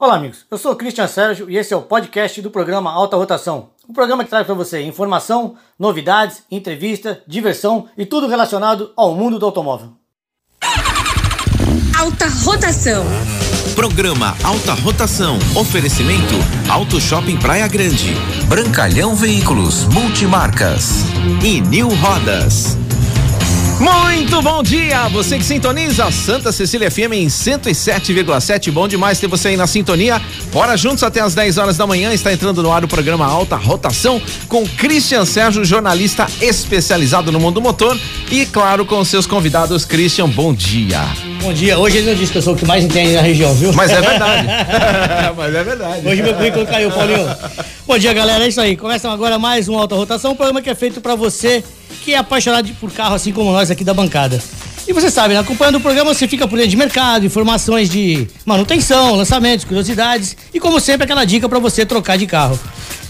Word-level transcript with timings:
Olá, 0.00 0.14
amigos. 0.14 0.46
Eu 0.50 0.56
sou 0.56 0.72
o 0.72 0.76
Christian 0.76 1.06
Sérgio 1.06 1.50
e 1.50 1.58
esse 1.58 1.74
é 1.74 1.76
o 1.76 1.82
podcast 1.82 2.40
do 2.40 2.50
programa 2.50 2.90
Alta 2.90 3.18
Rotação. 3.18 3.68
Um 3.86 3.92
programa 3.92 4.24
que 4.24 4.30
traz 4.30 4.46
para 4.46 4.54
você 4.54 4.80
informação, 4.80 5.56
novidades, 5.78 6.42
entrevista, 6.50 7.22
diversão 7.26 7.86
e 7.98 8.06
tudo 8.06 8.26
relacionado 8.26 8.94
ao 8.96 9.14
mundo 9.14 9.38
do 9.38 9.44
automóvel. 9.44 9.92
Alta 11.94 12.28
Rotação. 12.42 13.04
Programa 13.74 14.34
Alta 14.42 14.72
Rotação. 14.72 15.38
Oferecimento 15.54 16.34
Auto 16.70 16.98
Shopping 16.98 17.38
Praia 17.38 17.68
Grande. 17.68 18.14
Brancalhão 18.48 19.14
Veículos 19.14 19.84
Multimarcas. 19.84 21.02
E 21.44 21.60
New 21.60 21.88
Rodas. 21.96 22.78
Muito 23.80 24.42
bom 24.42 24.62
dia, 24.62 25.08
você 25.08 25.38
que 25.38 25.44
sintoniza 25.44 26.10
Santa 26.10 26.52
Cecília 26.52 26.90
FM 26.90 27.14
em 27.14 27.26
107,7. 27.28 28.70
Bom 28.70 28.86
demais 28.86 29.18
ter 29.18 29.26
você 29.26 29.48
aí 29.48 29.56
na 29.56 29.66
sintonia. 29.66 30.20
Bora 30.52 30.76
juntos 30.76 31.02
até 31.02 31.22
as 31.22 31.34
10 31.34 31.56
horas 31.56 31.78
da 31.78 31.86
manhã. 31.86 32.12
Está 32.12 32.30
entrando 32.30 32.62
no 32.62 32.70
ar 32.70 32.84
o 32.84 32.88
programa 32.88 33.24
Alta 33.24 33.56
Rotação 33.56 34.20
com 34.48 34.68
Christian 34.68 35.24
Sérgio, 35.24 35.64
jornalista 35.64 36.26
especializado 36.42 37.32
no 37.32 37.40
mundo 37.40 37.58
motor. 37.58 37.98
E, 38.30 38.44
claro, 38.44 38.84
com 38.84 39.02
seus 39.02 39.26
convidados. 39.26 39.86
Christian, 39.86 40.28
bom 40.28 40.52
dia. 40.52 41.00
Bom 41.40 41.54
dia. 41.54 41.78
Hoje 41.78 41.96
ele 41.98 42.10
não 42.10 42.18
disse 42.18 42.32
que 42.32 42.36
eu 42.38 42.42
sou 42.42 42.52
o 42.52 42.56
que 42.58 42.66
mais 42.66 42.84
entende 42.84 43.14
na 43.14 43.22
região, 43.22 43.54
viu? 43.54 43.72
Mas 43.72 43.90
é 43.92 44.00
verdade. 44.02 44.46
Mas 45.34 45.54
é 45.54 45.64
verdade. 45.64 46.06
Hoje 46.06 46.22
meu 46.22 46.34
currículo 46.34 46.66
caiu, 46.66 46.90
Paulinho. 46.90 47.26
Bom 47.86 47.96
dia, 47.96 48.12
galera. 48.12 48.44
É 48.44 48.48
isso 48.48 48.60
aí. 48.60 48.76
Começa 48.76 49.10
agora 49.10 49.38
mais 49.38 49.70
um 49.70 49.78
Alta 49.78 49.94
Rotação, 49.94 50.32
um 50.32 50.36
programa 50.36 50.60
que 50.60 50.68
é 50.68 50.74
feito 50.74 51.00
para 51.00 51.14
você 51.14 51.64
que 52.02 52.14
é 52.14 52.18
apaixonado 52.18 52.70
por 52.80 52.90
carro, 52.92 53.14
assim 53.14 53.32
como 53.32 53.52
nós 53.52 53.70
aqui 53.70 53.84
da 53.84 53.94
bancada. 53.94 54.42
E 54.88 54.92
você 54.92 55.10
sabe, 55.10 55.34
né? 55.34 55.40
acompanhando 55.40 55.76
o 55.76 55.80
programa, 55.80 56.12
você 56.12 56.26
fica 56.26 56.48
por 56.48 56.56
dentro 56.56 56.70
de 56.70 56.76
mercado, 56.76 57.24
informações 57.24 57.88
de 57.88 58.26
manutenção, 58.44 59.14
lançamentos, 59.14 59.64
curiosidades 59.64 60.36
e, 60.52 60.58
como 60.58 60.80
sempre, 60.80 61.04
aquela 61.04 61.24
dica 61.24 61.48
para 61.48 61.58
você 61.58 61.86
trocar 61.86 62.16
de 62.16 62.26
carro. 62.26 62.58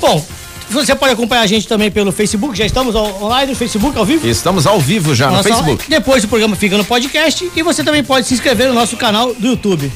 Bom, 0.00 0.22
você 0.70 0.94
pode 0.94 1.12
acompanhar 1.12 1.42
a 1.42 1.46
gente 1.46 1.66
também 1.66 1.90
pelo 1.90 2.12
Facebook, 2.12 2.56
já 2.56 2.64
estamos 2.64 2.94
online 2.94 3.50
no 3.50 3.56
Facebook 3.56 3.96
ao 3.98 4.04
vivo? 4.04 4.28
Estamos 4.28 4.66
ao 4.66 4.78
vivo 4.78 5.14
já 5.14 5.30
Nossa, 5.30 5.48
no 5.48 5.54
Facebook. 5.54 5.88
Depois 5.88 6.22
o 6.22 6.28
programa 6.28 6.54
fica 6.54 6.76
no 6.76 6.84
podcast 6.84 7.50
e 7.54 7.62
você 7.62 7.82
também 7.82 8.04
pode 8.04 8.26
se 8.26 8.34
inscrever 8.34 8.68
no 8.68 8.74
nosso 8.74 8.96
canal 8.96 9.34
do 9.34 9.48
YouTube. 9.48 9.90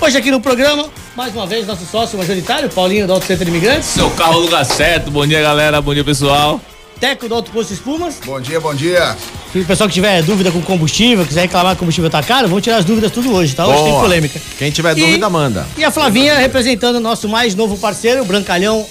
Hoje 0.00 0.18
aqui 0.18 0.30
no 0.30 0.40
programa, 0.40 0.88
mais 1.16 1.32
uma 1.34 1.46
vez, 1.46 1.66
nosso 1.66 1.86
sócio 1.86 2.18
majoritário, 2.18 2.68
Paulinho 2.68 3.06
do 3.06 3.12
Auto 3.12 3.24
Centro 3.24 3.48
Imigrantes. 3.48 3.86
Seu 3.86 4.10
carro 4.10 4.40
lugar 4.40 4.64
certo, 4.64 5.10
bom 5.10 5.26
dia 5.26 5.40
galera, 5.40 5.80
bom 5.80 5.94
dia 5.94 6.04
pessoal. 6.04 6.60
Teco 7.02 7.28
do 7.28 7.34
Alto 7.34 7.50
Posto 7.50 7.72
Espumas. 7.72 8.20
Bom 8.24 8.40
dia, 8.40 8.60
bom 8.60 8.72
dia. 8.72 9.16
Se 9.52 9.58
o 9.58 9.64
pessoal 9.64 9.88
que 9.88 9.94
tiver 9.94 10.22
dúvida 10.22 10.52
com 10.52 10.62
combustível, 10.62 11.26
quiser 11.26 11.40
reclamar 11.42 11.72
que 11.72 11.78
o 11.78 11.80
combustível 11.80 12.08
tá 12.08 12.22
caro, 12.22 12.46
vamos 12.46 12.62
tirar 12.62 12.76
as 12.76 12.84
dúvidas 12.84 13.10
tudo 13.10 13.34
hoje, 13.34 13.56
tá? 13.56 13.66
Hoje 13.66 13.78
Boa. 13.78 13.90
tem 13.90 14.00
polêmica. 14.00 14.40
Quem 14.56 14.70
tiver 14.70 14.96
e, 14.96 15.00
dúvida, 15.00 15.28
manda. 15.28 15.66
E 15.76 15.82
a 15.82 15.90
Flavinha 15.90 16.38
representando 16.38 16.94
o 16.94 17.00
nosso 17.00 17.28
mais 17.28 17.56
novo 17.56 17.76
parceiro, 17.76 18.22
o 18.22 18.24
Brancalhão 18.24 18.86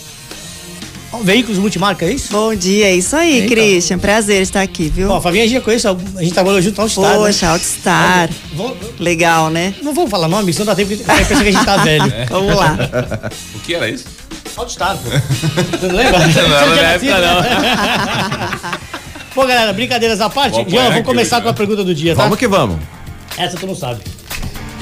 Veículos 1.23 1.58
Multimarca, 1.58 2.03
é 2.03 2.12
isso? 2.12 2.34
Bom 2.34 2.53
dia, 2.53 2.88
é 2.88 2.95
isso 2.98 3.16
aí, 3.16 3.45
então. 3.45 3.56
Christian. 3.56 3.98
Prazer 3.98 4.42
estar 4.42 4.62
aqui, 4.62 4.90
viu? 4.90 5.09
Ó, 5.09 5.16
a 5.16 5.22
Flavinha 5.22 5.46
a 5.46 5.48
gente 5.48 5.56
já 5.56 5.62
conhece, 5.62 5.88
a 5.88 5.96
gente 6.22 6.34
trabalhou 6.34 6.62
junto 6.62 6.81
ao 6.81 6.90
Star. 6.90 7.16
Poxa, 7.16 7.46
né? 7.46 7.52
Outstar. 7.53 8.30
Vamos, 8.53 8.78
Legal, 9.00 9.50
né? 9.50 9.73
Não 9.81 9.94
vamos 9.94 10.12
falar 10.12 10.28
nome, 10.28 10.52
senão 10.52 10.66
dá 10.66 10.75
tempo 10.75 10.90
que 10.90 11.02
pensa 11.02 11.28
que 11.28 11.34
a 11.34 11.44
gente 11.50 11.64
tá 11.64 11.78
velho. 11.84 12.14
É. 12.14 12.25
Vamos 12.25 12.58
lá. 12.58 12.78
o 13.56 13.59
que 13.59 13.73
era 13.73 13.90
isso? 13.90 14.03
Outstar, 14.58 14.98
pô. 14.98 15.10
Você 15.78 15.88
não 15.88 15.96
lembra? 15.96 16.20
Não, 16.20 16.28
não, 16.28 16.68
não, 16.68 16.76
é 16.76 16.96
época, 16.96 17.18
não. 17.20 18.82
Pô, 19.34 19.46
galera, 19.46 19.72
brincadeiras 19.72 20.20
à 20.20 20.30
parte, 20.30 20.70
já 20.70 20.90
vamos 20.90 21.06
começar 21.06 21.38
hoje, 21.38 21.44
com 21.44 21.50
a 21.50 21.54
pergunta 21.54 21.84
do 21.84 21.96
dia, 21.96 22.16
tá? 22.16 22.24
Vamos 22.24 22.38
que 22.38 22.48
vamos. 22.48 22.80
Essa 23.38 23.58
tu 23.58 23.66
não 23.66 23.76
sabe. 23.76 24.02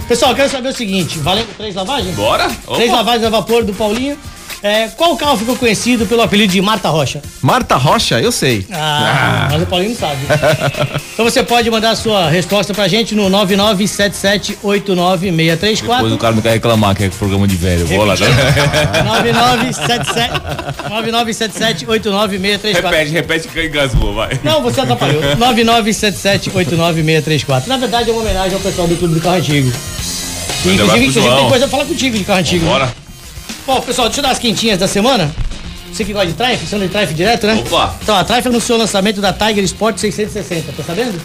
Pessoal, 0.08 0.32
eu 0.32 0.38
quero 0.38 0.50
saber 0.50 0.70
o 0.70 0.74
seguinte, 0.74 1.20
valendo 1.20 1.56
três 1.56 1.76
lavagens? 1.76 2.16
Bora! 2.16 2.46
Opa. 2.66 2.76
Três 2.78 2.92
lavagens 2.92 3.26
a 3.26 3.30
vapor 3.30 3.64
do 3.64 3.74
Paulinho. 3.74 4.18
É, 4.62 4.90
qual 4.90 5.16
carro 5.16 5.38
ficou 5.38 5.56
conhecido 5.56 6.06
pelo 6.06 6.22
apelido 6.22 6.52
de 6.52 6.62
Marta 6.62 6.90
Rocha? 6.90 7.22
Marta 7.42 7.78
Rocha? 7.78 8.20
Eu 8.20 8.32
sei. 8.32 8.66
Ah, 8.70 9.48
ah. 9.48 9.50
mas 9.52 9.64
o 9.64 9.66
Paulinho 9.66 9.92
não 9.92 9.98
sabe. 9.98 10.20
então 11.14 11.24
você 11.24 11.42
pode 11.44 11.72
mandar 11.72 11.92
a 11.92 11.96
sua 11.96 12.30
resposta 12.30 12.74
pra 12.74 12.86
gente 12.88 13.16
no 13.16 13.30
997789634. 13.30 15.82
Depois 15.82 16.12
o 16.12 16.18
cara 16.18 16.36
não 16.36 16.42
quer 16.42 16.52
reclamar 16.52 16.94
que 16.94 17.06
é 17.06 17.10
programa 17.10 17.48
de 17.48 17.56
velho. 17.56 17.86
Vou 17.86 18.04
lá. 18.04 18.16
9977-8964. 20.90 22.74
Repete, 22.74 23.12
repete 23.12 23.48
que 23.48 23.66
engasgou, 23.66 24.14
vai. 24.14 24.38
Não, 24.44 24.62
você 24.62 24.82
atrapalhou. 24.82 25.22
997789634. 25.40 27.68
Na 27.68 27.78
verdade 27.78 28.10
é 28.10 28.14
uma 28.14 28.22
homenagem 28.22 28.56
ao 28.56 28.60
pessoal 28.60 28.86
do 28.88 28.98
Clube 28.98 29.14
do 29.14 29.22
Carro 29.22 29.38
Antigo. 29.38 29.72
E, 30.66 30.74
inclusive, 30.74 31.06
inclusive 31.06 31.36
tem 31.36 31.48
coisa 31.48 31.66
a 31.66 31.70
falar 31.70 31.86
contigo 31.86 32.18
de 32.18 32.26
carro 32.26 32.40
antigo. 32.40 32.66
Bora. 32.66 32.92
Bom, 33.70 33.80
pessoal, 33.82 34.08
deixa 34.08 34.20
eu 34.20 34.24
dar 34.24 34.32
as 34.32 34.40
quentinhas 34.40 34.80
da 34.80 34.88
semana. 34.88 35.30
Você 35.94 36.04
que 36.04 36.12
gosta 36.12 36.26
de 36.26 36.34
Trife, 36.34 36.66
você 36.66 36.76
anda 36.76 36.88
de 36.88 36.92
Trife 36.92 37.14
direto, 37.14 37.46
né? 37.46 37.54
Opa! 37.54 37.94
Então, 38.02 38.16
a 38.16 38.24
Trife 38.24 38.48
anunciou 38.48 38.80
o 38.80 38.82
lançamento 38.82 39.22
da 39.22 39.32
Tiger 39.32 39.64
Sport 39.64 40.00
660, 40.00 40.72
tá 40.72 40.84
sabendo? 40.84 41.22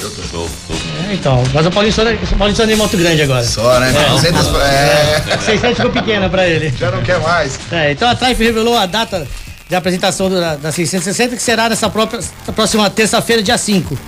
Eu 0.00 0.08
tô, 0.08 0.22
tô, 0.22 0.38
tô. 0.38 0.74
É, 1.10 1.14
então, 1.14 1.42
mas 1.52 1.66
o 1.66 1.70
Paulinho 1.72 1.92
só, 1.92 2.02
o 2.02 2.38
Paulinho 2.38 2.56
só 2.56 2.62
anda 2.62 2.72
em 2.72 2.76
moto 2.76 2.96
grande 2.96 3.22
agora. 3.22 3.42
Só, 3.42 3.80
né? 3.80 3.92
É. 3.92 4.08
200, 4.08 4.46
é. 4.60 5.38
600 5.44 5.76
ficou 5.78 5.90
pequena 5.90 6.28
pra 6.28 6.46
ele. 6.46 6.72
Já 6.78 6.92
não 6.92 7.02
quer 7.02 7.18
mais. 7.18 7.58
É, 7.72 7.90
então 7.90 8.08
a 8.08 8.14
Trife 8.14 8.44
revelou 8.44 8.76
a 8.76 8.86
data 8.86 9.26
de 9.68 9.74
apresentação 9.74 10.30
da, 10.30 10.54
da 10.54 10.70
660, 10.70 11.34
que 11.34 11.42
será 11.42 11.68
nessa 11.68 11.90
própria, 11.90 12.20
próxima 12.54 12.88
terça-feira, 12.88 13.42
dia 13.42 13.58
5. 13.58 13.98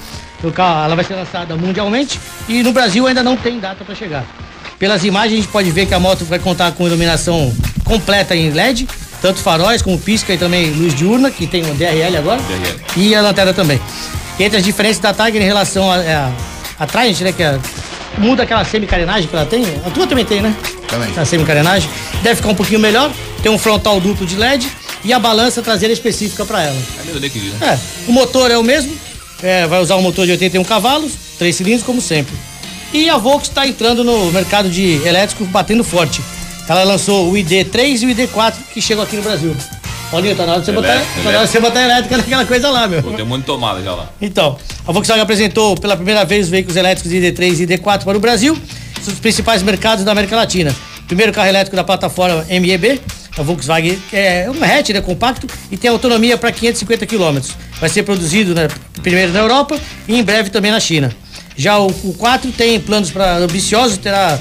Ela 0.56 0.94
vai 0.94 1.04
ser 1.04 1.14
lançada 1.16 1.56
mundialmente 1.56 2.20
e 2.49 2.62
no 2.62 2.72
Brasil 2.72 3.09
ainda 3.09 3.25
não 3.25 3.37
tem 3.37 3.59
data 3.59 3.84
para 3.84 3.94
chegar. 3.97 4.25
Pelas 4.82 5.04
imagens 5.04 5.34
a 5.34 5.37
gente 5.37 5.48
pode 5.48 5.70
ver 5.70 5.87
que 5.87 5.94
a 5.94 6.00
moto 6.00 6.25
vai 6.25 6.41
contar 6.41 6.72
com 6.72 6.84
iluminação 6.84 7.54
completa 7.84 8.34
em 8.34 8.50
LED, 8.50 8.88
tanto 9.20 9.38
faróis 9.38 9.81
como 9.81 9.97
pisca 9.97 10.34
e 10.34 10.37
também 10.37 10.72
luz 10.72 10.93
diurna, 10.93 11.31
que 11.31 11.47
tem 11.47 11.65
um 11.65 11.72
DRL 11.76 12.16
agora, 12.16 12.41
DRL. 12.43 12.81
e 12.97 13.15
a 13.15 13.22
lanterna 13.22 13.54
também. 13.54 13.81
Entre 14.41 14.59
as 14.59 14.65
diferenças 14.65 14.98
da 14.98 15.15
Tiger 15.15 15.41
em 15.41 15.44
relação 15.44 15.88
a, 15.88 15.98
a, 15.98 16.32
a 16.81 16.87
Triumph, 16.88 17.20
né, 17.20 17.31
que 17.31 17.44
é, 17.44 17.60
muda 18.19 18.43
aquela 18.43 18.65
semi-carenagem 18.65 19.28
que 19.28 19.37
ela 19.37 19.47
tem, 19.47 19.62
a 19.87 19.91
tua 19.91 20.04
também 20.04 20.25
tem, 20.25 20.43
né? 20.43 20.53
Também. 20.88 21.16
A 21.16 21.25
semi-carenagem. 21.25 21.88
Deve 22.25 22.34
ficar 22.34 22.49
um 22.49 22.56
pouquinho 22.56 22.81
melhor, 22.81 23.09
tem 23.41 23.53
um 23.53 23.59
frontal 23.59 24.00
duplo 24.00 24.26
de 24.26 24.34
LED 24.34 24.69
e 25.04 25.12
a 25.12 25.19
balança 25.20 25.62
traseira 25.62 25.93
específica 25.93 26.44
para 26.44 26.60
ela. 26.60 26.82
É 27.00 27.04
meio 27.04 27.19
líquido, 27.19 27.47
né? 27.54 27.78
É, 27.78 28.10
o 28.10 28.12
motor 28.12 28.50
é 28.50 28.59
o 28.59 28.64
mesmo, 28.64 28.93
é, 29.44 29.64
vai 29.64 29.81
usar 29.81 29.94
um 29.94 30.03
motor 30.03 30.26
de 30.26 30.32
81 30.32 30.64
cavalos, 30.64 31.12
três 31.38 31.54
cilindros 31.54 31.87
como 31.87 32.00
sempre. 32.00 32.34
E 32.93 33.09
a 33.09 33.17
Volks 33.17 33.49
está 33.49 33.67
entrando 33.67 34.05
no 34.05 34.31
mercado 34.31 34.69
de 34.69 35.01
elétrico 35.07 35.47
batendo 35.47 35.83
forte. 35.83 36.21
Ela 36.69 36.85
lançou 36.85 37.31
o 37.31 37.35
ID3 37.35 38.03
e 38.03 38.07
o 38.07 38.09
ID4 38.15 38.55
que 38.73 38.83
chegam 38.83 39.03
aqui 39.03 39.17
no 39.17 39.23
Brasil. 39.23 39.57
Paulinho, 40.11 40.37
tá 40.37 40.45
na 40.45 40.53
hora 40.53 40.61
de 40.61 40.67
você, 40.67 40.73
botar, 40.73 40.89
tá 40.89 41.23
na 41.23 41.31
hora 41.31 41.47
de 41.47 41.53
você 41.53 41.61
botar 41.61 41.83
elétrica 41.83 42.17
naquela 42.19 42.45
coisa 42.45 42.71
lá, 42.71 42.87
meu. 42.87 43.03
Pô, 43.03 43.13
tem 43.13 43.25
muito 43.25 43.47
tomada 43.47 43.83
já 43.83 43.95
lá. 43.95 44.11
Então, 44.21 44.59
a 44.87 44.93
Volkswagen 44.93 45.23
apresentou 45.23 45.75
pela 45.77 45.97
primeira 45.97 46.23
vez 46.25 46.45
os 46.45 46.51
veículos 46.51 46.77
elétricos 46.77 47.11
ID3 47.11 47.61
e 47.61 47.67
ID4 47.67 48.05
para 48.05 48.17
o 48.17 48.21
Brasil, 48.21 48.57
os 49.07 49.19
principais 49.19 49.63
mercados 49.63 50.05
da 50.05 50.13
América 50.13 50.37
Latina. 50.37 50.75
Primeiro 51.07 51.33
carro 51.33 51.49
elétrico 51.49 51.75
da 51.75 51.85
plataforma 51.85 52.45
MEB, 52.49 53.01
a 53.39 53.43
Volkswagen 53.43 53.99
é 54.13 54.51
um 54.51 54.63
hatch, 54.63 54.91
né, 54.91 55.01
compacto 55.01 55.47
e 55.71 55.79
tem 55.79 55.91
autonomia 55.91 56.37
para 56.37 56.53
550 56.53 57.07
km. 57.07 57.41
Vai 57.81 57.89
ser 57.89 58.03
produzido 58.03 58.55
né, 58.55 58.69
primeiro 59.03 59.33
na 59.33 59.41
Europa 59.41 59.79
e 60.07 60.19
em 60.19 60.23
breve 60.23 60.51
também 60.51 60.71
na 60.71 60.79
China. 60.79 61.11
Já 61.57 61.79
o, 61.79 61.87
o 61.89 62.15
4 62.15 62.51
tem 62.53 62.81
planos 62.81 63.11
para 63.11 63.39
ambiciosos, 63.39 63.99
terá 63.99 64.39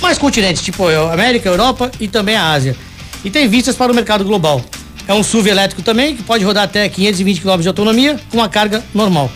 mais 0.00 0.18
continentes, 0.18 0.62
tipo 0.62 0.86
América, 0.88 1.48
Europa 1.48 1.90
e 1.98 2.08
também 2.08 2.36
a 2.36 2.50
Ásia. 2.50 2.76
E 3.24 3.30
tem 3.30 3.48
vistas 3.48 3.74
para 3.74 3.90
o 3.90 3.94
mercado 3.94 4.24
global. 4.24 4.62
É 5.08 5.14
um 5.14 5.22
SUV 5.22 5.50
elétrico 5.50 5.82
também, 5.82 6.16
que 6.16 6.22
pode 6.22 6.44
rodar 6.44 6.64
até 6.64 6.88
520 6.88 7.40
km 7.40 7.60
de 7.60 7.68
autonomia 7.68 8.20
com 8.30 8.38
uma 8.38 8.48
carga 8.48 8.84
normal. 8.92 9.30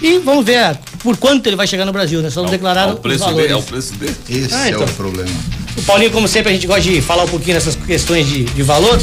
E 0.00 0.18
vamos 0.18 0.44
ver 0.44 0.78
por 1.02 1.16
quanto 1.16 1.46
ele 1.46 1.56
vai 1.56 1.66
chegar 1.66 1.84
no 1.84 1.92
Brasil, 1.92 2.22
né? 2.22 2.30
Só 2.30 2.40
não 2.40 2.48
é 2.48 2.52
declararam. 2.52 2.92
É 2.92 2.94
o 2.94 2.98
preço 2.98 3.34
dele, 3.34 3.52
é 3.52 3.56
o 3.56 3.62
preço 3.62 3.94
dele. 3.94 4.16
Esse 4.28 4.54
ah, 4.54 4.68
então. 4.68 4.82
é 4.82 4.84
o 4.84 4.88
problema. 4.94 5.30
O 5.76 5.82
Paulinho, 5.82 6.10
como 6.10 6.26
sempre, 6.26 6.50
a 6.50 6.54
gente 6.54 6.66
gosta 6.66 6.82
de 6.82 7.00
falar 7.02 7.24
um 7.24 7.28
pouquinho 7.28 7.54
nessas 7.54 7.76
questões 7.76 8.26
de, 8.26 8.44
de 8.44 8.62
valor. 8.62 8.98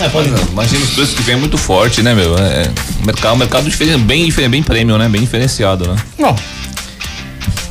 É, 0.00 0.08
pode... 0.08 0.28
Imagina 0.28 0.84
os 0.84 0.90
preços 0.90 1.14
que 1.14 1.22
vem 1.22 1.36
muito 1.36 1.58
forte, 1.58 2.02
né, 2.02 2.14
meu? 2.14 2.36
É, 2.38 2.62
é 2.62 2.70
mercado, 3.04 3.36
mercado 3.36 3.70
bem, 4.00 4.30
bem 4.48 4.62
premium, 4.62 4.96
né? 4.96 5.08
Bem 5.08 5.20
diferenciado, 5.20 5.88
né? 5.88 5.96
Não. 6.18 6.34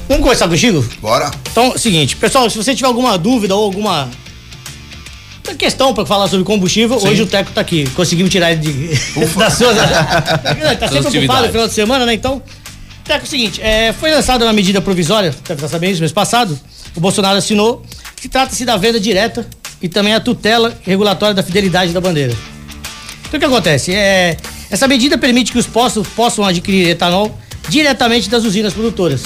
Vamos 0.07 0.23
conversar 0.23 0.47
contigo? 0.47 0.83
Bora. 1.01 1.29
Então, 1.51 1.77
seguinte, 1.77 2.15
pessoal, 2.15 2.49
se 2.49 2.57
você 2.57 2.73
tiver 2.73 2.87
alguma 2.87 3.17
dúvida 3.17 3.55
ou 3.55 3.63
alguma 3.63 4.09
questão 5.57 5.93
para 5.93 6.05
falar 6.05 6.27
sobre 6.27 6.45
combustível, 6.45 6.99
Sim. 6.99 7.09
hoje 7.09 7.21
o 7.23 7.27
Teco 7.27 7.51
tá 7.51 7.61
aqui. 7.61 7.87
Conseguimos 7.91 8.31
tirar 8.31 8.51
ele 8.51 8.61
de, 8.61 8.87
das 9.37 9.53
suas. 9.53 9.75
tá 10.79 10.87
sempre 10.87 11.17
ocupado 11.17 11.45
no 11.45 11.51
final 11.51 11.67
de 11.67 11.73
semana, 11.73 12.05
né? 12.05 12.13
Então, 12.13 12.41
Teco, 13.03 13.21
é 13.21 13.23
o 13.23 13.27
seguinte, 13.27 13.61
é, 13.61 13.93
foi 13.93 14.11
lançada 14.11 14.45
uma 14.45 14.53
medida 14.53 14.79
provisória, 14.81 15.31
deve 15.31 15.53
estar 15.53 15.67
sabendo 15.67 15.91
isso, 15.93 16.01
mês 16.01 16.11
passado. 16.11 16.59
O 16.95 16.99
Bolsonaro 16.99 17.37
assinou, 17.37 17.83
que 18.15 18.27
trata-se 18.27 18.65
da 18.65 18.77
venda 18.77 18.99
direta 18.99 19.47
e 19.81 19.89
também 19.89 20.13
a 20.13 20.19
tutela 20.19 20.77
regulatória 20.83 21.33
da 21.33 21.43
fidelidade 21.43 21.93
da 21.93 22.01
bandeira. 22.01 22.33
Então 23.27 23.37
o 23.37 23.39
que 23.39 23.45
acontece? 23.45 23.93
É, 23.93 24.37
essa 24.69 24.87
medida 24.87 25.17
permite 25.17 25.51
que 25.51 25.57
os 25.57 25.67
postos 25.67 26.07
possam 26.07 26.43
adquirir 26.45 26.89
etanol 26.89 27.37
diretamente 27.69 28.29
das 28.29 28.43
usinas 28.43 28.73
produtoras. 28.73 29.21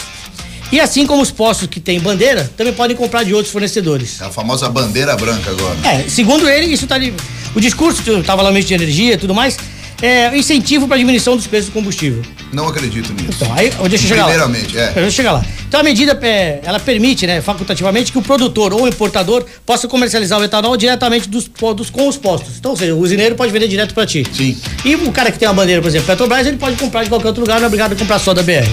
E 0.72 0.80
assim 0.80 1.06
como 1.06 1.22
os 1.22 1.30
postos 1.30 1.68
que 1.68 1.80
têm 1.80 2.00
bandeira, 2.00 2.52
também 2.58 2.74
podem 2.74 2.98
comprar 2.98 3.24
de 3.24 3.34
outros 3.34 3.52
fornecedores. 3.52 4.20
É 4.20 4.26
a 4.26 4.30
famosa 4.32 4.68
bandeira 4.70 5.16
branca 5.16 5.52
agora. 5.52 5.78
É, 5.84 6.10
segundo 6.10 6.50
ele, 6.50 6.74
isso 6.74 6.88
tá 6.88 6.96
ali. 6.96 7.14
O 7.56 7.62
discurso 7.62 8.02
que 8.02 8.10
estava 8.10 8.42
lá 8.42 8.52
no 8.52 8.60
de 8.60 8.74
energia 8.74 9.14
e 9.14 9.18
tudo 9.18 9.36
mais, 9.36 9.58
é 10.06 10.38
incentivo 10.38 10.86
para 10.86 10.98
diminuição 10.98 11.38
dos 11.38 11.48
preços 11.48 11.70
do 11.70 11.72
combustível. 11.74 12.22
Não 12.52 12.68
acredito 12.68 13.14
nisso. 13.14 13.30
Então, 13.42 13.54
aí, 13.54 13.70
deixa 13.90 14.04
eu 14.06 14.10
chegar 14.10 14.24
Primeiramente, 14.26 14.76
lá. 14.76 14.82
é. 14.82 14.86
Deixa 14.88 15.00
eu 15.00 15.12
chegar 15.12 15.32
lá. 15.32 15.46
Então 15.66 15.80
a 15.80 15.84
medida, 15.84 16.20
é, 16.22 16.60
ela 16.64 16.78
permite, 16.78 17.26
né, 17.26 17.42
facultativamente, 17.42 18.12
que 18.12 18.18
o 18.18 18.22
produtor 18.22 18.74
ou 18.74 18.84
o 18.84 18.88
importador 18.88 19.46
possa 19.66 19.88
comercializar 19.88 20.40
o 20.40 20.44
etanol 20.44 20.76
diretamente 20.76 21.30
dos, 21.30 21.50
dos 21.76 21.90
com 21.90 22.10
os 22.10 22.18
postos. 22.18 22.58
Então, 22.58 22.72
ou 22.72 22.78
seja, 22.78 22.94
o 22.94 23.00
usineiro 23.00 23.36
pode 23.36 23.52
vender 23.54 23.70
direto 23.70 23.94
para 23.94 24.06
ti. 24.06 24.26
Sim. 24.34 24.58
E 24.84 24.94
o 24.96 25.12
cara 25.14 25.32
que 25.32 25.40
tem 25.40 25.48
uma 25.48 25.54
bandeira, 25.54 25.82
por 25.82 25.88
exemplo, 25.88 26.06
Petrobras, 26.06 26.46
ele 26.46 26.58
pode 26.58 26.76
comprar 26.76 27.04
de 27.04 27.10
qualquer 27.10 27.28
outro 27.30 27.42
lugar, 27.42 27.60
não 27.60 27.64
é 27.64 27.68
obrigado 27.68 27.94
a 27.94 27.96
comprar 27.96 28.20
só 28.20 28.34
da 28.34 28.44
BR. 28.44 28.70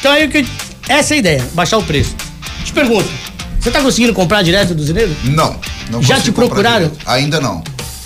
Então 0.00 0.10
aí 0.12 0.26
que 0.28 0.46
essa 0.88 1.14
é 1.14 1.16
a 1.16 1.18
ideia, 1.18 1.44
baixar 1.52 1.76
o 1.76 1.82
preço. 1.82 2.16
Te 2.64 2.72
pergunto, 2.72 3.08
você 3.60 3.70
tá 3.70 3.80
conseguindo 3.82 4.14
comprar 4.14 4.42
direto 4.42 4.74
do 4.74 4.82
usineiro? 4.82 5.14
Não. 5.24 5.60
não 5.90 6.02
Já 6.02 6.20
te 6.20 6.32
procuraram? 6.32 6.88
direito. 6.88 6.98
Ainda 7.06 7.40
não. 7.40 7.62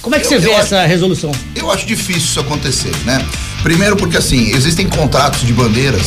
Como 0.08 0.16
é 0.16 0.20
que 0.20 0.24
Eu- 0.34 0.40
você 0.40 0.46
vê 0.46 0.52
acho- 0.54 0.60
essa 0.74 0.86
resolução? 0.86 1.30
Eu 1.54 1.70
acho 1.70 1.84
difícil 1.84 2.22
isso 2.22 2.40
acontecer, 2.40 2.90
né? 3.04 3.22
Primeiro 3.62 3.94
porque 3.94 4.16
assim, 4.16 4.52
existem 4.56 4.88
contratos 4.88 5.42
de 5.46 5.52
bandeiras 5.52 6.00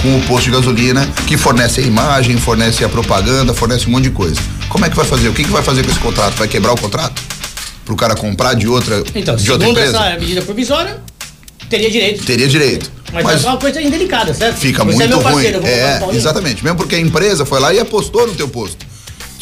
com 0.00 0.16
o 0.16 0.22
posto 0.22 0.44
de 0.46 0.52
gasolina 0.52 1.06
que 1.26 1.36
fornece 1.36 1.80
a 1.82 1.84
imagem, 1.84 2.38
fornece 2.38 2.82
a 2.82 2.88
propaganda, 2.88 3.52
fornece 3.52 3.86
um 3.86 3.90
monte 3.90 4.04
de 4.04 4.10
coisa. 4.10 4.40
Como 4.70 4.86
é 4.86 4.88
que 4.88 4.96
vai 4.96 5.04
fazer? 5.04 5.28
O 5.28 5.34
que, 5.34 5.44
que 5.44 5.50
vai 5.50 5.62
fazer 5.62 5.84
com 5.84 5.90
esse 5.90 6.00
contrato? 6.00 6.34
Vai 6.38 6.48
quebrar 6.48 6.72
o 6.72 6.80
contrato? 6.80 7.20
Pro 7.84 7.94
cara 7.94 8.14
comprar 8.14 8.54
de 8.54 8.66
outra, 8.66 9.04
Então, 9.14 9.36
de 9.36 9.52
outra 9.52 9.68
empresa? 9.68 9.98
essa 9.98 10.18
medida 10.18 10.40
provisória, 10.40 10.96
teria 11.68 11.90
direito. 11.90 12.24
Teria 12.24 12.48
direito. 12.48 12.90
Mas, 13.12 13.22
Mas 13.22 13.44
é 13.44 13.48
uma 13.48 13.58
coisa 13.58 13.82
indelicada, 13.82 14.32
certo? 14.32 14.56
fica 14.56 14.78
Você 14.78 14.84
muito 14.86 15.02
é 15.02 15.06
meu 15.08 15.18
ruim. 15.18 15.32
parceiro, 15.34 15.56
eu 15.58 15.60
vou 16.00 16.12
É, 16.14 16.16
exatamente. 16.16 16.64
Mesmo 16.64 16.78
porque 16.78 16.94
a 16.94 16.98
empresa 17.00 17.44
foi 17.44 17.60
lá 17.60 17.74
e 17.74 17.78
apostou 17.78 18.26
no 18.26 18.32
teu 18.34 18.48
posto. 18.48 18.81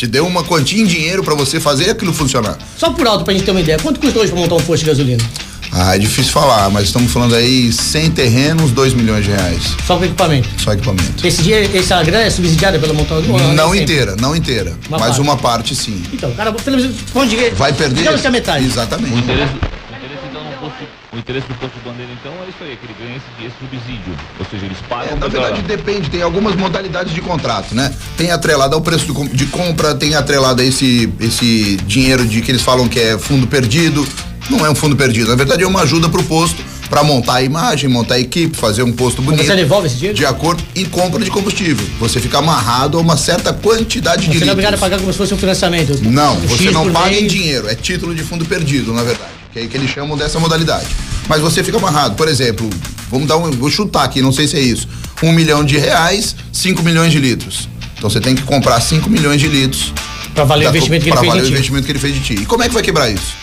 Te 0.01 0.07
deu 0.07 0.27
uma 0.27 0.43
quantia 0.43 0.81
em 0.81 0.87
dinheiro 0.87 1.23
pra 1.23 1.35
você 1.35 1.61
fazer 1.61 1.91
aquilo 1.91 2.15
funcionar. 2.15 2.57
Só 2.75 2.89
por 2.89 3.07
alto 3.07 3.23
pra 3.23 3.35
gente 3.35 3.45
ter 3.45 3.51
uma 3.51 3.61
ideia, 3.61 3.79
quanto 3.79 4.01
custa 4.01 4.19
hoje 4.19 4.33
pra 4.33 4.41
montar 4.41 4.55
um 4.55 4.63
posto 4.63 4.83
de 4.83 4.87
gasolina? 4.87 5.23
Ah, 5.71 5.95
é 5.95 5.99
difícil 5.99 6.33
falar, 6.33 6.71
mas 6.71 6.85
estamos 6.85 7.13
falando 7.13 7.35
aí 7.35 7.71
sem 7.71 8.11
terrenos, 8.11 8.71
2 8.71 8.95
milhões 8.95 9.27
de 9.27 9.31
reais. 9.31 9.63
Só 9.87 9.99
com 9.99 10.07
equipamento. 10.07 10.49
Só 10.57 10.73
equipamento. 10.73 11.27
Esse 11.27 11.43
dia, 11.43 11.69
essa 11.79 12.03
grana 12.03 12.25
é 12.25 12.31
subsidiada 12.31 12.79
pela 12.79 12.95
montadora? 12.95 13.27
Não 13.27 13.73
nem 13.73 13.81
sempre? 13.81 13.83
inteira, 13.83 14.17
não 14.19 14.35
inteira. 14.35 14.73
Uma 14.89 14.99
mas 14.99 15.09
parte. 15.09 15.21
uma 15.21 15.37
parte 15.37 15.77
sim. 15.77 16.03
Então, 16.15 16.33
cara, 16.33 16.51
pelo 16.51 16.79
menos, 16.79 16.97
onde 17.15 17.37
Vai 17.51 17.75
perder. 17.75 17.97
Digamos 17.97 18.23
que 18.23 18.27
a 18.27 18.31
metade. 18.31 18.65
Exatamente. 18.65 19.15
O 19.15 19.19
interesse, 19.19 19.53
o 19.53 19.97
interesse, 19.97 20.27
então, 20.31 20.43
no 20.43 20.51
posto, 20.61 20.83
o 21.13 21.19
interesse 21.19 21.47
do 21.49 21.55
posto 21.55 21.75
de 21.75 21.81
bandeira, 21.81 22.11
então, 22.13 22.33
é 22.45 22.49
isso 22.49 22.63
aí, 22.63 22.77
que 22.77 22.87
ele 22.87 22.95
ganha 22.99 23.17
esse, 23.17 23.47
esse 23.47 23.57
subsídio. 23.59 24.15
Ou 24.39 24.47
seja, 24.47 24.65
eles 24.67 24.79
pagam 24.89 25.17
É, 25.17 25.17
na 25.17 25.27
verdade 25.27 25.63
depende, 25.63 26.09
tem 26.09 26.23
algumas 26.23 26.55
modalidades 26.55 27.13
de 27.13 27.21
contrato, 27.21 27.75
né? 27.75 27.93
Tem 28.17 28.31
atrelado 28.31 28.75
ao 28.77 28.81
preço 28.81 29.07
de 29.33 29.47
compra, 29.47 29.95
tem 29.95 30.15
atrelado 30.15 30.63
a 30.63 30.65
esse, 30.65 31.13
esse 31.19 31.77
dinheiro 31.87 32.25
de 32.25 32.41
que 32.41 32.51
eles 32.51 32.63
falam 32.63 32.89
que 32.89 33.01
é 33.01 33.19
fundo 33.19 33.47
perdido. 33.47 34.07
Não 34.49 34.65
é 34.67 34.71
um 34.71 34.75
fundo 34.75 34.97
perdido, 34.97 35.31
na 35.31 35.37
verdade 35.37 35.63
é 35.63 35.67
uma 35.67 35.83
ajuda 35.83 36.09
pro 36.09 36.23
posto 36.25 36.63
para 36.89 37.05
montar 37.05 37.35
a 37.35 37.43
imagem, 37.43 37.89
montar 37.89 38.15
a 38.15 38.19
equipe, 38.19 38.57
fazer 38.57 38.83
um 38.83 38.93
posto 38.93 39.23
bonito. 39.23 39.45
Você 39.45 39.55
devolve 39.55 39.87
esse 39.87 39.95
dinheiro? 39.95 40.17
De 40.17 40.27
acordo 40.27 40.61
e 40.75 40.85
compra 40.85 41.23
de 41.23 41.31
combustível. 41.31 41.87
Você 42.01 42.19
fica 42.19 42.39
amarrado 42.39 42.99
a 42.99 43.01
uma 43.01 43.17
certa 43.17 43.53
quantidade 43.53 44.27
de 44.27 44.39
Você 44.39 44.45
não 44.45 44.51
é 44.51 44.53
obrigado 44.53 44.75
a 44.75 44.79
pagar 44.79 44.99
como 44.99 45.13
se 45.13 45.19
fosse 45.19 45.33
um 45.33 45.39
financiamento. 45.39 46.01
Não, 46.03 46.35
Um 46.37 46.49
você 46.49 46.65
X 46.65 46.73
não 46.73 46.91
paga 46.91 47.15
em 47.15 47.29
dinheiro, 47.29 47.69
é 47.69 47.77
título 47.77 48.13
de 48.13 48.25
fundo 48.25 48.45
perdido, 48.45 48.93
na 48.93 49.05
verdade. 49.05 49.40
Que 49.53 49.61
é 49.61 49.67
que 49.67 49.77
eles 49.77 49.91
chamam 49.91 50.17
dessa 50.17 50.39
modalidade. 50.39 50.87
Mas 51.29 51.41
você 51.41 51.63
fica 51.65 51.77
amarrado, 51.79 52.15
por 52.15 52.29
exemplo, 52.29 52.69
vamos 53.11 53.27
dar 53.27 53.37
um. 53.37 53.51
Vou 53.51 53.71
chutar 53.71 54.05
aqui, 54.05 54.23
não 54.23 54.33
sei 54.33 54.47
se 54.47 54.57
é 54.57 54.61
isso. 54.61 54.89
Um 55.23 55.33
milhão 55.33 55.65
de 55.65 55.77
reais, 55.77 56.37
5 56.53 56.83
milhões 56.83 57.13
de 57.13 57.19
litros. 57.19 57.69
Então 57.99 58.09
você 58.09 58.21
tem 58.21 58.35
que 58.35 58.43
comprar 58.43 58.81
5 58.81 59.11
milhões 59.11 59.41
de 59.41 59.49
litros. 59.49 59.93
Pra 60.35 60.45
valer 60.45 60.67
o 60.69 60.71
da- 60.71 60.77
investimento 60.77 61.03
que 61.03 61.09
ele 61.11 61.13
pra 61.17 61.21
fez 61.21 61.31
valer 61.33 61.43
o 61.43 61.47
ti. 61.47 61.53
investimento 61.53 61.85
que 61.87 61.93
ele 61.93 61.99
fez 61.99 62.15
de 62.15 62.21
ti. 62.21 62.35
E 62.35 62.47
como 62.47 62.63
é 62.63 62.69
que 62.69 62.75
vai 62.75 62.83
quebrar 62.83 63.11
isso? 63.11 63.35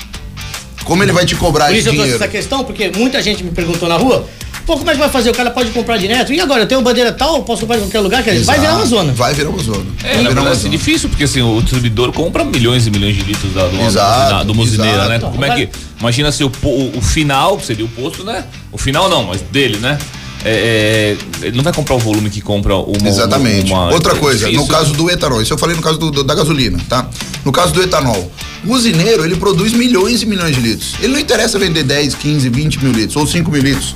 Como 0.85 1.03
ele 1.03 1.11
vai 1.11 1.25
te 1.25 1.35
cobrar 1.35 1.65
Por 1.65 1.75
isso 1.75 1.89
eu 1.89 1.93
trouxe 1.93 1.97
dinheiro? 2.11 2.15
essa 2.23 2.27
questão, 2.31 2.63
porque 2.63 2.89
muita 2.95 3.21
gente 3.21 3.43
me 3.43 3.51
perguntou 3.51 3.89
na 3.89 3.97
rua, 3.97 4.25
pô, 4.67 4.77
como 4.77 4.89
é 4.91 4.93
que 4.93 4.99
vai 4.99 5.09
fazer? 5.09 5.29
O 5.29 5.33
cara 5.33 5.49
pode 5.49 5.71
comprar 5.71 5.97
direto? 5.97 6.33
E 6.33 6.39
agora, 6.41 6.63
eu 6.63 6.67
tenho 6.67 6.81
bandeira 6.81 7.11
tal, 7.13 7.41
posso 7.43 7.61
comprar 7.61 7.77
em 7.77 7.79
qualquer 7.81 8.01
lugar? 8.01 8.21
Quer 8.23 8.33
dizer, 8.33 8.43
vai 8.45 8.59
virar 8.59 8.75
uma 8.75 8.85
zona. 8.85 9.13
Vai 9.13 9.33
virar 9.33 9.49
uma 9.49 9.63
zona. 9.63 9.85
É, 10.03 10.13
vai 10.15 10.23
na 10.23 10.29
virar 10.29 10.41
uma 10.41 10.51
é 10.51 10.55
zona. 10.55 10.69
difícil, 10.69 11.07
porque 11.09 11.23
assim, 11.23 11.41
o 11.41 11.61
distribuidor 11.61 12.11
compra 12.11 12.43
milhões 12.43 12.85
e 12.85 12.91
milhões 12.91 13.15
de 13.15 13.23
litros 13.23 13.53
da, 13.53 13.65
do, 13.67 13.81
Exato, 13.81 14.29
da, 14.35 14.43
do 14.43 14.53
Musineira, 14.53 15.05
exato. 15.05 15.09
né? 15.09 15.19
Como 15.19 15.45
é 15.45 15.55
que. 15.55 15.69
Imagina 15.99 16.31
se 16.31 16.43
o, 16.43 16.51
o, 16.63 16.97
o 16.97 17.01
final, 17.01 17.57
que 17.57 17.65
seria 17.65 17.85
o 17.85 17.87
posto, 17.87 18.23
né? 18.25 18.43
O 18.71 18.77
final 18.77 19.09
não, 19.09 19.23
mas 19.23 19.41
dele, 19.41 19.77
né? 19.77 19.97
É, 20.45 21.15
é, 21.41 21.45
ele 21.47 21.57
não 21.57 21.63
vai 21.63 21.73
comprar 21.73 21.95
o 21.95 21.99
volume 21.99 22.29
que 22.29 22.41
compra 22.41 22.75
uma. 22.75 23.07
Exatamente. 23.07 23.71
uma- 23.71 23.91
Outra 23.91 24.13
é 24.13 24.17
coisa, 24.17 24.45
no 24.45 24.51
difícil. 24.51 24.71
caso 24.71 24.93
do 24.93 25.09
etanol, 25.09 25.41
isso 25.41 25.51
eu 25.53 25.57
falei 25.57 25.75
no 25.75 25.81
caso 25.81 25.97
do- 25.97 26.11
do- 26.11 26.23
da 26.23 26.35
gasolina, 26.35 26.77
tá? 26.87 27.09
No 27.43 27.51
caso 27.51 27.73
do 27.73 27.81
etanol, 27.81 28.31
o 28.65 28.71
usineiro, 28.73 29.25
ele 29.25 29.35
produz 29.35 29.73
milhões 29.73 30.21
e 30.21 30.25
milhões 30.25 30.53
de 30.55 30.61
litros. 30.61 30.93
Ele 30.99 31.13
não 31.13 31.19
interessa 31.19 31.57
vender 31.57 31.83
10, 31.83 32.13
15, 32.15 32.49
20 32.49 32.83
mil 32.83 32.91
litros 32.91 33.15
ou 33.15 33.25
5 33.25 33.49
mil 33.49 33.61
litros. 33.61 33.95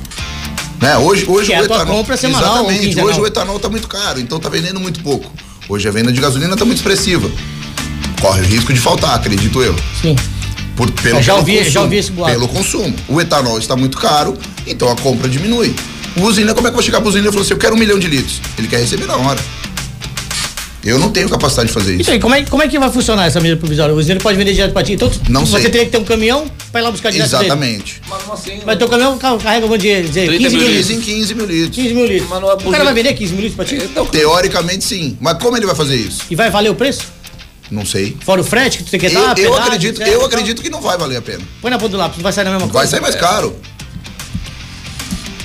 Né? 0.81 0.97
Hoje, 0.97 1.25
hoje 1.27 1.47
Que 1.47 1.53
é 1.53 1.61
o 1.61 1.67
tua 1.67 1.75
etanol. 1.77 1.97
compra 1.97 2.17
semanal 2.17 2.63
ou 2.65 2.71
exatamente. 2.71 2.99
Hoje 3.01 3.19
o 3.21 3.27
etanol 3.27 3.59
tá 3.59 3.69
muito 3.69 3.87
caro, 3.87 4.19
então 4.19 4.39
tá 4.39 4.49
vendendo 4.49 4.79
muito 4.79 5.01
pouco. 5.03 5.31
Hoje 5.69 5.87
a 5.87 5.91
venda 5.91 6.11
de 6.11 6.19
gasolina 6.19 6.55
tá 6.57 6.65
muito 6.65 6.77
expressiva. 6.79 7.29
Corre 8.19 8.41
o 8.41 8.45
risco 8.45 8.73
de 8.73 8.79
faltar, 8.79 9.15
acredito 9.15 9.61
eu. 9.61 9.75
Sim. 10.01 10.15
Por, 10.75 10.89
pelo, 10.91 11.19
Eu 11.19 11.23
já 11.23 11.35
ouvi- 11.35 11.57
já 11.57 11.63
consumo, 11.65 11.83
ouvi 11.83 11.97
esse 11.97 12.11
boato. 12.11 12.31
Pelo 12.33 12.47
consumo. 12.47 12.95
O 13.07 13.21
etanol 13.21 13.59
está 13.59 13.75
muito 13.75 13.97
caro, 13.97 14.35
então 14.65 14.89
a 14.91 14.95
compra 14.95 15.29
diminui. 15.29 15.75
O 16.17 16.23
usina, 16.23 16.53
como 16.53 16.67
é 16.67 16.71
que 16.71 16.73
eu 16.73 16.77
vou 16.77 16.83
chegar 16.83 16.99
pro 16.99 17.09
usina 17.09 17.27
e 17.27 17.31
falar 17.31 17.43
assim, 17.43 17.53
eu 17.53 17.57
quero 17.59 17.75
um 17.75 17.77
milhão 17.77 17.99
de 17.99 18.07
litros? 18.07 18.41
Ele 18.57 18.67
quer 18.67 18.79
receber 18.79 19.05
na 19.05 19.15
hora. 19.15 19.39
Eu 20.83 20.97
não 20.97 21.11
tenho 21.11 21.29
capacidade 21.29 21.67
de 21.67 21.73
fazer 21.73 21.91
isso. 21.93 22.01
Isso 22.01 22.11
aí, 22.11 22.19
como 22.19 22.33
é, 22.33 22.43
como 22.43 22.63
é 22.63 22.67
que 22.67 22.79
vai 22.79 22.91
funcionar 22.91 23.25
essa 23.27 23.39
medida 23.39 23.59
provisória? 23.59 23.93
O 23.93 23.97
usineiro 23.97 24.21
pode 24.23 24.37
vender 24.37 24.53
direto 24.53 24.73
pra 24.73 24.81
ti? 24.83 24.93
Então, 24.93 25.11
Não 25.29 25.45
você 25.45 25.61
sei. 25.61 25.69
teria 25.69 25.85
que 25.85 25.91
ter 25.91 25.97
um 25.99 26.03
caminhão 26.03 26.45
pra 26.71 26.81
ir 26.81 26.83
lá 26.83 26.91
buscar 26.91 27.11
direto 27.11 27.29
dele. 27.29 27.43
Exatamente. 27.45 28.01
Mas 28.09 28.25
não 28.25 28.33
assim. 28.33 28.59
Vai 28.65 28.75
ter 28.75 28.85
um 28.85 28.87
caminhão, 28.87 29.17
ca- 29.17 29.37
carrega, 29.37 29.67
vamos 29.67 29.77
dizer, 29.81 30.03
dizer 30.05 30.27
30 30.27 30.37
15 30.43 30.55
mil 30.55 30.59
mil 30.65 30.69
litros. 30.75 30.87
Dizem 30.87 31.01
15 31.01 31.35
mil 31.35 31.45
litros. 31.45 31.75
15 31.75 31.93
mil 31.93 32.05
litros. 32.07 32.29
Mas 32.29 32.41
não 32.41 32.49
é 32.49 32.53
o 32.55 32.71
cara 32.71 32.83
vai 32.83 32.93
vender 32.95 33.13
15 33.13 33.33
mil 33.33 33.41
litros 33.43 33.55
pra 33.55 33.65
ti? 33.65 33.75
Então, 33.83 34.05
Teoricamente 34.07 34.83
sim. 34.83 35.17
Mas 35.21 35.37
como 35.37 35.55
ele 35.55 35.65
vai 35.67 35.75
fazer 35.75 35.95
isso? 35.95 36.21
E 36.29 36.35
vai 36.35 36.49
valer 36.49 36.69
o 36.71 36.75
preço? 36.75 37.03
Não 37.69 37.85
sei. 37.85 38.17
Fora 38.25 38.41
o 38.41 38.43
frete 38.43 38.79
que 38.79 38.83
tu 38.83 38.91
tem 38.91 38.99
que 38.99 39.05
Eu, 39.05 39.13
dar, 39.13 39.37
eu 39.37 39.51
pedágio, 39.51 39.63
acredito, 39.63 40.01
eu 40.01 40.25
acredito 40.25 40.61
que 40.61 40.69
não 40.69 40.81
vai 40.81 40.97
valer 40.97 41.17
a 41.17 41.21
pena. 41.21 41.41
Põe 41.61 41.71
na 41.71 41.77
ponta 41.77 41.91
do 41.91 41.97
lápis, 41.97 42.17
não 42.17 42.23
vai 42.23 42.33
sair 42.33 42.43
na 42.45 42.51
mesma 42.51 42.65
Vai 42.67 42.73
coisa. 42.73 42.91
sair 42.91 42.99
mais 43.01 43.15
caro. 43.15 43.55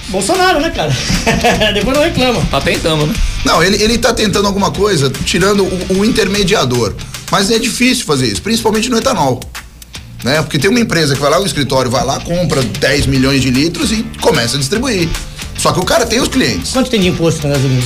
Bolsonaro, 0.08 0.60
né, 0.60 0.70
cara? 0.70 0.92
Depois 1.74 1.96
não 1.96 2.04
reclama. 2.04 2.40
Tá 2.50 2.60
tentando, 2.60 3.06
né? 3.06 3.14
Não, 3.44 3.62
ele, 3.62 3.82
ele 3.82 3.98
tá 3.98 4.12
tentando 4.12 4.46
alguma 4.46 4.70
coisa, 4.70 5.10
tirando 5.24 5.64
o, 5.64 5.98
o 5.98 6.04
intermediador. 6.04 6.94
Mas 7.30 7.50
é 7.50 7.58
difícil 7.58 8.04
fazer 8.04 8.26
isso, 8.26 8.42
principalmente 8.42 8.88
no 8.88 8.96
etanol. 8.98 9.40
Né? 10.22 10.40
Porque 10.42 10.58
tem 10.58 10.70
uma 10.70 10.80
empresa 10.80 11.14
que 11.14 11.20
vai 11.20 11.30
lá, 11.30 11.40
o 11.40 11.46
escritório 11.46 11.90
vai 11.90 12.04
lá, 12.04 12.20
compra 12.20 12.62
10 12.62 13.06
milhões 13.06 13.42
de 13.42 13.50
litros 13.50 13.90
e 13.92 14.04
começa 14.20 14.56
a 14.56 14.58
distribuir. 14.58 15.08
Só 15.58 15.72
que 15.72 15.80
o 15.80 15.84
cara 15.84 16.06
tem 16.06 16.20
os 16.20 16.28
clientes. 16.28 16.72
Quanto 16.72 16.90
tem 16.90 17.00
de 17.00 17.08
imposto 17.08 17.46
na 17.46 17.54
gasolina? 17.54 17.82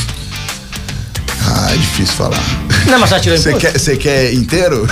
Ah, 1.42 1.72
é 1.72 1.76
difícil 1.76 2.14
falar. 2.14 2.42
Não 2.86 2.94
é 2.94 2.98
mais 2.98 3.10
fácil 3.10 3.24
tirar 3.24 3.38
Você 3.38 3.48
imposto? 3.50 3.72
quer, 3.72 3.78
você 3.78 3.96
quer 3.96 4.34
inteiro? 4.34 4.88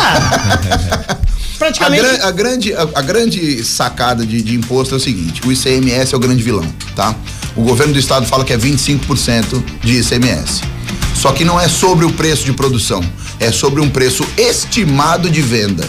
A, 0.00 1.16
Praticamente. 1.72 2.02
gran- 2.02 2.24
a 2.26 2.30
grande, 2.30 2.74
a, 2.74 2.82
a 2.94 3.02
grande 3.02 3.64
sacada 3.64 4.26
de, 4.26 4.42
de 4.42 4.54
imposto 4.54 4.94
é 4.94 4.96
o 4.98 5.00
seguinte: 5.00 5.40
o 5.46 5.52
ICMS 5.52 6.12
é 6.12 6.16
o 6.16 6.20
grande 6.20 6.42
vilão, 6.42 6.66
tá? 6.94 7.14
O 7.56 7.62
governo 7.62 7.92
do 7.92 7.98
estado 7.98 8.26
fala 8.26 8.44
que 8.44 8.52
é 8.52 8.58
25% 8.58 9.62
de 9.82 9.98
ICMS. 10.00 10.60
Só 11.14 11.32
que 11.32 11.44
não 11.44 11.58
é 11.58 11.68
sobre 11.68 12.04
o 12.04 12.12
preço 12.12 12.44
de 12.44 12.52
produção, 12.52 13.02
é 13.40 13.50
sobre 13.50 13.80
um 13.80 13.88
preço 13.88 14.26
estimado 14.36 15.30
de 15.30 15.40
venda. 15.40 15.86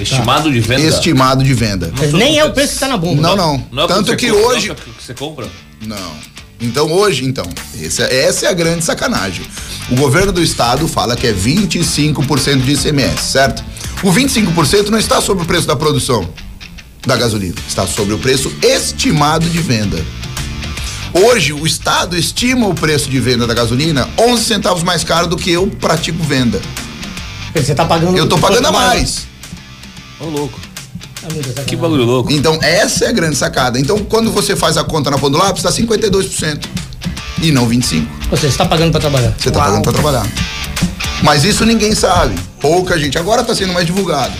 Estimado 0.00 0.50
de 0.50 0.60
venda. 0.60 0.80
Estimado 0.82 1.44
de 1.44 1.52
venda. 1.52 1.92
Mas 1.98 2.12
nem 2.14 2.38
é 2.38 2.44
o 2.44 2.52
preço 2.52 2.74
que 2.74 2.78
tá 2.80 2.88
na 2.88 2.96
bomba. 2.96 3.20
Não, 3.20 3.36
não. 3.36 3.66
Não 3.70 3.82
é 3.82 3.84
o 3.84 3.88
Tanto 3.88 4.06
você 4.12 4.16
que 4.16 4.30
compra, 4.30 4.46
hoje. 4.46 4.68
não 4.68 4.74
é 4.74 4.78
o 4.78 4.80
que 4.80 5.04
você 5.06 5.14
compra? 5.14 5.48
Não. 5.86 6.12
Então 6.58 6.90
hoje, 6.92 7.24
então, 7.26 7.44
esse 7.78 8.02
é- 8.02 8.24
essa 8.24 8.46
é 8.46 8.48
a 8.48 8.52
grande 8.54 8.82
sacanagem. 8.84 9.44
O 9.90 9.96
governo 9.96 10.32
do 10.32 10.42
estado 10.42 10.88
fala 10.88 11.16
que 11.16 11.26
é 11.26 11.32
25% 11.32 12.62
de 12.62 12.72
ICMS, 12.72 13.22
certo? 13.32 13.62
O 14.02 14.10
25% 14.10 14.88
não 14.88 14.98
está 14.98 15.20
sobre 15.20 15.44
o 15.44 15.46
preço 15.46 15.66
da 15.66 15.76
produção 15.76 16.26
da 17.06 17.16
gasolina, 17.16 17.54
está 17.68 17.86
sobre 17.86 18.14
o 18.14 18.18
preço 18.18 18.50
estimado 18.62 19.48
de 19.48 19.58
venda. 19.58 20.02
Hoje 21.12 21.52
o 21.52 21.66
estado 21.66 22.16
estima 22.16 22.66
o 22.66 22.74
preço 22.74 23.10
de 23.10 23.20
venda 23.20 23.46
da 23.46 23.52
gasolina 23.52 24.08
11 24.18 24.44
centavos 24.44 24.82
mais 24.82 25.04
caro 25.04 25.26
do 25.26 25.36
que 25.36 25.50
eu 25.50 25.66
pratico 25.66 26.22
venda. 26.22 26.60
Você 27.54 27.74
tá 27.74 27.84
pagando. 27.84 28.16
Eu 28.16 28.28
tô 28.28 28.38
pagando 28.38 28.68
a 28.68 28.72
mais. 28.72 29.26
Ô, 30.18 30.26
louco. 30.26 30.58
Sacanagem. 31.20 31.64
Que 31.66 31.76
bagulho 31.76 32.04
louco. 32.04 32.32
Então, 32.32 32.58
essa 32.62 33.04
é 33.04 33.08
a 33.08 33.12
grande 33.12 33.36
sacada. 33.36 33.78
Então, 33.78 33.98
quando 33.98 34.30
você 34.30 34.56
faz 34.56 34.78
a 34.78 34.84
conta 34.84 35.10
na 35.10 35.18
ponta 35.18 35.32
do 35.32 35.38
lápis, 35.38 35.62
tá 35.62 35.70
52% 35.70 36.64
e 37.42 37.52
não 37.52 37.66
25. 37.68 38.10
Ou 38.30 38.36
seja, 38.36 38.52
você 38.52 38.58
tá 38.58 38.66
pagando 38.66 38.92
pra 38.92 39.00
trabalhar. 39.00 39.34
Você 39.36 39.50
tá 39.50 39.58
pagando 39.58 39.82
pra 39.82 39.92
trabalhar. 39.92 40.26
Mas 41.22 41.44
isso 41.44 41.64
ninguém 41.64 41.94
sabe. 41.94 42.34
Pouca 42.60 42.98
gente. 42.98 43.18
Agora 43.18 43.42
tá 43.44 43.54
sendo 43.54 43.72
mais 43.72 43.86
divulgado. 43.86 44.32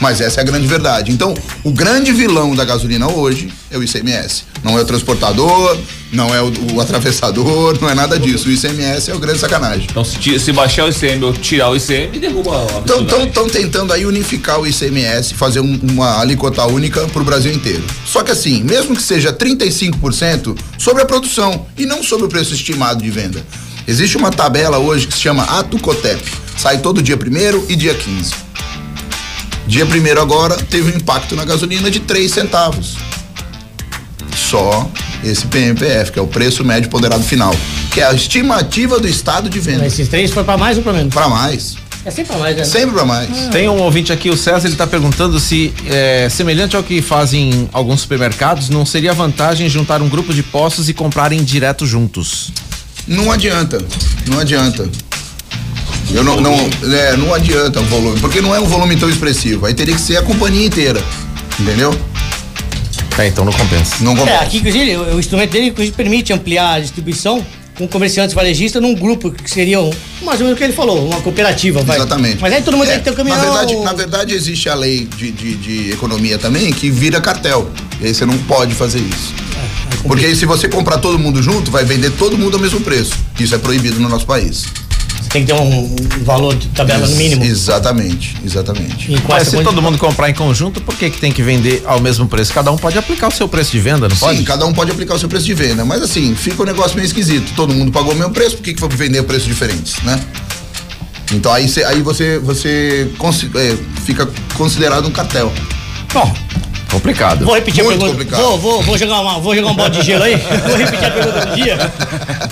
Mas 0.00 0.20
essa 0.20 0.40
é 0.40 0.42
a 0.42 0.44
grande 0.44 0.66
verdade. 0.66 1.12
Então, 1.12 1.32
o 1.62 1.70
grande 1.70 2.10
vilão 2.12 2.56
da 2.56 2.64
gasolina 2.64 3.08
hoje 3.08 3.52
é 3.70 3.78
o 3.78 3.84
ICMS. 3.84 4.42
Não 4.64 4.76
é 4.76 4.82
o 4.82 4.84
transportador, 4.84 5.78
não 6.12 6.34
é 6.34 6.42
o, 6.42 6.52
o 6.74 6.80
atravessador, 6.80 7.78
não 7.80 7.88
é 7.88 7.94
nada 7.94 8.18
disso. 8.18 8.48
O 8.48 8.50
ICMS 8.50 9.12
é 9.12 9.14
o 9.14 9.20
grande 9.20 9.38
sacanagem. 9.38 9.86
Então, 9.88 10.04
se, 10.04 10.40
se 10.40 10.50
baixar 10.52 10.86
o 10.86 10.88
ICM 10.88 11.22
ou 11.24 11.32
tirar 11.32 11.68
o 11.70 11.76
ICM, 11.76 12.18
derruba 12.18 12.50
a 12.50 12.78
Estão 12.80 13.22
Então, 13.22 13.48
tentando 13.48 13.92
aí 13.92 14.04
unificar 14.04 14.58
o 14.58 14.66
ICMS, 14.66 15.34
fazer 15.34 15.60
um- 15.60 15.78
uma 15.84 16.18
alíquota 16.20 16.66
única 16.66 17.06
para 17.06 17.22
o 17.22 17.24
Brasil 17.24 17.52
inteiro. 17.52 17.84
Só 18.04 18.24
que 18.24 18.32
assim, 18.32 18.64
mesmo 18.64 18.96
que 18.96 19.02
seja 19.02 19.32
35% 19.32 20.56
sobre 20.78 21.02
a 21.02 21.06
produção 21.06 21.64
e 21.78 21.86
não 21.86 22.02
sobre 22.02 22.26
o 22.26 22.28
preço 22.28 22.52
estimado 22.54 23.00
de 23.04 23.10
venda. 23.10 23.44
Existe 23.86 24.16
uma 24.16 24.30
tabela 24.30 24.78
hoje 24.78 25.06
que 25.06 25.14
se 25.14 25.20
chama 25.20 25.42
Atucotep. 25.44 26.22
Sai 26.56 26.78
todo 26.78 27.02
dia 27.02 27.16
primeiro 27.16 27.64
e 27.68 27.74
dia 27.74 27.94
15. 27.94 28.32
Dia 29.66 29.86
primeiro 29.86 30.20
agora 30.20 30.56
teve 30.56 30.92
um 30.92 30.96
impacto 30.96 31.34
na 31.34 31.44
gasolina 31.44 31.90
de 31.90 32.00
3 32.00 32.30
centavos. 32.30 32.96
Só 34.36 34.88
esse 35.24 35.46
PMPF, 35.46 36.12
que 36.12 36.18
é 36.18 36.22
o 36.22 36.26
preço 36.26 36.64
médio 36.64 36.90
ponderado 36.90 37.22
final, 37.22 37.54
que 37.92 38.00
é 38.00 38.06
a 38.06 38.12
estimativa 38.12 38.98
do 38.98 39.08
estado 39.08 39.48
de 39.48 39.58
venda. 39.58 39.86
Esses 39.86 40.08
três 40.08 40.30
foi 40.30 40.44
pra 40.44 40.56
mais 40.56 40.76
ou 40.76 40.82
pra 40.82 40.92
menos? 40.92 41.14
Para 41.14 41.28
mais. 41.28 41.76
É 42.04 42.10
sempre 42.10 42.32
pra 42.32 42.38
mais, 42.38 42.56
né? 42.56 42.64
Sempre 42.64 42.94
para 42.94 43.04
mais. 43.04 43.28
Tem 43.52 43.68
um 43.68 43.80
ouvinte 43.80 44.12
aqui, 44.12 44.28
o 44.28 44.36
César, 44.36 44.66
ele 44.66 44.74
tá 44.74 44.86
perguntando 44.86 45.38
se, 45.38 45.72
é, 45.86 46.28
semelhante 46.28 46.74
ao 46.74 46.82
que 46.82 47.00
fazem 47.00 47.68
alguns 47.72 48.00
supermercados, 48.00 48.68
não 48.68 48.84
seria 48.84 49.12
vantagem 49.12 49.68
juntar 49.68 50.02
um 50.02 50.08
grupo 50.08 50.34
de 50.34 50.42
postos 50.42 50.88
e 50.88 50.94
comprarem 50.94 51.42
direto 51.44 51.86
juntos? 51.86 52.50
Não 53.06 53.30
adianta, 53.32 53.78
não 54.26 54.38
adianta. 54.38 54.88
Eu 56.12 56.22
não, 56.22 56.40
não, 56.40 56.52
é, 56.94 57.16
não 57.16 57.32
adianta 57.32 57.80
o 57.80 57.84
volume, 57.84 58.20
porque 58.20 58.40
não 58.40 58.54
é 58.54 58.60
um 58.60 58.66
volume 58.66 58.96
tão 58.96 59.08
expressivo. 59.08 59.66
Aí 59.66 59.74
teria 59.74 59.94
que 59.94 60.00
ser 60.00 60.16
a 60.18 60.22
companhia 60.22 60.66
inteira, 60.66 61.02
entendeu? 61.58 61.98
É, 63.18 63.26
então 63.26 63.44
não 63.44 63.52
compensa. 63.52 63.96
Não 64.00 64.12
É, 64.12 64.16
compensa. 64.16 64.40
aqui, 64.42 64.58
inclusive, 64.58 64.96
o 64.96 65.16
o 65.16 65.20
instrumento 65.20 65.50
dele 65.50 65.66
inclusive, 65.68 65.96
permite 65.96 66.32
ampliar 66.32 66.74
a 66.74 66.80
distribuição 66.80 67.44
com 67.76 67.88
comerciantes 67.88 68.34
varejistas 68.34 68.82
num 68.82 68.94
grupo 68.94 69.30
que 69.30 69.50
seriam, 69.50 69.90
mais 70.22 70.38
ou 70.40 70.44
menos 70.46 70.52
o 70.52 70.58
que 70.58 70.64
ele 70.64 70.72
falou, 70.74 71.06
uma 71.08 71.20
cooperativa, 71.22 71.82
vai. 71.82 71.96
Exatamente. 71.96 72.38
Mas 72.40 72.52
aí 72.52 72.62
todo 72.62 72.76
mundo 72.76 72.88
É, 72.88 72.90
tem 72.92 72.98
que 72.98 73.04
ter 73.04 73.10
um 73.10 73.14
caminhão. 73.14 73.38
Na 73.38 73.44
verdade, 73.44 73.76
na 73.76 73.92
verdade, 73.94 74.34
existe 74.34 74.68
a 74.68 74.74
lei 74.74 75.08
de, 75.16 75.30
de, 75.32 75.54
de 75.56 75.90
economia 75.92 76.36
também 76.38 76.70
que 76.72 76.90
vira 76.90 77.20
cartel. 77.20 77.70
E 78.00 78.06
aí 78.06 78.14
você 78.14 78.26
não 78.26 78.36
pode 78.38 78.74
fazer 78.74 78.98
isso. 78.98 79.32
Porque 80.02 80.26
aí 80.26 80.34
se 80.36 80.44
você 80.46 80.68
comprar 80.68 80.98
todo 80.98 81.18
mundo 81.18 81.42
junto, 81.42 81.70
vai 81.70 81.84
vender 81.84 82.10
todo 82.12 82.36
mundo 82.36 82.54
ao 82.56 82.60
mesmo 82.60 82.80
preço. 82.80 83.12
Isso 83.38 83.54
é 83.54 83.58
proibido 83.58 84.00
no 84.00 84.08
nosso 84.08 84.26
país. 84.26 84.64
Você 85.20 85.28
tem 85.30 85.44
que 85.46 85.52
ter 85.52 85.58
um, 85.58 85.96
valor 86.24 86.54
de 86.56 86.66
tabela 86.68 87.06
no 87.06 87.14
mínimo. 87.16 87.44
Exatamente, 87.44 88.36
exatamente. 88.44 89.10
Mas 89.28 89.48
se 89.48 89.62
todo 89.62 89.80
mundo 89.80 89.96
comprar 89.98 90.28
em 90.28 90.34
conjunto, 90.34 90.80
por 90.80 90.94
que 90.96 91.08
que 91.08 91.18
tem 91.18 91.30
que 91.32 91.42
vender 91.42 91.82
ao 91.86 92.00
mesmo 92.00 92.26
preço? 92.26 92.52
Cada 92.52 92.70
um 92.72 92.76
pode 92.76 92.98
aplicar 92.98 93.28
o 93.28 93.30
seu 93.30 93.46
preço 93.48 93.70
de 93.70 93.78
venda, 93.78 94.08
não 94.08 94.16
pode? 94.16 94.38
Sim, 94.38 94.44
cada 94.44 94.66
um 94.66 94.72
pode 94.72 94.90
aplicar 94.90 95.14
o 95.14 95.18
seu 95.18 95.28
preço 95.28 95.46
de 95.46 95.54
venda, 95.54 95.84
mas 95.84 96.02
assim, 96.02 96.34
fica 96.34 96.60
um 96.62 96.66
negócio 96.66 96.96
meio 96.96 97.06
esquisito. 97.06 97.52
Todo 97.54 97.72
mundo 97.72 97.92
pagou 97.92 98.12
o 98.12 98.16
mesmo 98.16 98.32
preço, 98.32 98.56
por 98.56 98.62
que, 98.64 98.74
que 98.74 98.80
foi 98.80 98.88
vender 98.90 99.22
preços 99.22 99.46
diferentes, 99.46 99.94
né? 100.02 100.20
Então 101.32 101.50
aí, 101.52 101.66
cê- 101.68 101.84
aí 101.84 102.02
você, 102.02 102.38
você 102.38 103.10
consi- 103.16 103.50
é, 103.54 103.76
fica 104.04 104.28
considerado 104.54 105.06
um 105.06 105.10
cartel. 105.12 105.50
Bom, 106.12 106.34
Complicado. 106.92 107.44
vou 107.44 107.54
repetir 107.54 107.82
Muito 107.82 107.96
a 107.96 107.98
pergunta. 108.06 108.24
complicado. 108.24 108.42
Vou, 108.42 108.58
vou, 108.58 108.82
vou, 108.82 108.98
jogar 108.98 109.20
uma, 109.20 109.38
vou 109.40 109.54
jogar 109.56 109.68
um 109.70 109.74
balde 109.74 109.98
de 110.00 110.06
gelo 110.06 110.24
aí. 110.24 110.36
vou 110.68 110.76
repetir 110.76 111.04
a 111.06 111.10
pergunta 111.10 111.46
do 111.46 111.54
dia. 111.56 111.78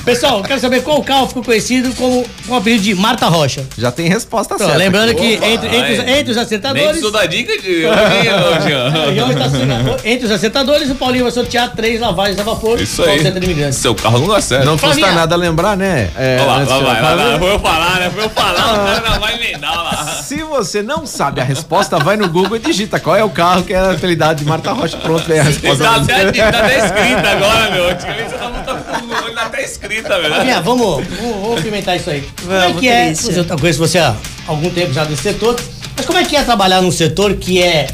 Pessoal, 0.04 0.42
quero 0.42 0.58
saber 0.60 0.82
qual 0.82 1.02
carro 1.02 1.28
ficou 1.28 1.44
conhecido 1.44 1.94
como 1.94 2.24
com 2.46 2.54
o 2.54 2.56
apelido 2.56 2.82
de 2.82 2.94
Marta 2.94 3.26
Rocha. 3.26 3.64
Já 3.76 3.92
tem 3.92 4.08
resposta 4.08 4.54
Então, 4.54 4.66
certa. 4.66 4.82
lembrando 4.82 5.14
que 5.14 5.36
Opa, 5.36 5.46
entre, 5.46 5.76
entre, 5.76 5.92
os, 5.92 5.98
entre 6.00 6.30
os 6.30 6.36
Nem 6.36 6.44
acertadores. 6.44 6.86
precisou 6.86 7.10
dar 7.10 7.26
dica 7.26 7.52
de. 7.60 7.84
Entre 10.04 10.26
os 10.26 10.32
acertadores, 10.32 10.90
o 10.90 10.94
Paulinho 10.94 11.24
vai 11.24 11.32
sortear 11.32 11.72
três 11.74 12.00
lavagens 12.00 12.38
a 12.38 12.42
vapor. 12.42 12.80
Isso 12.80 13.02
aí. 13.02 13.20
Seu 13.72 13.94
carro 13.94 14.18
não 14.18 14.28
dá 14.28 14.40
certo. 14.40 14.64
Não 14.64 14.78
custa 14.78 15.12
nada 15.12 15.36
lembrar, 15.36 15.76
né? 15.76 16.10
É, 16.16 16.38
Olha 16.40 16.46
lá, 16.46 16.56
antes 16.58 16.70
lá 16.70 16.78
vai, 16.80 17.02
lá 17.02 17.14
vai. 17.14 17.38
Foi 17.38 17.52
eu 17.52 17.60
falar, 17.60 18.00
né? 18.00 18.10
Foi 18.10 18.24
eu 18.24 18.30
falar, 18.30 18.72
o 18.72 18.76
cara 18.86 19.10
não 19.10 19.20
vai 19.20 19.34
emendar 19.34 19.74
lá. 19.84 20.06
Se 20.22 20.42
você 20.42 20.82
não 20.82 21.06
sabe 21.06 21.40
a 21.40 21.44
resposta, 21.44 21.98
vai 21.98 22.16
no 22.16 22.28
Google 22.28 22.56
e 22.56 22.60
digita 22.60 22.98
qual 22.98 23.16
é 23.16 23.24
o 23.24 23.30
carro 23.30 23.62
que 23.62 23.72
é 23.72 23.78
a 23.78 23.94
de 24.34 24.44
Marta 24.44 24.72
Rocha. 24.72 24.96
Pronto, 24.98 25.24
vem 25.26 25.38
a 25.38 25.42
resposta. 25.42 25.84
Tá 25.84 25.96
até, 25.96 26.32
tá 26.32 26.48
até 26.48 26.86
escrita 26.86 27.30
agora, 27.30 27.70
meu. 27.70 27.88
Antigamente 27.90 28.34
tava 28.34 28.60
o 29.04 29.24
olho 29.24 29.38
até 29.38 29.64
escrita, 29.64 30.20
velho. 30.20 30.62
Vamos, 30.62 31.04
vamos, 31.06 31.42
vamos 31.42 31.60
pimentar 31.60 31.96
isso 31.96 32.10
aí. 32.10 32.24
como 32.40 32.52
é 32.54 32.72
que 32.72 32.88
é? 32.88 33.12
Eu 33.12 33.58
conheço 33.58 33.78
você 33.78 33.98
há 33.98 34.14
algum 34.46 34.70
tempo 34.70 34.92
já 34.92 35.04
desse 35.04 35.22
setor. 35.22 35.56
Mas 35.96 36.06
como 36.06 36.18
é 36.18 36.24
que 36.24 36.36
é 36.36 36.42
trabalhar 36.42 36.80
num 36.80 36.90
setor 36.90 37.34
que 37.34 37.62
é, 37.62 37.88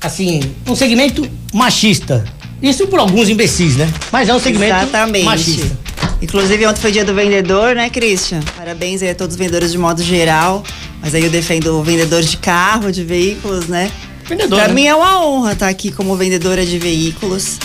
assim, 0.00 0.40
um 0.66 0.74
segmento 0.74 1.28
machista? 1.52 2.24
Isso 2.62 2.86
por 2.86 2.98
alguns 2.98 3.28
imbecis, 3.28 3.76
né? 3.76 3.90
Mas 4.12 4.28
é 4.28 4.34
um 4.34 4.40
segmento 4.40 4.76
Exatamente. 4.76 5.24
machista. 5.24 5.78
Inclusive, 6.22 6.66
ontem 6.66 6.80
foi 6.80 6.92
dia 6.92 7.04
do 7.04 7.14
vendedor, 7.14 7.74
né, 7.74 7.88
Christian? 7.88 8.40
Parabéns 8.56 9.02
aí 9.02 9.10
a 9.10 9.14
todos 9.14 9.34
os 9.34 9.38
vendedores 9.38 9.72
de 9.72 9.78
modo 9.78 10.02
geral. 10.02 10.62
Mas 11.00 11.14
aí 11.14 11.24
eu 11.24 11.30
defendo 11.30 11.78
o 11.78 11.82
vendedor 11.82 12.22
de 12.22 12.36
carro, 12.36 12.92
de 12.92 13.02
veículos, 13.02 13.66
né? 13.66 13.90
Vendedor, 14.30 14.60
Pra 14.62 14.72
mim 14.72 14.86
é 14.86 14.94
uma 14.94 15.26
honra 15.26 15.52
estar 15.52 15.68
aqui 15.68 15.90
como 15.90 16.14
vendedora 16.16 16.64
de 16.64 16.78
veículos. 16.78 17.58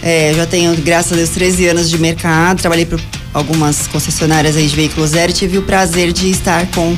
É, 0.00 0.32
já 0.34 0.46
tenho, 0.46 0.72
graças 0.76 1.12
a 1.12 1.16
Deus, 1.16 1.30
13 1.30 1.66
anos 1.66 1.90
de 1.90 1.98
mercado. 1.98 2.60
Trabalhei 2.60 2.86
para 2.86 2.98
algumas 3.34 3.88
concessionárias 3.88 4.56
aí 4.56 4.68
de 4.68 4.76
veículos 4.76 5.10
zero 5.10 5.32
e 5.32 5.34
tive 5.34 5.58
o 5.58 5.62
prazer 5.62 6.12
de 6.12 6.30
estar 6.30 6.64
com 6.70 6.96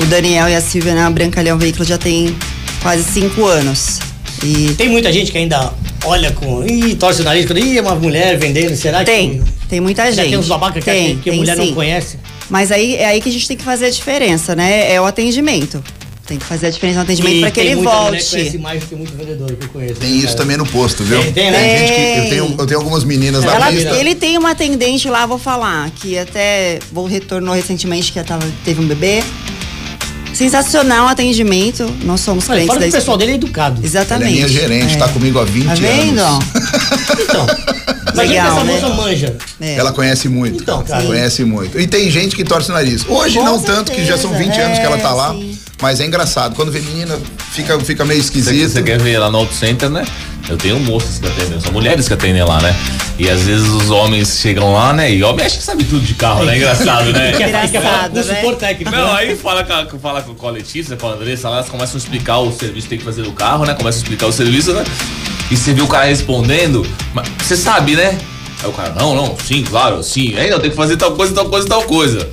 o 0.00 0.06
Daniel 0.06 0.48
e 0.48 0.54
a 0.54 0.60
Silvia 0.60 0.94
na 0.94 1.10
Brancalhão 1.10 1.58
Veículos 1.58 1.88
já 1.88 1.98
tem 1.98 2.36
quase 2.80 3.02
cinco 3.02 3.44
anos. 3.44 3.98
E 4.44 4.72
Tem 4.74 4.88
muita 4.88 5.12
gente 5.12 5.32
que 5.32 5.38
ainda 5.38 5.72
olha 6.04 6.30
com. 6.30 6.64
Ih, 6.64 6.94
torce 6.94 7.22
o 7.22 7.24
nariz 7.24 7.46
quando. 7.46 7.58
Ih, 7.58 7.76
é 7.76 7.82
uma 7.82 7.96
mulher 7.96 8.38
vendendo. 8.38 8.76
Será 8.76 9.02
tem, 9.02 9.40
que. 9.42 9.68
tem 9.68 9.80
muita 9.80 10.04
Já 10.04 10.22
gente. 10.22 10.30
tem 10.30 10.38
uns 10.38 10.46
babacas 10.46 10.82
que, 10.84 10.90
tem, 10.90 11.18
que 11.18 11.28
a 11.28 11.32
tem 11.32 11.40
mulher 11.40 11.56
não 11.56 11.66
sim. 11.66 11.74
conhece. 11.74 12.18
Mas 12.48 12.70
aí 12.70 12.94
é 12.94 13.06
aí 13.06 13.20
que 13.20 13.28
a 13.28 13.32
gente 13.32 13.48
tem 13.48 13.56
que 13.56 13.64
fazer 13.64 13.86
a 13.86 13.90
diferença, 13.90 14.54
né? 14.54 14.92
É 14.92 15.00
o 15.00 15.04
atendimento. 15.06 15.82
Tem 16.30 16.38
que 16.38 16.44
fazer 16.44 16.68
a 16.68 16.70
diferença 16.70 16.98
no 16.98 17.02
atendimento 17.02 17.40
para 17.40 17.50
que 17.50 17.60
tem 17.60 17.70
ele 17.72 17.80
muita 17.80 17.90
mulher 18.02 18.22
que 18.22 18.30
conhece 18.30 18.50
volte. 18.50 18.58
mais 18.58 18.84
que 18.84 18.94
muito 18.94 19.16
vendedor 19.16 19.52
que 19.52 19.64
eu 19.64 19.68
conheço. 19.68 19.94
Tem 19.96 20.16
isso 20.16 20.26
cara. 20.26 20.36
também 20.36 20.56
no 20.56 20.64
posto, 20.64 21.02
viu? 21.02 21.20
Tem, 21.24 21.32
tem, 21.32 21.50
né? 21.50 21.78
gente 21.78 21.92
que. 21.92 22.00
Eu 22.00 22.20
Tem. 22.20 22.30
tenho, 22.30 22.54
eu 22.56 22.66
tenho 22.68 22.78
algumas 22.78 23.02
meninas 23.02 23.42
na 23.42 23.66
pista. 23.66 23.96
ele 23.96 24.14
tem 24.14 24.38
uma 24.38 24.52
atendente 24.52 25.08
lá, 25.08 25.26
vou 25.26 25.38
falar, 25.38 25.90
que 25.90 26.16
até 26.16 26.78
vou 26.92 27.04
retornou 27.04 27.52
recentemente, 27.52 28.12
que 28.12 28.18
ela 28.20 28.28
tava, 28.28 28.46
teve 28.64 28.80
um 28.80 28.86
bebê. 28.86 29.24
Sensacional 30.44 31.04
o 31.06 31.08
atendimento. 31.08 31.84
Nós 32.02 32.20
somos 32.22 32.48
Olha, 32.48 32.60
clientes 32.60 32.66
fora 32.68 32.80
da 32.80 32.86
que 32.86 32.90
o 32.90 32.98
pessoal 32.98 33.16
dele 33.18 33.32
é 33.32 33.34
educado. 33.34 33.76
Ela 33.76 33.84
é 33.84 33.86
Exatamente. 33.86 34.32
minha 34.32 34.48
gerente, 34.48 34.94
É. 34.94 34.98
tá 34.98 35.08
comigo 35.08 35.38
há 35.38 35.44
20 35.44 35.66
Tá 35.66 35.74
vendo? 35.74 36.18
anos. 36.20 36.44
Então. 37.20 37.46
Imagina 38.12 38.12
que 38.12 38.28
Legal, 38.28 38.56
essa 38.56 38.64
né? 38.64 38.72
moça 38.72 38.88
manja. 38.94 39.36
É. 39.60 39.74
Ela 39.76 39.92
conhece 39.92 40.28
muito. 40.28 40.62
Então, 40.62 40.82
cara. 40.82 41.04
Conhece 41.04 41.44
muito. 41.44 41.78
E 41.78 41.86
tem 41.86 42.10
gente 42.10 42.34
que 42.34 42.42
torce 42.42 42.70
o 42.70 42.72
nariz. 42.72 43.04
Hoje 43.06 43.38
Com 43.38 43.44
não 43.44 43.60
tanto, 43.60 43.92
que 43.92 44.02
já 44.04 44.16
são 44.16 44.30
20 44.32 44.44
certeza, 44.46 44.66
anos 44.66 44.78
que 44.78 44.84
ela 44.86 44.98
tá 44.98 45.10
é, 45.10 45.12
lá. 45.12 45.32
sim. 45.34 45.58
Mas 45.82 46.00
é 46.00 46.06
engraçado. 46.06 46.54
Quando 46.56 46.72
vê 46.72 46.80
menina, 46.80 47.18
fica, 47.52 47.78
fica 47.80 48.04
meio 48.04 48.20
Você, 48.22 48.26
esquisito. 48.26 48.70
você 48.72 48.82
quer 48.82 48.98
ver 48.98 49.18
lá 49.18 49.30
no 49.30 49.38
Auto 49.38 49.54
Center, 49.54 49.88
né? 49.90 50.04
Eu 50.50 50.56
tenho 50.56 50.80
moças 50.80 51.20
que 51.20 51.26
atendem, 51.28 51.60
são 51.60 51.72
mulheres 51.72 52.08
que 52.08 52.14
atendem 52.14 52.42
lá, 52.42 52.60
né? 52.60 52.74
E 53.16 53.30
às 53.30 53.42
vezes 53.42 53.68
os 53.68 53.88
homens 53.88 54.40
chegam 54.40 54.72
lá, 54.72 54.92
né? 54.92 55.12
E 55.12 55.22
homem 55.22 55.46
acha 55.46 55.56
que 55.56 55.62
sabe 55.62 55.84
tudo 55.84 56.04
de 56.04 56.14
carro, 56.14 56.44
né? 56.44 56.56
Engraçado, 56.56 57.12
né? 57.12 57.32
Quer 57.38 57.50
falar 57.50 57.66
Engraçado, 57.66 58.12
com 58.12 58.48
o 58.48 58.50
né? 58.50 58.56
técnico. 58.56 58.90
Não, 58.90 59.06
né? 59.06 59.20
aí 59.20 59.36
fala 59.36 59.62
com, 59.62 59.72
a, 59.72 59.86
fala 60.00 60.22
com 60.22 60.48
a 60.48 60.50
Letícia, 60.50 60.96
com 60.96 61.06
a 61.06 61.12
Andressa, 61.12 61.48
lá, 61.48 61.58
elas 61.58 61.68
começam 61.68 61.94
a 61.94 61.98
explicar 61.98 62.38
o 62.38 62.52
serviço 62.52 62.86
que 62.86 62.90
tem 62.90 62.98
que 62.98 63.04
fazer 63.04 63.22
no 63.22 63.32
carro, 63.32 63.64
né? 63.64 63.74
Começam 63.74 64.00
a 64.00 64.02
explicar 64.02 64.26
o 64.26 64.32
serviço, 64.32 64.72
né? 64.72 64.82
E 65.52 65.56
você 65.56 65.72
vê 65.72 65.82
o 65.82 65.86
cara 65.86 66.06
respondendo, 66.06 66.84
mas 67.14 67.28
você 67.40 67.56
sabe, 67.56 67.94
né? 67.94 68.18
Aí 68.60 68.68
o 68.68 68.72
cara, 68.72 68.90
não, 68.90 69.14
não, 69.14 69.36
sim, 69.44 69.62
claro, 69.62 70.02
sim. 70.02 70.36
Aí 70.36 70.50
não, 70.50 70.58
tem 70.58 70.70
que 70.70 70.76
fazer 70.76 70.96
tal 70.96 71.12
coisa, 71.12 71.32
tal 71.32 71.48
coisa, 71.48 71.68
tal 71.68 71.82
coisa. 71.84 72.28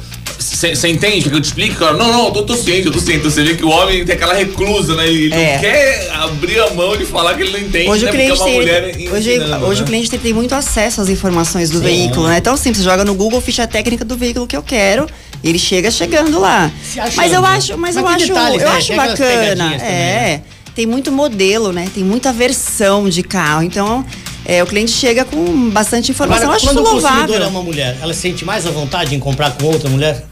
Você 0.56 0.88
entende 0.88 1.30
que 1.30 1.36
eu 1.36 1.42
te 1.42 1.46
explico, 1.46 1.76
cara? 1.76 1.94
Não, 1.98 2.12
não, 2.12 2.26
eu 2.28 2.32
tô, 2.32 2.44
tô 2.44 2.56
ciente, 2.56 2.86
eu 2.88 2.92
tô 2.92 3.00
ciente. 3.00 3.24
Você 3.24 3.44
vê 3.44 3.56
que 3.56 3.64
o 3.66 3.70
homem 3.70 4.06
tem 4.06 4.16
aquela 4.16 4.34
reclusa, 4.34 4.96
né? 4.96 5.08
Ele 5.08 5.34
É. 5.34 5.54
não 5.54 5.62
quer 5.62 6.12
abrir 6.14 6.60
a 6.60 6.70
mão 6.74 6.96
de 6.98 7.06
falar 7.06 7.36
que 7.36 7.42
ele 7.44 7.52
não 7.52 7.60
entende, 7.60 7.90
Hoje 7.90 8.06
né? 8.06 8.10
o 8.10 8.14
cliente 8.14 8.32
é 8.32 8.36
uma 8.36 8.46
tem, 8.46 8.54
mulher 8.56 8.84
hoje, 9.12 9.30
ensinando, 9.36 9.66
hoje 9.66 9.80
né? 9.82 9.84
o 9.84 9.88
cliente 9.88 10.10
tem, 10.10 10.20
tem 10.20 10.34
muito 10.34 10.56
acesso 10.56 11.02
às 11.02 11.10
informações 11.10 11.70
do 11.70 11.80
veículo, 11.82 12.28
né? 12.28 12.40
Tão 12.42 12.56
simples, 12.58 12.84
joga 12.84 13.04
no 13.04 13.14
Google 13.14 13.42
ficha 13.42 13.68
técnica 13.68 14.04
do 14.06 14.16
veículo 14.18 14.48
que 14.48 14.56
eu 14.56 14.64
quero, 14.64 15.08
ele 15.44 15.60
chega 15.60 15.92
chegando 15.92 16.40
lá. 16.40 16.72
Mas 17.16 17.34
eu 17.34 17.42
né? 17.42 17.48
acho, 17.50 17.78
mas, 17.78 17.96
Mas 17.96 17.98
eu 17.98 18.08
acho, 18.08 18.28
detalhes, 18.28 18.62
eu 18.62 18.70
né? 18.70 18.76
acho 18.78 18.88
Tem 18.88 18.96
bacana. 18.98 19.18
pegadinhas 19.18 19.82
também, 19.82 19.96
É. 19.96 20.22
né? 20.38 20.42
Tem 20.76 20.86
muito 20.86 21.12
modelo, 21.12 21.72
né? 21.74 21.88
Tem 21.94 22.04
muita 22.04 22.32
versão 22.32 23.10
de 23.10 23.24
carro. 23.24 23.64
Então, 23.64 24.06
é, 24.46 24.62
o 24.64 24.68
cliente 24.68 24.92
chega 24.92 25.26
com 25.26 25.70
bastante 25.72 26.12
informação. 26.12 26.44
Agora, 26.44 26.54
eu 26.54 26.56
acho 26.58 26.66
quando 26.68 26.86
isso 26.86 26.98
o 26.98 27.02
consumidor 27.02 27.42
é 27.42 27.48
uma 27.48 27.64
mulher, 27.64 27.98
ela 28.02 28.14
se 28.14 28.22
sente 28.22 28.46
mais 28.46 28.66
à 28.66 28.70
vontade 28.70 29.16
em 29.16 29.20
comprar 29.20 29.52
com 29.58 29.66
outra 29.66 29.90
mulher? 29.90 30.24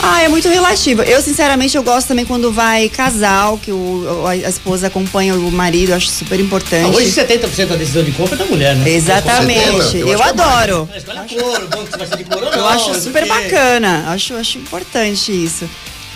Ah, 0.00 0.22
é 0.22 0.28
muito 0.28 0.48
relativo. 0.48 1.02
Eu, 1.02 1.20
sinceramente, 1.22 1.76
eu 1.76 1.82
gosto 1.82 2.08
também 2.08 2.24
quando 2.24 2.52
vai 2.52 2.88
casal, 2.88 3.58
que 3.58 3.70
o, 3.70 4.24
a, 4.26 4.30
a 4.30 4.36
esposa 4.36 4.86
acompanha 4.86 5.34
o 5.34 5.50
marido, 5.50 5.90
eu 5.90 5.96
acho 5.96 6.08
super 6.08 6.38
importante. 6.40 6.86
Ah, 6.86 6.96
hoje 6.96 7.10
70% 7.10 7.66
da 7.66 7.76
decisão 7.76 8.02
de 8.02 8.12
compra 8.12 8.34
é 8.34 8.38
da 8.38 8.44
mulher, 8.44 8.76
né? 8.76 8.88
Exatamente. 8.88 9.82
70, 9.82 9.96
eu 9.98 10.08
Eu, 10.08 10.20
é 10.20 10.28
adoro. 10.28 10.88
Ela 10.90 10.98
escolhe 10.98 11.18
a 11.18 11.22
cor, 11.22 11.62
o 11.62 11.68
banco 11.68 11.86
que 11.90 11.98
vai 11.98 12.06
ser 12.06 12.16
de 12.16 12.24
cor 12.24 12.42
ou 12.42 12.52
Eu 12.52 12.66
acho 12.68 12.94
super 13.00 13.26
bacana. 13.26 14.04
Acho, 14.08 14.34
acho 14.34 14.58
importante 14.58 15.32
isso. 15.32 15.68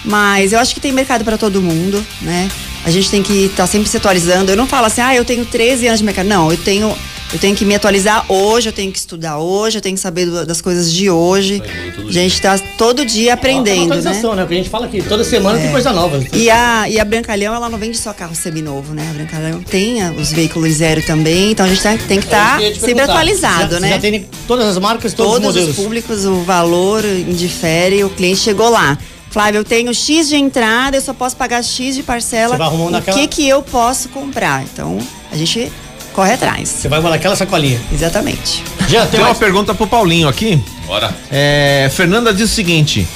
Mas 0.05 0.53
eu 0.53 0.59
acho 0.59 0.73
que 0.75 0.81
tem 0.81 0.93
mercado 0.93 1.25
para 1.25 1.37
todo 1.37 1.61
mundo, 1.61 2.05
né? 2.23 2.49
a 2.87 2.91
gente 2.91 3.11
tem 3.11 3.21
que 3.21 3.47
estar 3.47 3.67
sempre 3.67 3.89
se 3.89 3.97
atualizando. 3.97 4.53
Eu 4.53 4.57
não 4.57 4.69
falo 4.69 4.87
assim, 4.87 5.01
ah, 5.01 5.13
eu 5.13 5.25
tenho 5.25 5.45
13 5.45 5.89
anos 5.89 5.99
de 5.99 6.05
mercado. 6.05 6.27
Não, 6.29 6.53
eu 6.53 6.57
tenho 6.57 6.97
eu 7.33 7.39
tenho 7.39 7.57
que 7.57 7.65
me 7.65 7.75
atualizar 7.75 8.25
hoje, 8.31 8.69
eu 8.69 8.73
tenho 8.73 8.91
que 8.93 8.99
estudar 8.99 9.39
hoje, 9.39 9.79
eu 9.79 9.83
tenho 9.83 9.95
que 9.97 10.01
saber 10.01 10.27
do- 10.27 10.47
das 10.47 10.61
coisas 10.61 10.93
de 10.93 11.11
hoje. 11.11 11.61
A 12.09 12.13
gente 12.13 12.35
está 12.35 12.57
todo 12.79 13.05
dia 13.05 13.31
É 13.31 13.35
uma 13.35 13.35
aprendendo, 13.35 13.77
né? 13.77 13.83
atualização, 13.97 14.35
né? 14.35 14.45
O 14.45 14.47
que 14.47 14.55
a 14.55 14.57
gente 14.57 14.71
fala 14.71 14.87
aqui, 14.87 15.03
toda 15.03 15.25
semana 15.25 15.59
tem 15.59 15.71
coisa 15.71 15.93
nova. 15.93 16.23
E 16.33 16.49
a, 16.49 16.89
e 16.89 16.99
a 17.01 17.05
Brancalhão, 17.05 17.55
ela 17.55 17.69
não 17.69 17.79
vende 17.79 17.99
só 17.99 18.13
carro 18.13 18.35
seminovo, 18.35 18.95
né? 18.95 19.07
A 19.11 19.15
Brancalhão 19.15 19.61
tem 19.63 20.09
os 20.19 20.33
veículos 20.33 20.75
zero 20.75 21.03
também, 21.03 21.51
então 21.53 21.67
a 21.67 21.69
gente 21.69 21.83
tá- 21.83 21.91
tem 21.91 21.99
que 21.99 22.13
É 22.13 22.17
isso 22.17 22.27
estar 22.27 22.59
que 22.59 22.81
sempre 22.81 23.03
atualizado, 23.03 23.75
Já- 23.75 23.81
né? 23.81 23.89
Já 23.91 23.99
tem 23.99 24.27
todas 24.47 24.67
as 24.67 24.79
marcas, 24.79 25.13
todos, 25.13 25.33
Todos 25.33 25.49
os 25.49 25.55
os 25.55 25.61
modelos. 25.63 25.77
públicos, 25.77 26.25
o 26.25 26.43
valor 26.43 27.05
indifere, 27.05 28.03
o 28.05 28.11
cliente 28.11 28.41
chegou 28.41 28.69
lá. 28.71 28.97
Flávio, 29.31 29.59
eu 29.59 29.65
tenho 29.65 29.93
X 29.93 30.29
de 30.29 30.37
entrada, 30.37 30.97
eu 30.97 31.01
só 31.03 31.13
posso 31.13 31.37
pagar 31.37 31.63
X 31.63 31.95
de 31.95 32.03
parcela. 32.03 32.55
Você 32.55 32.59
vai 32.59 32.67
arrumar 32.69 32.85
um 32.85 32.87
o 32.87 32.91
naquela- 32.93 33.19
que 33.19 33.27
que 33.27 33.47
eu 33.47 33.61
posso 33.63 34.09
comprar? 34.09 34.63
Então, 34.63 34.97
a 35.31 35.37
gente 35.37 35.71
corre 36.17 36.33
atrás. 36.33 36.71
Você 36.71 36.89
vai 36.89 36.99
mandar 37.01 37.17
aquela 37.17 37.37
sacolinha. 37.37 37.79
Exatamente. 37.93 38.65
Já 38.89 39.03
tem 39.03 39.21
Tem 39.21 39.21
uma 39.21 39.35
pergunta 39.35 39.75
pro 39.75 39.87
Paulinho 39.87 40.27
aqui. 40.27 40.59
Bora. 40.87 41.15
É, 41.31 41.91
Fernanda 41.95 42.33
diz 42.33 42.51
o 42.51 42.55
seguinte: 42.55 43.07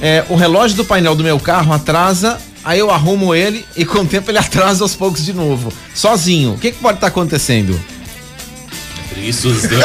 é, 0.00 0.24
o 0.30 0.34
relógio 0.34 0.78
do 0.78 0.84
painel 0.84 1.14
do 1.14 1.22
meu 1.22 1.38
carro 1.38 1.74
atrasa, 1.74 2.38
aí 2.64 2.78
eu 2.78 2.90
arrumo 2.90 3.34
ele 3.34 3.66
e 3.76 3.84
com 3.84 3.98
o 3.98 4.06
tempo 4.06 4.30
ele 4.30 4.38
atrasa 4.46 4.82
aos 4.82 4.96
poucos 4.96 5.22
de 5.22 5.34
novo, 5.34 5.70
sozinho. 5.94 6.54
O 6.54 6.58
que, 6.58 6.72
que 6.72 6.78
pode 6.78 6.96
estar 6.96 7.08
acontecendo? 7.08 7.78
Preguiçoso. 9.10 9.68
deu. 9.68 9.78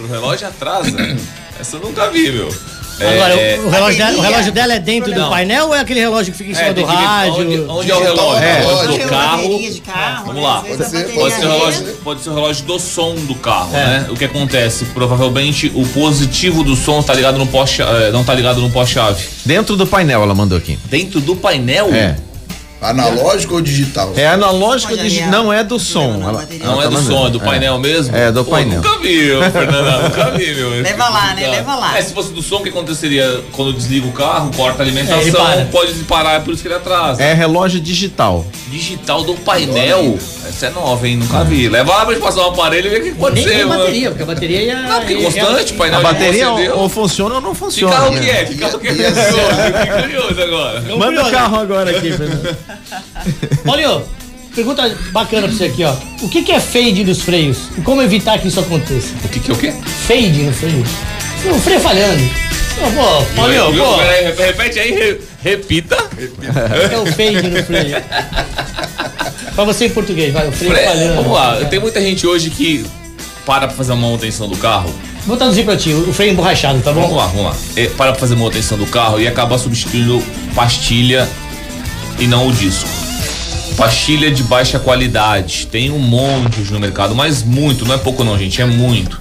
o 0.00 0.06
relógio 0.10 0.48
atrasa. 0.48 0.96
Essa 1.60 1.76
eu 1.76 1.80
nunca 1.80 2.10
vi, 2.10 2.32
meu. 2.32 2.48
Agora, 3.00 3.34
É, 3.34 3.58
o, 3.58 3.68
relógio 3.68 3.98
dela, 3.98 4.18
o 4.18 4.20
relógio 4.20 4.52
dela 4.52 4.74
é 4.74 4.78
dentro 4.78 5.12
do 5.12 5.20
Não. 5.20 5.30
painel 5.30 5.66
ou 5.68 5.74
é 5.74 5.80
aquele 5.80 6.00
relógio 6.00 6.32
que 6.32 6.38
fica 6.38 6.50
em 6.50 6.54
cima 6.54 6.68
é, 6.68 6.72
do 6.74 6.84
rádio? 6.84 7.34
Onde, 7.46 7.60
onde 7.60 7.90
é 7.90 7.94
o 7.94 8.00
relógio? 8.02 8.42
é, 8.44 8.62
Pode 8.62 8.68
relógio. 8.80 9.02
do 9.04 9.08
carro. 9.08 9.60
Carro, 9.86 10.26
Vamos 10.26 10.42
né? 10.42 10.48
lá. 10.48 10.60
Pode 10.62 10.90
ser, 10.90 11.04
Pode 11.14 11.34
ser, 11.34 11.40
o 11.46 11.48
é- 11.48 11.52
relógio, 11.52 11.84
pode 12.04 12.20
ser 12.22 12.30
o 12.30 12.34
relógio 12.34 12.64
do 12.66 12.78
som 12.78 13.14
do 13.14 13.34
carro, 13.36 13.74
É. 13.76 13.86
né? 13.86 14.06
O 14.10 14.14
que 14.16 14.24
acontece? 14.24 14.84
Provavelmente 14.86 15.70
o 15.74 15.86
positivo 15.88 16.62
do 16.64 16.74
som 16.76 17.02
tá 17.02 17.14
ligado 17.14 17.38
no 17.38 17.46
poste, 17.46 17.82
eh, 17.82 18.10
não 18.12 18.24
tá 18.24 18.34
ligado 18.34 18.60
no 18.60 18.70
pós-chave. 18.70 19.22
Dentro 19.44 19.76
do 19.76 19.86
painel, 19.86 20.22
ela 20.22 20.34
mandou 20.34 20.58
aqui. 20.58 20.78
Dentro 20.86 21.20
do 21.20 21.36
painel? 21.36 21.88
É. 21.94 22.16
Analógico 22.80 23.54
ou 23.54 23.60
digital? 23.60 24.12
É 24.16 24.28
analógico, 24.28 24.96
digi- 24.96 25.22
não 25.26 25.52
é 25.52 25.64
do 25.64 25.78
som. 25.80 26.20
Ela- 26.22 26.32
bateria. 26.40 26.64
Não 26.64 26.72
ela 26.74 26.82
é 26.84 26.88
tá 26.88 26.90
do 26.90 27.02
som, 27.02 27.26
é 27.26 27.30
do 27.30 27.40
painel 27.40 27.78
mesmo? 27.78 28.16
É, 28.16 28.30
do 28.30 28.44
Pô, 28.44 28.52
painel. 28.52 28.80
Nunca 28.80 28.98
vi, 28.98 29.28
Fernanda, 29.52 29.98
nunca 30.08 30.30
vi, 30.30 30.54
meu. 30.54 30.70
Leva 30.70 31.08
lá, 31.08 31.34
né? 31.34 31.48
Leva 31.48 31.74
lá. 31.74 31.98
É, 31.98 32.02
se 32.02 32.14
fosse 32.14 32.32
do 32.32 32.40
som, 32.40 32.56
o 32.56 32.62
que 32.62 32.68
aconteceria? 32.68 33.42
Quando 33.52 33.72
desliga 33.72 34.06
o 34.06 34.12
carro, 34.12 34.50
corta 34.56 34.82
a 34.82 34.86
É, 34.86 34.88
alimentação, 34.88 35.32
para. 35.44 35.64
pode 35.66 35.92
parar, 36.04 36.34
é 36.34 36.40
por 36.40 36.54
isso 36.54 36.62
que 36.62 36.68
ele 36.68 36.74
atrasa. 36.76 37.20
É 37.22 37.34
relógio 37.34 37.80
digital. 37.80 38.46
Digital 38.68 39.24
do 39.24 39.34
painel? 39.34 40.16
Essa 40.46 40.66
é 40.66 40.70
nova, 40.70 41.06
hein? 41.08 41.16
Nunca 41.16 41.42
vi. 41.44 41.68
Leva 41.68 41.92
lá 41.94 42.04
pra 42.06 42.14
gente 42.14 42.22
passar 42.22 42.42
um 42.46 42.50
aparelho 42.50 42.86
e 42.86 42.90
ver 42.90 43.00
o 43.00 43.02
que 43.04 43.12
pode 43.18 43.34
Nem 43.34 43.44
ser, 43.48 43.66
mano. 43.66 43.80
bateria, 43.80 44.10
porque 44.10 44.22
a 44.22 44.26
bateria 44.26 44.62
ia. 44.62 44.82
Não, 44.82 44.98
porque 45.00 45.12
é 45.14 45.22
constante, 45.22 45.72
ia- 45.72 45.78
painel 45.78 45.98
A 45.98 46.02
bateria 46.02 46.50
ou, 46.52 46.78
ou 46.82 46.88
funciona 46.88 47.34
ou 47.34 47.40
não 47.40 47.52
Que 47.52 47.58
funciona. 47.58 47.94
carro 47.94 48.12
que 48.18 48.30
é? 48.30 48.44
Que 48.44 48.54
carro 48.56 48.78
que 48.78 48.88
é? 48.88 48.92
Fiquei 49.12 50.02
curioso 50.02 50.40
agora. 50.42 50.80
Não, 50.82 50.98
Manda 50.98 51.26
o 51.26 51.30
carro 51.30 51.56
agora 51.60 51.90
aqui, 51.90 52.12
Fernando. 52.12 52.56
Paulinho, 53.64 54.02
pergunta 54.54 54.96
bacana 55.12 55.48
pra 55.48 55.56
você 55.56 55.64
aqui, 55.64 55.84
ó. 55.84 55.94
O 56.22 56.28
que, 56.28 56.42
que 56.42 56.52
é 56.52 56.60
fade 56.60 57.04
nos 57.04 57.22
freios? 57.22 57.58
E 57.76 57.80
como 57.80 58.02
evitar 58.02 58.38
que 58.38 58.48
isso 58.48 58.60
aconteça? 58.60 59.08
O 59.24 59.28
que 59.28 59.40
que 59.40 59.50
é 59.50 59.54
o 59.54 59.56
quê? 59.56 59.72
Fade 60.06 60.42
no 60.42 60.52
freio. 60.52 60.84
O 61.54 61.58
freio 61.60 61.80
falhando. 61.80 62.22
Pô, 62.78 62.82
pô, 62.92 63.24
Paulinho, 63.36 63.64
pô, 63.76 63.98
Peraí, 63.98 64.24
Repete 64.36 64.78
aí, 64.78 64.90
re- 64.92 65.20
repita. 65.42 65.96
é 66.92 66.98
o 66.98 67.06
fade 67.06 67.48
no 67.48 67.62
freio. 67.64 67.96
pra 69.54 69.64
você 69.64 69.86
em 69.86 69.90
português, 69.90 70.32
vai, 70.32 70.46
o 70.48 70.52
freio 70.52 70.72
Pre- 70.72 70.84
falhando. 70.84 71.14
Vamos 71.16 71.32
lá, 71.32 71.56
tem 71.64 71.80
muita 71.80 72.00
gente 72.00 72.26
hoje 72.26 72.50
que 72.50 72.84
para 73.44 73.66
pra 73.66 73.76
fazer 73.76 73.92
uma 73.92 74.02
manutenção 74.08 74.48
do 74.48 74.56
carro. 74.56 74.94
Vou 75.26 75.36
traduzir 75.36 75.64
pra 75.64 75.76
ti, 75.76 75.90
o 75.92 76.12
freio 76.12 76.32
emborrachado, 76.32 76.80
tá 76.80 76.92
bom? 76.92 77.02
Vamos 77.02 77.16
lá, 77.16 77.26
vamos 77.26 77.44
lá. 77.46 77.56
É, 77.76 77.86
para 77.86 78.12
pra 78.12 78.20
fazer 78.20 78.34
manutenção 78.36 78.78
do 78.78 78.86
carro 78.86 79.20
e 79.20 79.26
acaba 79.26 79.58
substituindo 79.58 80.22
pastilha 80.54 81.28
e 82.18 82.26
não 82.26 82.48
o 82.48 82.52
disco. 82.52 82.88
Pastilha 83.76 84.30
de 84.30 84.42
baixa 84.42 84.78
qualidade. 84.78 85.68
Tem 85.70 85.90
um 85.90 85.98
monte 85.98 86.60
no 86.72 86.80
mercado, 86.80 87.14
mas 87.14 87.42
muito, 87.42 87.84
não 87.84 87.94
é 87.94 87.98
pouco 87.98 88.24
não, 88.24 88.36
gente, 88.36 88.60
é 88.60 88.64
muito. 88.64 89.18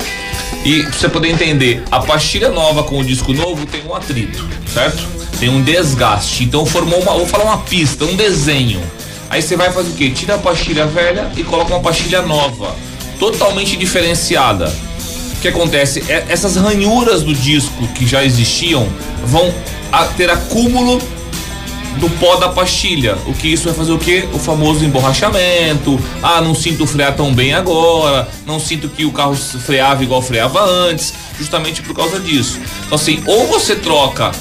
E 0.66 0.84
pra 0.84 0.92
você 0.92 1.08
poder 1.08 1.30
entender, 1.30 1.84
a 1.92 2.00
pastilha 2.00 2.50
nova 2.50 2.84
com 2.84 3.00
o 3.00 3.04
disco 3.06 3.34
novo 3.34 3.66
tem 3.66 3.84
um 3.88 3.94
atrito, 3.94 4.46
certo? 4.74 5.04
Tem 5.40 5.50
um 5.50 5.62
desgaste. 5.62 6.44
Então 6.44 6.66
formou 6.66 7.00
uma, 7.00 7.14
vou 7.14 7.28
falar 7.28 7.44
uma 7.44 7.60
pista, 7.60 8.04
um 8.06 8.16
desenho. 8.16 8.82
Aí 9.30 9.42
você 9.42 9.56
vai 9.56 9.72
fazer 9.72 9.90
o 9.90 9.94
quê? 9.94 10.10
Tira 10.10 10.36
a 10.36 10.38
pastilha 10.38 10.88
velha 10.88 11.30
e 11.38 11.44
coloca 11.44 11.74
uma 11.74 11.82
pastilha 11.82 12.22
nova, 12.22 12.76
totalmente 13.20 13.76
diferenciada. 13.78 14.74
O 15.38 15.40
que 15.40 15.50
acontece? 15.50 16.04
É- 16.10 16.26
essas 16.30 16.56
ranhuras 16.56 17.22
do 17.22 17.34
disco 17.34 17.88
que 17.90 18.08
já 18.08 18.24
existiam 18.24 18.88
vão 19.24 19.54
ter 20.16 20.30
acúmulo 20.30 21.00
do 22.00 22.10
pó 22.12 22.36
da 22.36 22.50
pastilha. 22.50 23.18
O 23.26 23.34
que 23.34 23.48
isso 23.48 23.66
vai 23.66 23.74
fazer 23.74 23.92
o 23.92 23.98
quê? 23.98 24.28
O 24.34 24.40
famoso 24.40 24.84
emborrachamento. 24.86 26.00
Ah, 26.22 26.42
não 26.42 26.54
sinto 26.56 26.86
frear 26.86 27.16
tão 27.16 27.34
bem 27.34 27.54
agora. 27.54 28.28
Não 28.46 28.60
sinto 28.60 28.88
que 28.90 29.06
o 29.06 29.12
carro 29.12 29.36
freava 29.36 30.04
igual 30.04 30.22
freava 30.22 30.64
antes. 30.64 31.14
Justamente 31.38 31.82
por 31.82 31.96
causa 31.96 32.20
disso. 32.20 32.60
Então 32.86 32.96
assim, 32.96 33.22
ou 33.26 33.48
você 33.48 33.76
troca 33.76 34.32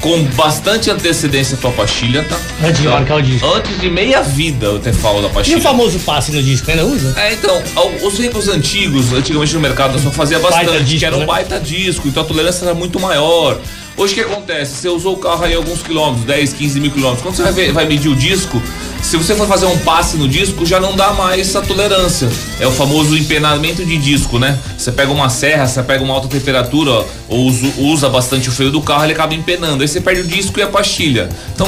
com 0.00 0.22
bastante 0.36 0.90
antecedência 0.90 1.56
a 1.56 1.60
tua 1.60 1.70
pastilha, 1.72 2.22
tá? 2.24 2.38
Antes 2.62 2.82
de 2.82 2.88
marcar 2.88 3.16
o 3.16 3.22
disco. 3.22 3.46
Antes 3.46 3.80
de 3.80 3.88
meia 3.88 4.22
vida 4.22 4.66
eu 4.66 4.76
até 4.76 4.92
falo 4.92 5.22
da 5.22 5.28
E 5.28 5.32
pastilha. 5.32 5.58
o 5.58 5.60
famoso 5.60 5.98
passe 6.00 6.30
no 6.32 6.42
disco, 6.42 6.70
ainda 6.70 6.84
usa? 6.84 7.14
É, 7.18 7.32
então, 7.32 7.62
os 8.02 8.18
veículos 8.18 8.46
antigos, 8.48 9.12
antigamente 9.12 9.54
no 9.54 9.60
mercado, 9.60 9.98
só 9.98 10.10
fazia 10.10 10.38
bastante, 10.38 10.66
Baita 10.66 10.84
disco, 10.84 10.98
que 10.98 11.04
era 11.06 11.16
um 11.16 11.20
né? 11.20 11.26
baita 11.26 11.58
disco, 11.58 12.06
então 12.08 12.22
a 12.22 12.26
tolerância 12.26 12.64
era 12.66 12.74
muito 12.74 13.00
maior. 13.00 13.58
Hoje 13.96 14.12
o 14.12 14.16
que 14.16 14.20
acontece? 14.20 14.74
Você 14.76 14.88
usou 14.90 15.14
o 15.14 15.16
carro 15.16 15.42
aí 15.44 15.54
alguns 15.54 15.82
quilômetros, 15.82 16.26
10, 16.26 16.52
15 16.52 16.80
mil 16.80 16.90
quilômetros. 16.90 17.22
Quando 17.22 17.34
você 17.34 17.42
vai, 17.42 17.52
ver- 17.52 17.72
vai 17.72 17.86
medir 17.86 18.10
o 18.10 18.14
disco, 18.14 18.62
se 19.02 19.16
você 19.16 19.34
for 19.34 19.46
fazer 19.48 19.64
um 19.66 19.78
passe 19.78 20.18
no 20.18 20.28
disco, 20.28 20.66
já 20.66 20.78
não 20.78 20.94
dá 20.94 21.14
mais 21.14 21.48
essa 21.48 21.62
tolerância. 21.62 22.28
É 22.60 22.66
o 22.66 22.70
famoso 22.72 23.16
empenamento 23.16 23.82
de 23.86 23.96
disco, 23.96 24.38
né? 24.38 24.58
Você 24.76 24.92
pega 24.92 25.10
uma 25.10 25.30
serra, 25.30 25.66
você 25.66 25.82
pega 25.82 26.04
uma 26.04 26.12
alta 26.12 26.28
temperatura, 26.28 27.06
ou 27.26 27.50
usa, 27.78 28.10
bastante 28.10 28.50
o 28.50 28.52
freio 28.52 28.70
do 28.70 28.82
carro, 28.82 29.04
ele 29.04 29.14
acaba 29.14 29.34
empenando. 29.34 29.80
Aí 29.82 29.88
você 29.88 30.00
perde 30.00 30.20
o 30.20 30.26
disco 30.26 30.58
e 30.58 30.62
a 30.62 30.66
pastilha. 30.66 31.30
Então, 31.54 31.66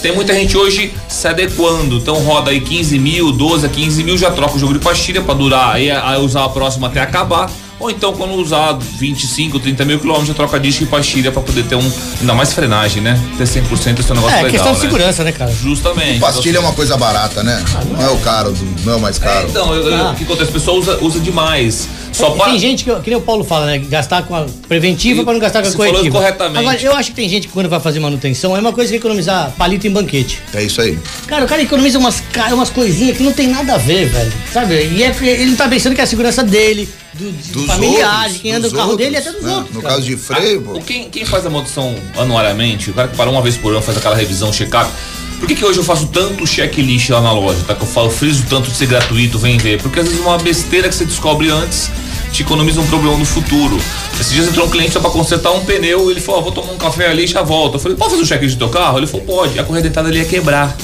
tem 0.00 0.14
muita 0.14 0.32
gente 0.32 0.56
hoje 0.56 0.94
se 1.08 1.28
adequando, 1.28 1.96
então 1.96 2.16
roda 2.22 2.50
aí 2.52 2.60
15 2.60 2.98
mil, 2.98 3.32
12 3.32 3.66
a 3.66 3.68
15 3.68 4.02
mil, 4.02 4.16
já 4.16 4.30
troca 4.30 4.56
o 4.56 4.58
jogo 4.58 4.72
de 4.72 4.78
pastilha 4.78 5.20
pra 5.20 5.34
durar, 5.34 5.74
aí, 5.74 5.90
aí 5.90 6.18
usar 6.20 6.44
a 6.44 6.48
próxima 6.48 6.86
até 6.86 7.00
acabar. 7.00 7.50
Ou 7.78 7.90
então 7.90 8.12
quando 8.14 8.32
usar 8.34 8.72
25, 8.72 9.58
30 9.60 9.84
mil 9.84 9.98
quilômetros, 10.00 10.28
já 10.28 10.34
troca 10.34 10.58
disco 10.58 10.82
e 10.84 10.86
pastilha 10.86 11.30
pra 11.30 11.42
poder 11.42 11.62
ter 11.64 11.74
um. 11.74 11.92
Ainda 12.20 12.32
mais 12.34 12.52
frenagem, 12.52 13.02
né? 13.02 13.20
Ter 13.36 13.44
100% 13.44 13.98
esse 14.00 14.10
é 14.10 14.12
um 14.12 14.16
negócio 14.16 14.36
É, 14.38 14.42
legal. 14.42 14.50
questão 14.50 14.72
de 14.72 14.78
né? 14.78 14.84
segurança, 14.84 15.24
né, 15.24 15.32
cara? 15.32 15.52
Justamente. 15.52 16.18
Pastilha 16.20 16.56
é 16.56 16.60
uma 16.60 16.72
coisa 16.72 16.96
barata, 16.96 17.42
né? 17.42 17.62
Não 17.92 18.00
é 18.02 18.08
o 18.10 18.16
caro, 18.18 18.56
não 18.84 18.94
é 18.94 18.96
o 18.96 19.00
mais 19.00 19.16
É, 19.16 19.20
caro. 19.20 19.48
então, 19.50 19.74
eu- 19.74 19.88
eu- 19.90 19.94
Ah. 20.06 20.12
o 20.12 20.14
que 20.14 20.24
acontece? 20.24 20.50
A 20.50 20.52
pessoa 20.54 20.78
usa, 20.78 20.98
usa 21.02 21.20
demais. 21.20 21.86
Só 22.12 22.30
Tem 22.30 22.38
para. 22.38 22.56
gente 22.56 22.82
que, 22.82 22.94
que 23.00 23.10
nem 23.10 23.18
o 23.18 23.20
Paulo 23.20 23.44
fala, 23.44 23.66
né? 23.66 23.76
Gastar 23.78 24.22
com 24.22 24.34
a 24.34 24.46
preventiva 24.66 25.20
E- 25.20 25.24
pra 25.24 25.34
não 25.34 25.40
gastar 25.40 25.60
com 25.60 25.68
a 25.68 25.72
corretiva. 25.72 26.18
corretamente. 26.18 26.58
Agora, 26.58 26.80
eu 26.80 26.96
acho 26.96 27.10
que 27.10 27.16
tem 27.16 27.28
gente 27.28 27.46
que 27.46 27.52
quando 27.52 27.68
vai 27.68 27.78
fazer 27.78 28.00
manutenção 28.00 28.56
é 28.56 28.60
uma 28.60 28.72
coisa 28.72 28.90
que 28.90 28.96
economizar 28.96 29.50
palito 29.58 29.86
em 29.86 29.90
banquete. 29.90 30.38
É 30.54 30.62
isso 30.62 30.80
aí. 30.80 30.98
Cara, 31.26 31.44
o 31.44 31.48
cara 31.48 31.60
economiza 31.60 31.98
umas, 31.98 32.22
umas 32.52 32.70
coisinhas 32.70 33.18
que 33.18 33.22
não 33.22 33.32
tem 33.32 33.48
nada 33.48 33.74
a 33.74 33.76
ver, 33.76 34.06
velho. 34.08 34.32
Sabe? 34.50 34.74
E 34.96 35.02
é, 35.02 35.10
porque 35.10 35.26
ele 35.28 35.50
não 35.50 35.56
tá 35.56 35.68
pensando 35.68 35.94
que 35.94 36.00
é 36.00 36.04
a 36.04 36.06
segurança 36.06 36.42
dele, 36.42 36.88
do, 37.16 37.32
Dos 37.52 37.66
familiar, 37.66 38.16
outros, 38.16 38.34
de 38.34 38.38
quem 38.40 38.52
anda 38.52 38.68
no 38.68 38.74
carro 38.74 38.96
dele 38.96 39.16
e 39.16 39.18
outros, 39.18 39.34
até 39.34 39.40
dos 39.40 39.50
né? 39.50 39.56
outros. 39.56 39.74
No 39.74 39.82
cara. 39.82 39.94
caso 39.94 40.06
de 40.06 40.16
freio, 40.16 40.62
pô. 40.62 40.72
O 40.72 40.82
quem, 40.82 41.10
quem 41.10 41.24
faz 41.24 41.46
a 41.46 41.50
manutenção 41.50 41.94
anualmente, 42.18 42.90
o 42.90 42.94
cara 42.94 43.08
que 43.08 43.16
para 43.16 43.30
uma 43.30 43.42
vez 43.42 43.56
por 43.56 43.72
ano, 43.72 43.82
faz 43.82 43.98
aquela 43.98 44.16
revisão, 44.16 44.52
check-up. 44.52 44.90
Por 45.38 45.46
que, 45.46 45.54
que 45.54 45.64
hoje 45.64 45.78
eu 45.78 45.84
faço 45.84 46.06
tanto 46.06 46.46
checklist 46.46 47.10
lá 47.10 47.20
na 47.20 47.32
loja? 47.32 47.60
Tá? 47.66 47.74
Que 47.74 47.82
eu 47.82 47.86
falo, 47.86 48.10
friso 48.10 48.44
tanto 48.48 48.70
de 48.70 48.76
ser 48.76 48.86
gratuito, 48.86 49.38
vem 49.38 49.58
ver. 49.58 49.80
Porque 49.82 50.00
às 50.00 50.06
vezes 50.06 50.20
uma 50.20 50.38
besteira 50.38 50.88
que 50.88 50.94
você 50.94 51.04
descobre 51.04 51.50
antes 51.50 51.90
te 52.32 52.42
economiza 52.42 52.80
um 52.80 52.86
problema 52.86 53.16
no 53.16 53.24
futuro. 53.24 53.78
Esses 54.20 54.32
dias 54.32 54.48
entrou 54.48 54.66
um 54.66 54.70
cliente 54.70 54.92
só 54.92 55.00
pra 55.00 55.10
consertar 55.10 55.52
um 55.52 55.64
pneu, 55.64 56.10
ele 56.10 56.20
falou, 56.20 56.40
ó, 56.40 56.44
vou 56.44 56.52
tomar 56.52 56.72
um 56.72 56.76
café 56.76 57.08
ali 57.08 57.24
e 57.24 57.26
já 57.26 57.42
volto. 57.42 57.74
Eu 57.74 57.80
falei, 57.80 57.96
pode 57.96 58.10
fazer 58.10 58.22
um 58.22 58.26
checklist 58.26 58.56
do 58.56 58.58
teu 58.58 58.68
carro? 58.68 58.98
Ele 58.98 59.06
falou, 59.06 59.24
pode. 59.24 59.58
A 59.58 59.64
correia 59.64 59.82
dentada 59.82 60.08
ali 60.08 60.18
ia 60.18 60.24
quebrar. 60.24 60.76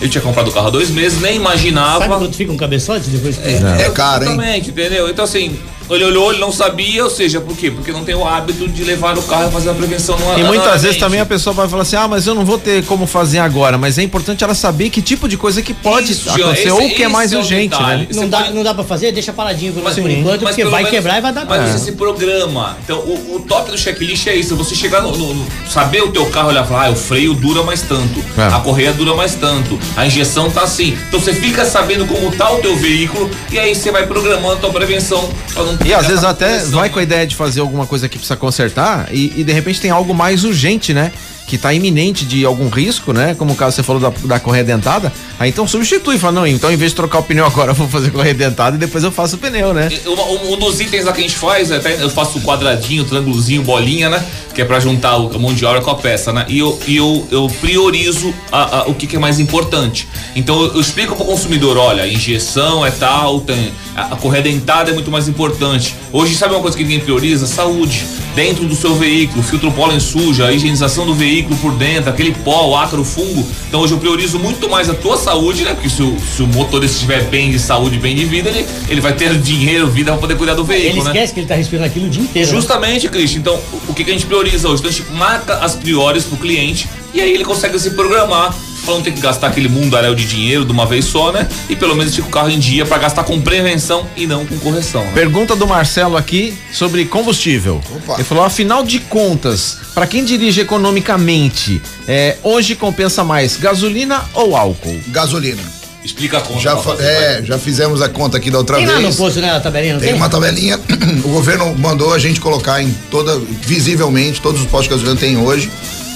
Ele 0.00 0.10
tinha 0.10 0.20
comprado 0.20 0.48
o 0.48 0.52
carro 0.52 0.66
há 0.66 0.70
dois 0.70 0.90
meses, 0.90 1.20
nem 1.20 1.36
imaginava. 1.36 2.00
Sabe 2.00 2.14
quanto 2.18 2.36
fica 2.36 2.52
um 2.52 2.56
cabeçote 2.56 3.08
depois 3.08 3.36
que... 3.36 3.48
É 3.48 3.90
caro, 3.90 4.24
hein? 4.24 4.32
Exatamente, 4.32 4.70
entendeu? 4.70 5.08
Então 5.08 5.24
assim, 5.24 5.58
Ele 5.88 6.04
olhou, 6.04 6.30
ele 6.32 6.40
não 6.40 6.50
sabia, 6.52 7.04
ou 7.04 7.10
seja, 7.10 7.40
por 7.40 7.56
quê? 7.56 7.70
Porque 7.70 7.92
não 7.92 8.04
tem 8.04 8.14
o 8.14 8.26
hábito 8.26 8.66
de 8.68 8.82
levar 8.84 9.16
o 9.18 9.22
carro 9.22 9.48
e 9.48 9.52
fazer 9.52 9.70
a 9.70 9.74
prevenção 9.74 10.18
no 10.18 10.38
E 10.38 10.42
muitas 10.44 10.82
vezes 10.82 10.98
também 10.98 11.20
a 11.20 11.26
pessoa 11.26 11.54
vai 11.54 11.68
falar 11.68 11.82
assim: 11.82 11.96
ah, 11.96 12.08
mas 12.08 12.26
eu 12.26 12.34
não 12.34 12.44
vou 12.44 12.58
ter 12.58 12.84
como 12.84 13.06
fazer 13.06 13.38
agora. 13.38 13.78
Mas 13.78 13.96
é 13.98 14.02
importante 14.02 14.42
ela 14.42 14.54
saber 14.54 14.90
que 14.90 15.00
tipo 15.00 15.28
de 15.28 15.36
coisa 15.36 15.62
que 15.62 15.72
pode 15.72 16.12
Isso, 16.12 16.28
acontecer 16.30 16.60
esse- 16.62 16.70
ou 16.70 16.84
o 16.86 16.90
que 16.90 17.02
é 17.02 17.08
mais 17.08 17.32
é 17.32 17.36
urgente, 17.38 17.80
né? 17.80 18.06
Você 18.10 18.20
Não 18.20 18.28
dá, 18.28 18.38
pode- 18.38 18.52
não 18.54 18.62
dá 18.62 18.74
pra 18.74 18.84
fazer? 18.84 19.12
Deixa 19.12 19.32
paradinho 19.32 19.72
por, 19.72 19.82
Mas, 19.82 19.96
enquanto, 19.98 20.42
mas 20.42 20.54
porque 20.56 20.64
vai 20.64 20.82
menos- 20.82 20.90
quebrar 20.90 21.18
e 21.18 21.20
vai 21.20 21.32
dar 21.32 21.44
Mas 21.46 21.58
pra 21.62 21.72
você 21.72 21.78
se 21.84 21.92
programa. 21.92 22.76
Então, 22.84 22.98
o, 22.98 23.36
o 23.36 23.40
top 23.40 23.70
do 23.70 23.78
checklist 23.78 24.26
é 24.26 24.34
isso. 24.34 24.56
Você 24.56 24.74
chegar 24.74 25.02
no, 25.02 25.16
no- 25.16 25.34
no- 25.34 25.46
saber 25.70 26.02
o 26.02 26.10
teu 26.10 26.26
carro, 26.26 26.48
olhar 26.48 26.64
e 26.64 26.68
falar, 26.68 26.86
ah, 26.86 26.90
o 26.90 26.96
freio 26.96 27.34
dura 27.34 27.62
mais 27.62 27.82
tanto, 27.82 28.22
É. 28.36 28.46
a 28.54 28.58
correia 28.60 28.92
dura 28.92 29.14
mais 29.14 29.34
tanto, 29.34 29.78
a 29.96 30.06
injeção 30.06 30.50
tá 30.50 30.62
assim. 30.62 30.96
Então 31.08 31.20
você 31.20 31.32
fica 31.32 31.64
sabendo 31.64 32.06
como 32.06 32.30
tá 32.32 32.50
o 32.52 32.58
teu 32.58 32.76
veículo 32.76 33.30
e 33.52 33.58
aí 33.58 33.74
você 33.74 33.90
vai 33.90 34.06
programando 34.06 34.54
a 34.54 34.56
tua 34.56 34.70
prevenção 34.70 35.28
pra 35.52 35.62
não 35.62 35.75
E 35.84 35.94
às 35.94 36.06
vezes 36.06 36.24
até 36.24 36.58
vai 36.64 36.88
com 36.88 36.98
a 36.98 37.02
ideia 37.02 37.26
de 37.26 37.36
fazer 37.36 37.60
alguma 37.60 37.86
coisa 37.86 38.08
que 38.08 38.18
precisa 38.18 38.36
consertar 38.36 39.08
e, 39.12 39.32
e 39.36 39.44
de 39.44 39.52
repente 39.52 39.80
tem 39.80 39.90
algo 39.90 40.14
mais 40.14 40.44
urgente, 40.44 40.92
né? 40.92 41.12
Que 41.46 41.56
tá 41.56 41.72
iminente 41.72 42.24
de 42.24 42.44
algum 42.44 42.68
risco, 42.68 43.12
né? 43.12 43.34
Como 43.38 43.52
o 43.52 43.54
caso 43.56 43.76
você 43.76 43.82
falou 43.84 44.02
da, 44.02 44.10
da 44.26 44.40
correia 44.40 44.64
dentada. 44.64 45.12
Aí 45.38 45.48
então 45.50 45.66
substitui, 45.66 46.18
fala, 46.18 46.32
não, 46.40 46.46
então 46.46 46.72
em 46.72 46.76
vez 46.76 46.90
de 46.90 46.96
trocar 46.96 47.18
o 47.18 47.22
pneu 47.22 47.46
agora, 47.46 47.70
eu 47.72 47.74
vou 47.74 47.86
fazer 47.88 48.10
correia 48.10 48.34
dentada 48.34 48.74
e 48.74 48.78
depois 48.80 49.04
eu 49.04 49.12
faço 49.12 49.36
o 49.36 49.38
pneu, 49.38 49.72
né? 49.72 49.88
Um, 50.06 50.54
um 50.54 50.58
dos 50.58 50.80
itens 50.80 51.04
lá 51.04 51.12
que 51.12 51.20
a 51.20 51.22
gente 51.22 51.36
faz, 51.36 51.70
até 51.70 52.02
eu 52.02 52.10
faço 52.10 52.38
o 52.38 52.40
quadradinho, 52.40 53.04
triângulozinho, 53.04 53.62
bolinha, 53.62 54.10
né? 54.10 54.24
Que 54.54 54.62
é 54.62 54.64
pra 54.64 54.80
juntar 54.80 55.16
o- 55.18 55.34
a 55.34 55.38
mão 55.38 55.54
de 55.54 55.64
obra 55.64 55.80
com 55.82 55.90
a 55.90 55.94
peça, 55.94 56.32
né? 56.32 56.44
E 56.48 56.58
eu, 56.58 56.76
e 56.86 56.96
eu, 56.96 57.28
eu 57.30 57.46
priorizo 57.60 58.34
a- 58.50 58.78
a- 58.78 58.88
o 58.88 58.94
que, 58.94 59.06
que 59.06 59.14
é 59.14 59.18
mais 59.18 59.38
importante. 59.38 60.08
Então 60.34 60.60
eu, 60.62 60.74
eu 60.74 60.80
explico 60.80 61.14
pro 61.14 61.24
consumidor, 61.24 61.76
olha, 61.76 62.08
injeção 62.08 62.84
é 62.84 62.90
tal, 62.90 63.40
tem, 63.40 63.72
a, 63.94 64.14
a 64.14 64.16
correia 64.16 64.42
dentada 64.42 64.90
é 64.90 64.94
muito 64.94 65.10
mais 65.12 65.28
importante. 65.28 65.94
Hoje, 66.12 66.34
sabe 66.34 66.54
uma 66.54 66.60
coisa 66.62 66.76
que 66.76 66.82
ninguém 66.82 66.98
prioriza? 67.00 67.46
Saúde. 67.46 68.04
Dentro 68.36 68.66
do 68.66 68.76
seu 68.76 68.94
veículo, 68.94 69.42
filtro 69.42 69.72
pólen 69.72 69.98
suja, 69.98 70.46
a 70.46 70.52
higienização 70.52 71.06
do 71.06 71.14
veículo 71.14 71.56
por 71.56 71.72
dentro, 71.72 72.10
aquele 72.10 72.32
pó, 72.32 72.66
o 72.68 72.76
ácaro, 72.76 73.02
fungo. 73.02 73.44
Então 73.66 73.80
hoje 73.80 73.94
eu 73.94 73.98
priorizo 73.98 74.38
muito 74.38 74.68
mais 74.68 74.90
a 74.90 74.94
tua 74.94 75.16
saúde, 75.16 75.64
né? 75.64 75.72
Porque 75.72 75.88
se 75.88 76.02
o, 76.02 76.14
se 76.20 76.42
o 76.42 76.46
motorista 76.46 76.96
estiver 76.96 77.24
bem 77.30 77.50
de 77.50 77.58
saúde, 77.58 77.98
bem 77.98 78.14
de 78.14 78.26
vida, 78.26 78.50
ele, 78.50 78.66
ele 78.90 79.00
vai 79.00 79.14
ter 79.14 79.34
dinheiro, 79.38 79.86
vida 79.88 80.12
pra 80.12 80.20
poder 80.20 80.36
cuidar 80.36 80.52
do 80.54 80.60
Ele 80.70 80.82
veículo, 80.82 81.04
né? 81.04 81.10
esquece 81.12 81.32
que 81.32 81.40
ele 81.40 81.46
tá 81.46 81.54
respirando 81.54 81.86
aquilo 81.86 82.06
o 82.06 82.10
dia 82.10 82.22
inteiro. 82.22 82.46
né? 82.46 82.54
Justamente, 82.54 83.08
Cristian. 83.08 83.38
Então, 83.40 83.54
o- 83.72 83.90
o 83.90 83.94
que, 83.94 84.04
que 84.04 84.10
a 84.10 84.12
gente 84.12 84.26
prioriza 84.26 84.68
hoje? 84.68 84.80
Então, 84.82 84.90
a 84.90 84.92
gente 84.92 85.10
marca 85.12 85.54
as 85.60 85.74
priores 85.74 86.24
pro 86.24 86.36
cliente 86.36 86.86
e 87.14 87.20
aí 87.22 87.32
ele 87.32 87.44
consegue 87.44 87.78
se 87.78 87.90
programar 87.92 88.54
pra 88.86 88.94
não 88.94 89.02
ter 89.02 89.10
que 89.12 89.20
gastar 89.20 89.48
aquele 89.48 89.68
mundaréu 89.68 90.14
de 90.14 90.24
dinheiro 90.24 90.64
de 90.64 90.72
uma 90.72 90.86
vez 90.86 91.04
só, 91.04 91.32
né? 91.32 91.46
E 91.68 91.76
pelo 91.76 91.94
menos 91.94 92.14
fica 92.14 92.28
o 92.28 92.30
carro 92.30 92.48
em 92.48 92.58
dia 92.58 92.86
pra 92.86 92.96
gastar 92.96 93.24
com 93.24 93.38
prevenção 93.40 94.06
e 94.16 94.26
não 94.26 94.46
com 94.46 94.56
correção. 94.58 95.02
Né? 95.04 95.10
Pergunta 95.12 95.54
do 95.56 95.66
Marcelo 95.66 96.16
aqui 96.16 96.56
sobre 96.72 97.04
combustível. 97.04 97.82
Opa. 97.94 98.14
Ele 98.14 98.24
falou, 98.24 98.44
afinal 98.44 98.84
de 98.84 99.00
contas, 99.00 99.76
para 99.94 100.06
quem 100.06 100.24
dirige 100.24 100.60
economicamente, 100.60 101.82
é, 102.06 102.36
hoje 102.42 102.74
compensa 102.76 103.22
mais 103.24 103.56
gasolina 103.56 104.22
ou 104.32 104.56
álcool? 104.56 104.98
Gasolina. 105.08 105.62
Explica 106.04 106.38
a 106.38 106.40
conta. 106.40 106.60
Já, 106.60 106.76
fazer, 106.76 107.02
é, 107.04 107.32
vai. 107.34 107.44
já 107.46 107.58
fizemos 107.58 108.00
a 108.00 108.08
conta 108.08 108.36
aqui 108.36 108.48
da 108.48 108.58
outra 108.58 108.76
Tem 108.76 108.86
lá 108.86 108.94
no 108.94 109.00
vez. 109.02 109.16
posto, 109.16 109.40
né, 109.40 109.50
a 109.50 109.58
tabelinha, 109.58 109.94
não 109.94 110.00
Tem 110.00 110.10
tem? 110.10 110.16
uma 110.16 110.28
tabelinha. 110.28 110.78
O 111.24 111.28
governo 111.28 111.74
mandou 111.76 112.12
a 112.14 112.18
gente 112.18 112.40
colocar 112.40 112.80
em 112.80 112.94
toda, 113.10 113.36
visivelmente, 113.62 114.40
todos 114.40 114.60
os 114.60 114.66
postos 114.68 114.84
de 114.88 114.90
gasolina 115.04 115.18
tem 115.18 115.36
hoje, 115.36 115.68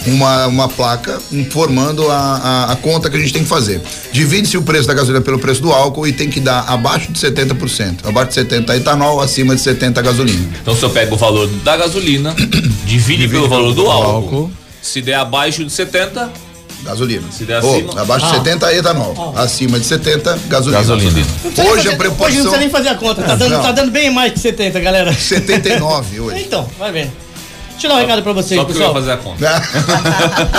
uma, 0.06 0.46
uma 0.46 0.68
placa 0.68 1.18
informando 1.32 2.10
a, 2.10 2.16
a, 2.68 2.72
a 2.72 2.76
conta 2.76 3.10
que 3.10 3.16
a 3.16 3.20
gente 3.20 3.32
tem 3.32 3.42
que 3.42 3.48
fazer. 3.48 3.80
Divide-se 4.12 4.56
o 4.56 4.62
preço 4.62 4.86
da 4.88 4.94
gasolina 4.94 5.20
pelo 5.22 5.38
preço 5.38 5.60
do 5.60 5.72
álcool 5.72 6.06
e 6.06 6.12
tem 6.12 6.28
que 6.30 6.40
dar 6.40 6.60
abaixo 6.68 7.12
de 7.12 7.18
70%. 7.20 7.98
Abaixo 8.04 8.30
de 8.32 8.44
70% 8.46 8.76
etanol, 8.76 9.20
acima 9.20 9.54
de 9.54 9.62
70% 9.62 10.02
gasolina. 10.02 10.48
Então, 10.62 10.74
se 10.74 10.82
eu 10.82 10.90
pego 10.90 11.14
o 11.14 11.18
valor 11.18 11.46
da 11.64 11.76
gasolina, 11.76 12.34
divide, 12.86 13.28
pelo 13.28 13.48
valor 13.48 13.74
do 13.74 13.86
álcool. 13.90 14.10
álcool. 14.10 14.50
Se 14.82 15.02
der 15.02 15.14
abaixo 15.14 15.64
de 15.64 15.70
70, 15.72 16.30
Gasolina. 16.82 17.24
Se 17.30 17.44
der 17.44 17.58
acima- 17.58 18.00
abaixo 18.00 18.24
de 18.24 18.32
Ah. 18.32 18.38
70 18.38 18.72
etanol. 18.74 19.34
Acima 19.36 19.78
de 19.78 19.84
70, 19.84 20.38
gasolina. 20.48 20.78
Gasolina. 20.80 21.10
Hoje 21.10 21.26
fazer- 21.44 21.88
a 21.90 21.92
Hoje 21.92 22.08
não 22.08 22.14
precisa 22.16 22.56
nem 22.56 22.70
fazer 22.70 22.88
a 22.88 22.94
conta, 22.94 23.22
tá 23.22 23.34
dando, 23.34 23.60
tá 23.60 23.70
dando 23.72 23.90
bem 23.90 24.10
mais 24.10 24.32
de 24.32 24.40
70, 24.40 24.80
galera. 24.80 25.12
79 25.12 26.20
hoje. 26.20 26.40
Então, 26.42 26.66
vai 26.78 26.90
vendo. 26.90 27.10
Deixa 27.80 27.86
eu 27.86 27.96
dar 27.96 27.96
um 27.96 28.06
recado 28.06 28.22
pra 28.22 28.34
vocês, 28.34 28.60
só 28.60 28.66
porque 28.66 28.82
eu 28.82 28.92
pessoal. 28.92 28.94
fazer 28.94 29.12
a 29.12 29.16
conta. 29.16 29.62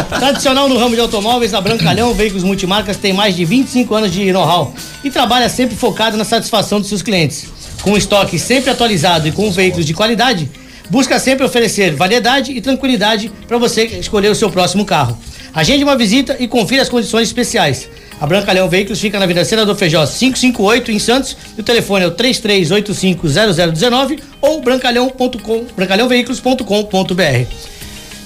Tradicional 0.18 0.68
no 0.68 0.76
ramo 0.76 0.96
de 0.96 1.02
automóveis, 1.02 1.54
a 1.54 1.62
Brancalhão 1.62 2.16
Veículos 2.16 2.44
Multimarcas 2.44 2.98
tem 2.98 3.14
mais 3.14 3.36
de 3.36 3.46
25 3.46 3.94
anos 3.94 4.12
de 4.12 4.34
know-how 4.34 4.74
e 5.04 5.12
trabalha 5.12 5.48
sempre 5.48 5.76
focado 5.76 6.18
na 6.18 6.24
satisfação 6.24 6.80
dos 6.80 6.90
seus 6.90 7.04
clientes. 7.04 7.46
Com 7.84 7.92
um 7.92 7.98
estoque 7.98 8.40
sempre 8.40 8.72
atualizado 8.72 9.28
e 9.28 9.32
com 9.32 9.52
veículos 9.52 9.86
de 9.86 9.94
qualidade, 9.94 10.50
busca 10.90 11.20
sempre 11.20 11.46
oferecer 11.46 11.96
variedade 11.96 12.54
e 12.54 12.60
tranquilidade 12.60 13.32
para 13.48 13.60
você 13.60 13.84
escolher 13.86 14.30
o 14.30 14.36
seu 14.36 14.50
próximo 14.50 14.84
carro. 14.84 15.16
Agende 15.54 15.84
uma 15.84 15.96
visita 15.96 16.38
e 16.40 16.48
confira 16.48 16.82
as 16.82 16.90
condições 16.90 17.28
especiais. 17.28 17.88
A 18.22 18.26
Brancalhão 18.28 18.70
Veículos 18.70 19.02
fica 19.02 19.18
na 19.18 19.26
Avenida 19.26 19.44
Senador 19.44 19.76
Feijó 19.76 20.06
558 20.06 20.92
em 20.92 21.00
Santos 21.00 21.36
e 21.58 21.62
o 21.62 21.64
telefone 21.64 22.06
é 22.06 22.08
o 22.08 22.12
33850019 22.12 24.20
ou 24.40 24.62
brancalhão.com, 24.62 25.66
brancalhãoveículos.com.br. 25.76 27.46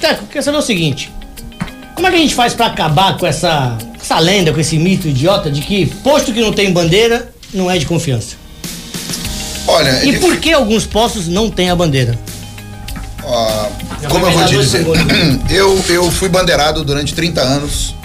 Teco, 0.01 0.25
quer 0.25 0.43
saber 0.43 0.57
o 0.57 0.61
seguinte: 0.61 1.09
como 1.95 2.07
é 2.07 2.11
que 2.11 2.17
a 2.17 2.19
gente 2.19 2.35
faz 2.35 2.53
pra 2.53 2.65
acabar 2.65 3.17
com 3.17 3.25
essa, 3.25 3.77
essa 3.97 4.19
lenda, 4.19 4.51
com 4.51 4.59
esse 4.59 4.77
mito 4.77 5.07
idiota 5.07 5.49
de 5.49 5.61
que 5.61 5.85
posto 6.03 6.33
que 6.33 6.41
não 6.41 6.51
tem 6.51 6.73
bandeira 6.73 7.33
não 7.53 7.71
é 7.71 7.77
de 7.77 7.85
confiança? 7.85 8.35
Olha, 9.65 10.03
E 10.03 10.19
por 10.19 10.35
que 10.41 10.51
alguns 10.51 10.85
postos 10.85 11.29
não 11.29 11.49
têm 11.49 11.69
a 11.69 11.75
bandeira? 11.75 12.19
Já 14.01 14.09
como 14.09 14.25
eu 14.25 14.31
vou 14.31 14.45
te 14.45 14.57
dizer? 14.57 14.85
Eu, 15.49 15.81
eu 15.87 16.11
fui 16.11 16.27
bandeirado 16.27 16.83
durante 16.83 17.13
30 17.13 17.39
anos 17.39 17.95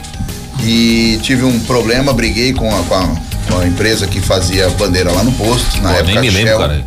e 0.64 1.18
tive 1.22 1.44
um 1.44 1.58
problema, 1.60 2.12
briguei 2.12 2.52
com 2.52 2.68
a, 2.74 2.82
com 2.84 2.94
a, 2.94 3.08
com 3.48 3.58
a 3.60 3.66
empresa 3.66 4.06
que 4.06 4.20
fazia 4.20 4.68
bandeira 4.70 5.10
lá 5.12 5.22
no 5.22 5.32
posto, 5.32 5.80
na 5.82 5.90
Pô, 5.90 5.98
época 5.98 6.20
nem 6.20 6.30
me 6.30 6.30
lembro, 6.30 6.48
Shell. 6.48 6.58
cara. 6.58 6.84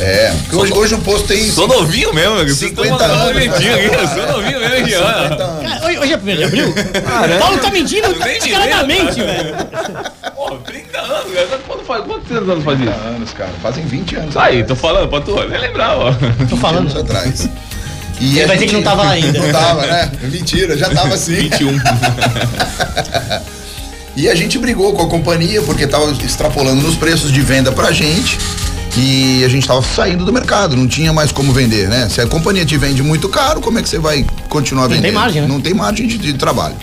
É, 0.00 0.32
porque 0.42 0.56
hoje, 0.56 0.72
hoje 0.74 0.94
o 0.94 0.98
posto 0.98 1.26
tem. 1.26 1.50
Sou 1.50 1.66
novinho 1.66 2.14
mesmo, 2.14 2.36
meu. 2.36 2.44
Vocês 2.44 2.70
estão 2.70 2.84
50 2.84 3.08
mandando 3.08 3.20
um 3.20 3.30
anos, 3.30 3.46
né? 3.48 3.56
aqui. 3.56 4.08
Sou 4.14 4.26
novinho 4.32 4.60
mesmo 4.60 4.76
aqui, 4.76 4.94
olha. 4.94 5.36
Cara, 5.36 5.86
hoje, 5.86 5.98
hoje 5.98 6.12
é 6.12 6.16
1 6.16 6.20
de 6.36 6.44
abril? 6.44 6.74
Paulo 7.40 7.58
tá 7.58 7.70
mentindo 7.72 8.08
me 8.08 8.14
descaradamente, 8.14 9.20
velho. 9.20 9.56
Pô, 10.36 10.50
30 10.58 10.98
anos, 11.00 11.32
cara. 11.34 11.60
Quando 11.66 11.84
faz, 11.84 12.04
quantos 12.04 12.30
anos 12.30 12.64
faz 12.64 12.80
isso? 12.80 12.90
anos, 12.90 13.32
cara. 13.32 13.50
Fazem 13.60 13.84
20 13.86 14.16
anos. 14.16 14.36
Aí, 14.36 14.60
atrás. 14.60 14.66
tô 14.68 14.76
falando 14.76 15.08
pra 15.08 15.20
tu, 15.20 15.34
nem 15.48 15.60
lembrar, 15.60 15.98
ó. 15.98 16.12
Tô 16.48 16.56
falando. 16.56 16.78
anos 16.78 16.96
atrás. 16.96 17.48
E 18.20 18.30
Ele 18.32 18.42
a 18.42 18.46
vai 18.46 18.56
dizer 18.56 18.66
que 18.68 18.74
não 18.74 18.82
tava 18.82 19.02
lá 19.02 19.10
ainda. 19.12 19.38
Não 19.38 19.52
tava, 19.52 19.86
né? 19.86 20.10
Mentira, 20.22 20.76
já 20.76 20.90
tava 20.90 21.14
assim. 21.14 21.34
21. 21.34 21.78
E 24.18 24.28
a 24.28 24.34
gente 24.34 24.58
brigou 24.58 24.92
com 24.94 25.02
a 25.04 25.06
companhia 25.06 25.62
porque 25.62 25.86
tava 25.86 26.10
extrapolando 26.10 26.82
nos 26.82 26.96
preços 26.96 27.30
de 27.30 27.40
venda 27.40 27.70
pra 27.70 27.92
gente. 27.92 28.36
E 28.96 29.44
a 29.44 29.48
gente 29.48 29.64
tava 29.64 29.80
saindo 29.80 30.24
do 30.24 30.32
mercado, 30.32 30.74
não 30.74 30.88
tinha 30.88 31.12
mais 31.12 31.30
como 31.30 31.52
vender, 31.52 31.88
né? 31.88 32.08
Se 32.10 32.20
a 32.20 32.26
companhia 32.26 32.66
te 32.66 32.76
vende 32.76 33.00
muito 33.00 33.28
caro, 33.28 33.60
como 33.60 33.78
é 33.78 33.82
que 33.82 33.88
você 33.88 34.00
vai 34.00 34.26
continuar 34.48 34.88
vendendo? 34.88 35.04
tem 35.04 35.12
margem, 35.12 35.42
né? 35.42 35.46
Não 35.46 35.60
tem 35.60 35.72
margem 35.72 36.08
de, 36.08 36.18
de 36.18 36.32
trabalho. 36.32 36.74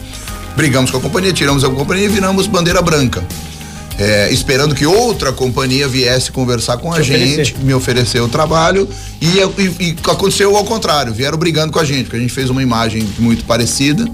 Brigamos 0.56 0.90
com 0.90 0.98
a 0.98 1.02
companhia, 1.02 1.34
tiramos 1.34 1.66
a 1.66 1.70
companhia 1.70 2.06
e 2.06 2.08
viramos 2.08 2.48
bandeira 2.48 2.82
branca. 2.82 3.22
É, 3.98 4.30
esperando 4.30 4.76
que 4.76 4.86
outra 4.86 5.32
companhia 5.32 5.88
viesse 5.88 6.30
conversar 6.30 6.76
com 6.78 6.92
a 6.92 6.98
Te 6.98 7.04
gente, 7.04 7.32
oferecer. 7.32 7.56
me 7.64 7.74
oferecer 7.74 8.20
o 8.22 8.28
trabalho 8.28 8.90
e, 9.22 9.38
e- 9.62 9.76
e 9.80 9.96
aconteceu 10.12 10.54
ao 10.58 10.66
contrário, 10.66 11.14
vieram 11.14 11.38
brigando 11.38 11.72
com 11.72 11.80
a 11.80 11.86
gente, 11.86 12.04
porque 12.04 12.18
a 12.18 12.20
gente 12.20 12.34
fez 12.34 12.50
uma 12.50 12.62
imagem 12.62 13.08
muito 13.18 13.46
parecida 13.46 14.06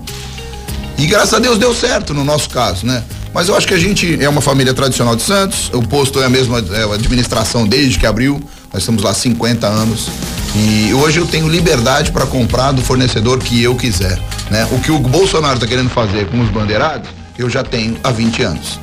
e 0.99 1.07
graças 1.07 1.33
a 1.33 1.39
Deus 1.39 1.57
deu 1.57 1.73
certo 1.73 2.13
no 2.13 2.23
nosso 2.23 2.47
caso, 2.51 2.85
né? 2.85 3.03
Mas 3.33 3.47
eu 3.47 3.55
acho 3.55 3.65
que 3.67 3.73
a 3.73 3.77
gente 3.79 4.21
é 4.23 4.29
uma 4.29 4.41
família 4.41 4.71
tradicional 4.73 5.15
de 5.15 5.23
Santos, 5.23 5.71
o 5.73 5.81
posto 5.81 6.21
é 6.21 6.25
a 6.25 6.29
mesma 6.29 6.59
é, 6.73 6.83
a 6.83 6.93
administração 6.93 7.65
desde 7.65 7.97
que 7.97 8.05
abriu, 8.05 8.39
nós 8.71 8.83
estamos 8.83 9.01
lá 9.01 9.09
há 9.09 9.13
50 9.15 9.65
anos. 9.65 10.09
E 10.55 10.93
hoje 10.93 11.17
eu 11.19 11.25
tenho 11.25 11.47
liberdade 11.47 12.11
para 12.11 12.25
comprar 12.27 12.71
do 12.73 12.81
fornecedor 12.83 13.39
que 13.39 13.63
eu 13.63 13.73
quiser, 13.75 14.19
né? 14.51 14.67
O 14.71 14.79
que 14.79 14.91
o 14.91 14.99
Bolsonaro 14.99 15.55
está 15.55 15.65
querendo 15.65 15.89
fazer 15.89 16.27
com 16.27 16.39
os 16.41 16.49
bandeirados, 16.51 17.09
eu 17.35 17.49
já 17.49 17.63
tenho 17.63 17.97
há 18.03 18.11
20 18.11 18.43
anos. 18.43 18.79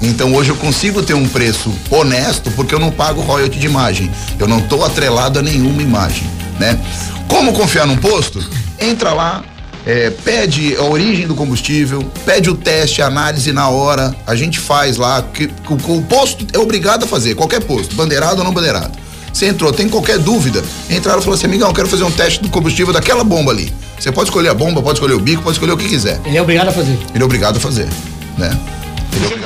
Então 0.00 0.32
hoje 0.34 0.50
eu 0.50 0.56
consigo 0.56 1.02
ter 1.02 1.14
um 1.14 1.28
preço 1.28 1.72
honesto 1.90 2.50
porque 2.52 2.74
eu 2.74 2.78
não 2.78 2.90
pago 2.90 3.20
royalty 3.20 3.58
de 3.58 3.66
imagem. 3.66 4.10
Eu 4.38 4.46
não 4.46 4.58
estou 4.58 4.84
atrelado 4.84 5.38
a 5.38 5.42
nenhuma 5.42 5.82
imagem, 5.82 6.28
né? 6.58 6.78
Como 7.26 7.52
confiar 7.52 7.86
num 7.86 7.96
posto? 7.96 8.42
Entra 8.80 9.12
lá, 9.12 9.44
é, 9.84 10.10
pede 10.10 10.76
a 10.76 10.84
origem 10.84 11.26
do 11.26 11.34
combustível, 11.34 12.02
pede 12.24 12.48
o 12.48 12.54
teste, 12.54 13.02
a 13.02 13.06
análise 13.06 13.52
na 13.52 13.68
hora. 13.68 14.14
A 14.26 14.34
gente 14.34 14.58
faz 14.58 14.96
lá. 14.96 15.22
Que, 15.22 15.48
que 15.48 15.72
o, 15.72 15.96
o 15.96 16.02
posto 16.02 16.46
é 16.52 16.58
obrigado 16.58 17.04
a 17.04 17.06
fazer, 17.06 17.34
qualquer 17.34 17.60
posto, 17.62 17.94
bandeirado 17.96 18.38
ou 18.38 18.44
não 18.44 18.52
bandeirado. 18.52 18.92
Você 19.32 19.46
entrou, 19.46 19.72
tem 19.72 19.88
qualquer 19.88 20.18
dúvida, 20.18 20.64
entraram 20.90 21.20
e 21.20 21.22
falou 21.22 21.36
assim, 21.36 21.46
amigão, 21.46 21.68
eu 21.68 21.74
quero 21.74 21.88
fazer 21.88 22.02
um 22.02 22.10
teste 22.10 22.42
do 22.42 22.48
combustível 22.48 22.92
daquela 22.92 23.22
bomba 23.22 23.52
ali. 23.52 23.72
Você 23.98 24.10
pode 24.10 24.28
escolher 24.28 24.48
a 24.48 24.54
bomba, 24.54 24.82
pode 24.82 24.98
escolher 24.98 25.14
o 25.14 25.20
bico, 25.20 25.42
pode 25.42 25.56
escolher 25.56 25.72
o 25.72 25.76
que 25.76 25.88
quiser. 25.88 26.20
Ele 26.24 26.36
é 26.36 26.42
obrigado 26.42 26.68
a 26.68 26.72
fazer. 26.72 26.98
Ele 27.14 27.22
é 27.22 27.24
obrigado 27.24 27.56
a 27.56 27.60
fazer, 27.60 27.88
né? 28.36 28.58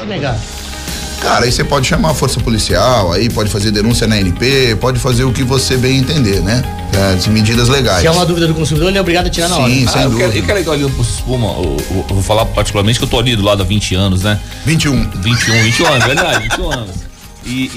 É 0.03 0.05
negar. 0.07 0.39
Cara, 1.21 1.45
aí 1.45 1.53
você 1.53 1.63
pode 1.63 1.87
chamar 1.87 2.11
a 2.11 2.15
força 2.15 2.41
policial, 2.41 3.13
aí 3.13 3.31
pode 3.31 3.49
fazer 3.49 3.71
denúncia 3.71 4.09
na 4.09 4.19
NP, 4.21 4.77
pode 4.81 4.99
fazer 4.99 5.23
o 5.23 5.33
que 5.33 5.45
você 5.45 5.77
bem 5.77 5.99
entender, 5.99 6.41
né? 6.43 6.63
As 7.17 7.29
medidas 7.29 7.69
legais. 7.69 8.01
Se 8.01 8.09
é 8.09 8.11
uma 8.11 8.27
dúvida 8.27 8.49
do 8.49 8.55
consumidor, 8.55 8.89
ele 8.89 8.99
é 8.99 9.01
obrigado 9.01 9.29
a 9.29 9.31
tirar 9.31 9.49
na 9.49 9.57
hora. 9.59 9.73
Sim, 9.73 9.85
Ah, 9.87 9.91
sem 9.93 10.03
eu 10.03 10.11
dúvida. 10.11 10.29
quero, 10.31 10.39
eu 10.41 10.47
quero 10.47 10.61
ir 10.61 10.69
ali 10.75 10.83
no 10.83 10.91
Posto 10.91 11.15
Espuma, 11.15 11.47
eu, 11.47 11.77
eu- 11.91 12.07
eu 12.09 12.15
vou 12.15 12.23
falar 12.23 12.45
particularmente 12.47 12.99
que 12.99 13.05
eu 13.05 13.09
tô 13.09 13.21
ali 13.21 13.37
do 13.37 13.43
lado 13.43 13.63
há 13.63 13.65
20 13.65 13.95
anos, 13.95 14.23
né? 14.23 14.39
21. 14.67 15.09
21, 15.21 15.63
21 15.63 15.87
anos, 15.87 16.05
verdade, 16.05 16.43
21 16.49 16.73
anos. 16.73 16.97
E, 17.47 17.71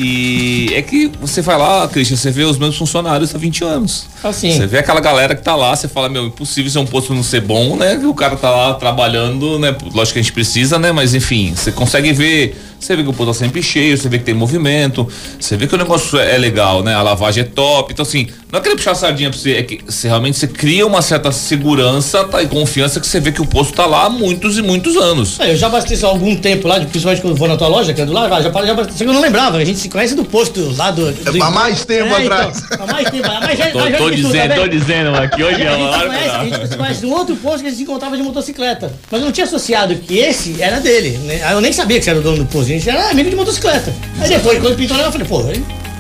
e 0.70 0.74
é 0.76 0.82
que 0.82 1.12
você 1.22 1.42
vai 1.42 1.58
lá, 1.58 1.88
Christian, 1.88 2.18
você 2.18 2.32
vê 2.32 2.44
os 2.44 2.58
mesmos 2.58 2.78
funcionários 2.78 3.34
há 3.34 3.38
20 3.38 3.64
anos. 3.64 4.08
Assim. 4.30 4.52
Você 4.52 4.66
vê 4.68 4.80
aquela 4.80 5.00
galera 5.00 5.36
que 5.36 5.42
tá 5.42 5.56
lá, 5.56 5.76
você 5.76 5.88
fala, 5.88 6.10
meu, 6.10 6.26
impossível 6.26 6.72
ser 6.72 6.80
um 6.80 6.86
posto 6.86 7.14
não 7.14 7.24
ser 7.24 7.42
bom, 7.42 7.76
né? 7.76 7.96
O 8.04 8.14
cara 8.14 8.36
tá 8.36 8.50
lá 8.50 8.74
trabalhando, 8.74 9.60
né? 9.60 9.76
Lógico 9.94 10.14
que 10.14 10.20
a 10.20 10.22
gente 10.22 10.34
precisa, 10.34 10.78
né? 10.80 10.92
Mas 10.92 11.14
enfim, 11.14 11.54
você 11.56 11.72
consegue 11.72 12.12
ver, 12.14 12.56
você 12.80 12.96
vê 12.96 13.04
que 13.04 13.10
o 13.10 13.14
posto 13.14 13.34
tá 13.34 13.40
sempre 13.40 13.62
cheio, 13.64 13.98
você 13.98 14.10
vê 14.10 14.18
que 14.18 14.24
tem 14.26 14.34
movimento, 14.34 15.08
você 15.40 15.56
vê 15.58 15.68
que 15.68 15.76
o 15.76 15.78
negócio 15.78 16.20
é 16.20 16.38
legal, 16.38 16.84
né? 16.84 16.94
A 16.94 17.02
lavagem 17.02 17.44
é 17.44 17.46
top. 17.46 17.94
Então, 17.94 18.04
assim, 18.04 18.28
não 18.52 18.60
é 18.60 18.62
querer 18.62 18.76
puxar 18.76 18.92
a 18.92 18.96
sardinha 18.96 19.30
pra 19.30 19.38
você, 19.40 19.54
é 19.54 19.64
que 19.64 19.80
você 19.86 20.08
realmente 20.08 20.38
você 20.38 20.48
cria 20.48 20.86
uma 20.86 21.02
certa 21.02 21.32
segurança 21.32 22.24
tá, 22.26 22.42
e 22.42 22.48
confiança 22.48 23.00
que 23.00 23.08
você 23.08 23.20
vê 23.20 23.32
que 23.32 23.42
o 23.42 23.46
posto 23.46 23.74
tá 23.74 23.86
lá 23.86 24.06
há 24.06 24.10
muitos 24.10 24.58
e 24.58 24.62
muitos 24.62 24.96
anos. 24.96 25.40
É, 25.40 25.52
Eu 25.52 25.56
já 25.58 25.68
abasteço 25.68 26.06
há 26.06 26.10
algum 26.10 26.36
tempo 26.36 26.68
lá, 26.68 26.80
principalmente 26.80 27.22
quando 27.22 27.36
vou 27.36 27.48
na 27.48 27.58
tua 27.58 27.68
loja, 27.68 27.94
que 27.94 28.02
é 28.02 28.06
do 28.06 28.14
lado, 28.14 28.30
já, 28.30 28.42
já 28.42 28.72
abasteço, 28.72 29.04
eu 29.04 29.14
não 29.14 29.22
lembrava, 29.22 29.58
a 29.58 29.66
gente 29.66 29.80
se 29.80 29.90
conhece 29.90 30.16
do 30.16 30.24
posto 30.26 30.74
lá 30.76 30.92
do. 30.92 31.12
do 31.12 31.44
Há 31.44 31.52
mais 31.52 31.86
tempo 31.86 32.14
É, 32.14 32.24
atrás. 32.24 32.64
Então, 32.72 32.88
há 32.88 32.92
mais 32.92 33.10
tempo, 33.10 33.28
há 33.32 33.40
mais, 33.40 33.60
Tô, 33.72 33.98
tô 33.98 34.10
tá 34.22 34.28
dizendo, 34.28 34.50
vendo? 34.50 34.62
tô 34.62 34.68
dizendo, 34.68 35.30
que 35.36 35.44
hoje 35.44 35.62
é 35.62 35.68
A 35.68 35.78
uma 35.78 36.00
conhece, 36.00 36.30
a 36.30 36.44
gente 36.44 36.68
se 36.68 36.78
conhece 36.78 37.00
de 37.02 37.06
um 37.06 37.14
outro 37.14 37.36
posto 37.38 37.60
que 37.62 37.68
a 37.68 37.70
gente 37.70 37.78
se 37.78 37.84
encontrava 37.84 38.18
de 38.18 38.24
motocicleta. 38.24 38.94
Mas 39.12 39.22
eu 39.22 39.26
não 39.26 39.32
tinha 39.32 39.46
associado 39.46 39.96
que 39.96 40.18
esse 40.18 40.62
era 40.62 40.80
dele. 40.80 41.18
Né? 41.20 41.42
Eu 41.52 41.62
nem 41.62 41.74
sabia 41.74 41.98
que 42.00 42.04
você 42.04 42.10
era 42.12 42.20
o 42.20 42.22
dono 42.22 42.38
do 42.38 42.46
posto. 42.46 42.66
A 42.66 42.74
gente 42.74 42.90
era 42.90 43.10
amigo 43.10 43.30
de 43.30 43.36
motocicleta. 43.36 43.94
Aí 44.20 44.30
depois, 44.30 44.60
quando 44.60 44.76
pintou 44.76 44.98
eu 44.98 45.12
falei, 45.12 45.28
pô, 45.28 45.44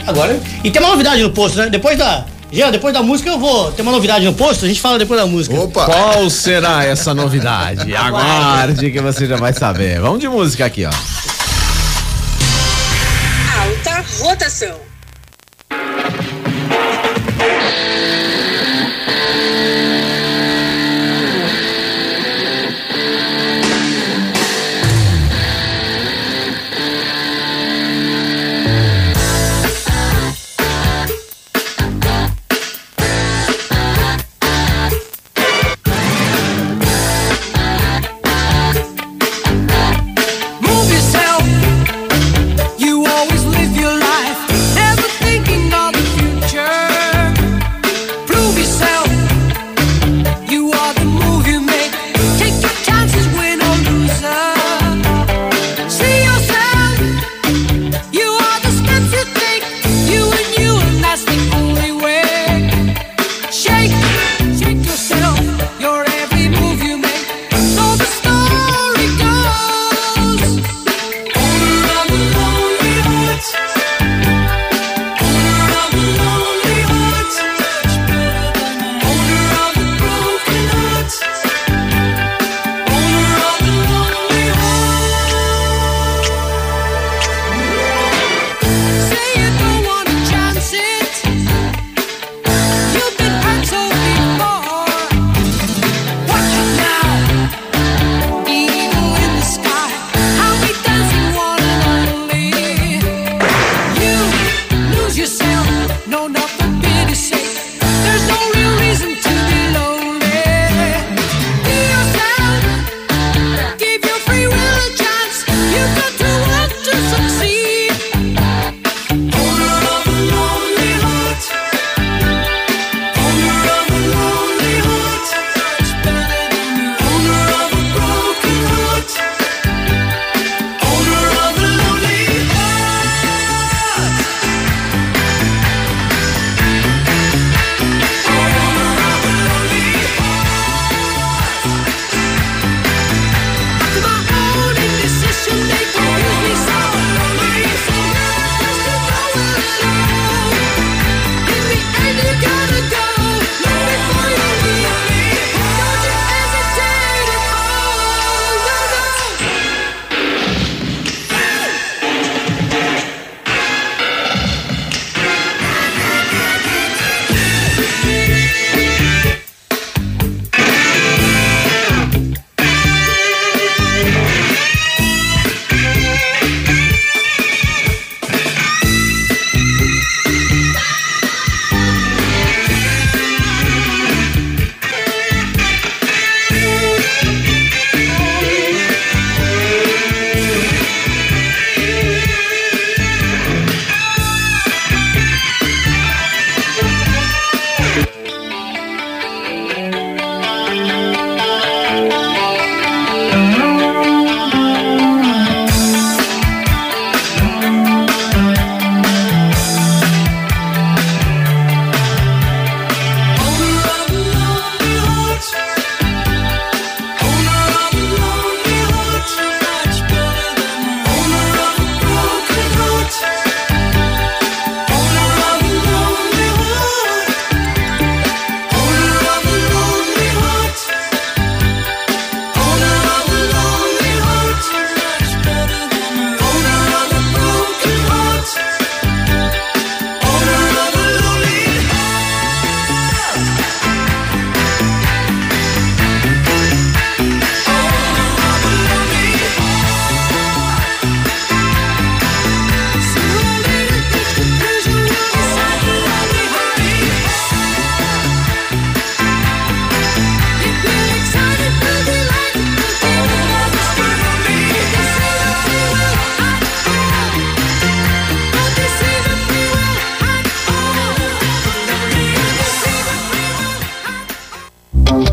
agora. 0.05 0.39
E 0.63 0.71
tem 0.71 0.81
uma 0.81 0.91
novidade 0.91 1.21
no 1.21 1.31
posto, 1.31 1.57
né? 1.57 1.69
Depois 1.69 1.97
da. 1.97 2.25
Jean, 2.51 2.71
depois 2.71 2.93
da 2.93 3.01
música 3.01 3.29
eu 3.29 3.39
vou. 3.39 3.71
Tem 3.71 3.83
uma 3.83 3.91
novidade 3.91 4.23
no 4.25 4.33
posto, 4.33 4.65
a 4.65 4.67
gente 4.67 4.79
fala 4.79 4.97
depois 4.97 5.19
da 5.19 5.25
música. 5.25 5.55
Opa! 5.59 5.85
Qual 5.85 6.29
será 6.29 6.85
essa 6.85 7.13
novidade? 7.13 7.93
Aguarde 7.95 8.91
que 8.91 9.01
você 9.01 9.25
já 9.25 9.35
vai 9.35 9.53
saber. 9.53 9.99
Vamos 9.99 10.19
de 10.19 10.29
música 10.29 10.65
aqui, 10.65 10.85
ó. 10.85 10.91
Alta 13.59 14.05
rotação. 14.19 14.94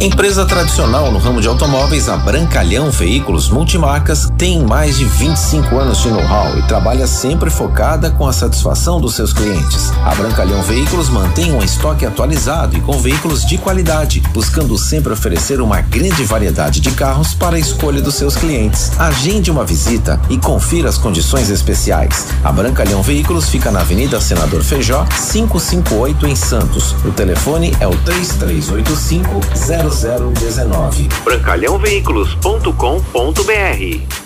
Empresa 0.02 0.44
tradicional 0.44 1.12
no 1.12 1.18
ramo 1.20 1.40
de 1.40 1.46
automóveis, 1.46 2.08
a 2.08 2.16
Brancalhão 2.16 2.90
Veículos 2.90 3.48
Multimarcas 3.48 4.28
tem 4.36 4.60
mais 4.60 4.98
de 4.98 5.04
25 5.04 5.78
anos 5.78 6.02
de 6.02 6.08
know-how 6.08 6.58
e 6.58 6.62
trabalha 6.62 7.06
sempre 7.06 7.48
focada 7.48 8.10
com 8.10 8.26
a 8.26 8.32
satisfação 8.32 9.00
dos 9.00 9.14
seus 9.14 9.32
clientes. 9.32 9.92
A 10.04 10.12
Brancalhão 10.16 10.60
Veículos 10.64 11.08
mantém 11.08 11.52
um 11.52 11.62
estoque 11.62 12.04
atualizado 12.04 12.76
e 12.76 12.80
com 12.80 12.98
veículos 12.98 13.46
de 13.46 13.56
qualidade, 13.58 14.20
buscando 14.34 14.76
sempre 14.76 15.12
oferecer 15.12 15.60
uma 15.60 15.80
grande 15.80 16.24
variedade 16.24 16.80
de 16.80 16.90
carros 16.90 17.32
para 17.32 17.54
a 17.54 17.60
escolha 17.60 18.02
dos 18.02 18.16
seus 18.16 18.34
clientes. 18.34 18.90
Agende 18.98 19.52
uma 19.52 19.64
visita 19.64 20.20
e 20.28 20.36
confira 20.36 20.88
as 20.88 20.98
condições 20.98 21.48
especiais. 21.48 22.26
A 22.42 22.50
Brancalhão 22.50 23.04
Veículos 23.04 23.48
fica 23.48 23.70
na 23.70 23.82
Avenida 23.82 24.20
Senador 24.20 24.64
Feijó, 24.64 25.06
558 25.30 26.26
em 26.26 26.34
Santos. 26.34 26.90
O 27.04 27.12
telefone 27.12 27.72
é 27.78 27.86
o 27.86 27.96
3385 27.98 29.40
0019. 29.92 31.08
Brancalhãoveículos.com.br 31.24 34.22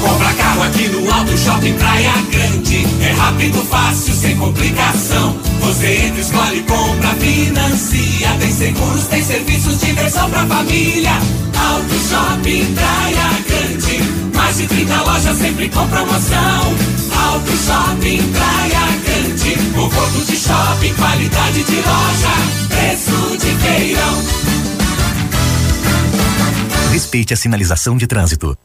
Compra 0.00 0.32
carro 0.34 0.62
aqui 0.62 0.88
no 0.88 1.12
Auto 1.12 1.36
Shopping 1.36 1.74
Praia 1.74 2.12
Grande. 2.30 2.86
É 3.00 3.10
rápido, 3.12 3.58
fácil, 3.64 4.14
sem 4.14 4.36
complicação. 4.36 5.36
Você 5.60 6.06
entra, 6.06 6.20
escolhe, 6.20 6.62
compra, 6.62 7.08
financia. 7.20 8.30
Tem 8.38 8.52
seguros, 8.52 9.06
tem 9.06 9.22
serviços, 9.22 9.80
diversão 9.80 10.30
pra 10.30 10.46
família. 10.46 11.12
Auto 11.56 11.94
Shopping 12.08 12.74
Praia 12.74 13.30
Grande. 13.46 14.02
Mais 14.34 14.56
de 14.56 14.66
30 14.66 15.02
lojas 15.02 15.36
sempre 15.38 15.68
com 15.68 15.86
promoção. 15.88 16.74
Auto 17.30 17.52
Shopping 17.56 18.22
Praia 18.32 18.86
Grande. 19.04 19.21
Conforto 19.74 20.24
de 20.24 20.36
shopping, 20.36 20.94
qualidade 20.94 21.64
de 21.64 21.74
loja. 21.74 22.28
Preço 22.68 23.36
de 23.38 23.46
feirão. 23.56 24.22
Respeite 26.92 27.34
a 27.34 27.36
sinalização 27.36 27.96
de 27.96 28.06
trânsito. 28.06 28.56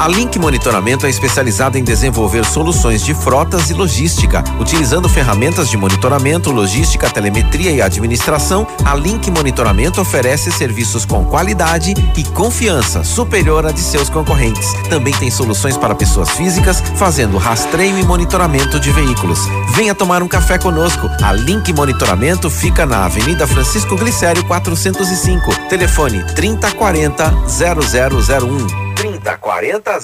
A 0.00 0.08
Link 0.08 0.38
Monitoramento 0.38 1.04
é 1.04 1.10
especializada 1.10 1.78
em 1.78 1.84
desenvolver 1.84 2.42
soluções 2.46 3.04
de 3.04 3.12
frotas 3.12 3.68
e 3.68 3.74
logística. 3.74 4.42
Utilizando 4.58 5.10
ferramentas 5.10 5.68
de 5.68 5.76
monitoramento, 5.76 6.50
logística, 6.50 7.10
telemetria 7.10 7.70
e 7.70 7.82
administração, 7.82 8.66
a 8.82 8.94
Link 8.94 9.30
Monitoramento 9.30 10.00
oferece 10.00 10.50
serviços 10.50 11.04
com 11.04 11.22
qualidade 11.26 11.92
e 12.16 12.24
confiança 12.24 13.04
superior 13.04 13.66
à 13.66 13.72
de 13.72 13.80
seus 13.80 14.08
concorrentes. 14.08 14.72
Também 14.88 15.12
tem 15.12 15.30
soluções 15.30 15.76
para 15.76 15.94
pessoas 15.94 16.30
físicas, 16.30 16.82
fazendo 16.96 17.36
rastreio 17.36 17.98
e 17.98 18.02
monitoramento 18.02 18.80
de 18.80 18.90
veículos. 18.90 19.40
Venha 19.74 19.94
tomar 19.94 20.22
um 20.22 20.28
café 20.28 20.56
conosco. 20.56 21.10
A 21.22 21.34
Link 21.34 21.70
Monitoramento 21.74 22.48
fica 22.48 22.86
na 22.86 23.04
Avenida 23.04 23.46
Francisco 23.46 23.96
Glicério 23.96 24.42
405. 24.46 25.68
Telefone 25.68 26.24
3040 26.34 27.34
0001. 27.46 28.89
3040 29.00 30.00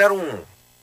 0001. 0.00 0.49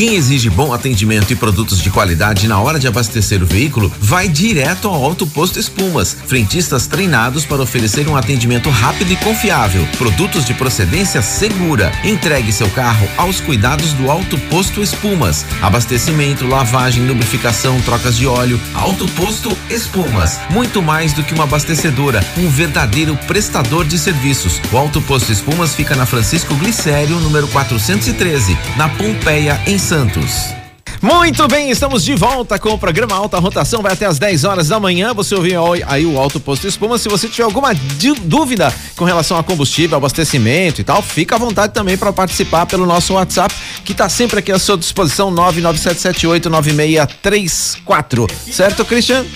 Quem 0.00 0.14
exige 0.14 0.48
bom 0.48 0.72
atendimento 0.72 1.30
e 1.30 1.36
produtos 1.36 1.78
de 1.78 1.90
qualidade 1.90 2.48
na 2.48 2.58
hora 2.58 2.78
de 2.78 2.88
abastecer 2.88 3.42
o 3.42 3.46
veículo 3.46 3.92
vai 4.00 4.30
direto 4.30 4.88
ao 4.88 5.04
Alto 5.04 5.26
Posto 5.26 5.58
Espumas. 5.58 6.16
Frentistas 6.26 6.86
treinados 6.86 7.44
para 7.44 7.60
oferecer 7.60 8.08
um 8.08 8.16
atendimento 8.16 8.70
rápido 8.70 9.12
e 9.12 9.16
confiável. 9.16 9.86
Produtos 9.98 10.46
de 10.46 10.54
procedência 10.54 11.20
segura. 11.20 11.92
Entregue 12.02 12.50
seu 12.50 12.70
carro 12.70 13.06
aos 13.18 13.42
cuidados 13.42 13.92
do 13.92 14.10
Alto 14.10 14.38
Posto 14.48 14.80
Espumas. 14.80 15.44
Abastecimento, 15.60 16.46
lavagem, 16.46 17.06
lubrificação, 17.06 17.78
trocas 17.82 18.16
de 18.16 18.26
óleo. 18.26 18.58
Alto 18.72 19.06
Posto 19.08 19.54
Espumas. 19.68 20.40
Muito 20.48 20.80
mais 20.80 21.12
do 21.12 21.22
que 21.22 21.34
uma 21.34 21.44
abastecedora, 21.44 22.24
um 22.38 22.48
verdadeiro 22.48 23.18
prestador 23.26 23.84
de 23.84 23.98
serviços. 23.98 24.62
O 24.72 24.78
Alto 24.78 25.02
Posto 25.02 25.30
Espumas 25.30 25.74
fica 25.74 25.94
na 25.94 26.06
Francisco 26.06 26.54
Glicério, 26.54 27.20
número 27.20 27.46
413, 27.48 28.56
na 28.78 28.88
Pompeia, 28.88 29.60
em 29.66 29.78
Santos. 29.90 30.54
Muito 31.02 31.48
bem, 31.48 31.68
estamos 31.68 32.04
de 32.04 32.14
volta 32.14 32.56
com 32.60 32.68
o 32.68 32.78
programa 32.78 33.16
Alta 33.16 33.40
Rotação, 33.40 33.82
vai 33.82 33.92
até 33.92 34.06
as 34.06 34.20
10 34.20 34.44
horas 34.44 34.68
da 34.68 34.78
manhã. 34.78 35.12
Você 35.12 35.34
ouviu 35.34 35.60
aí 35.84 36.06
o 36.06 36.16
Alto 36.16 36.38
Posto 36.38 36.68
Espuma. 36.68 36.96
Se 36.96 37.08
você 37.08 37.26
tiver 37.26 37.42
alguma 37.42 37.74
dúvida 38.22 38.72
com 38.94 39.04
relação 39.04 39.36
a 39.36 39.42
combustível, 39.42 39.96
abastecimento 39.96 40.80
e 40.80 40.84
tal, 40.84 41.02
fica 41.02 41.34
à 41.34 41.38
vontade 41.40 41.74
também 41.74 41.98
para 41.98 42.12
participar 42.12 42.66
pelo 42.66 42.86
nosso 42.86 43.14
WhatsApp, 43.14 43.52
que 43.84 43.90
está 43.90 44.08
sempre 44.08 44.38
aqui 44.38 44.52
à 44.52 44.60
sua 44.60 44.78
disposição, 44.78 45.34
997789634. 45.34 48.30
Certo, 48.52 48.84
Christian? 48.84 49.26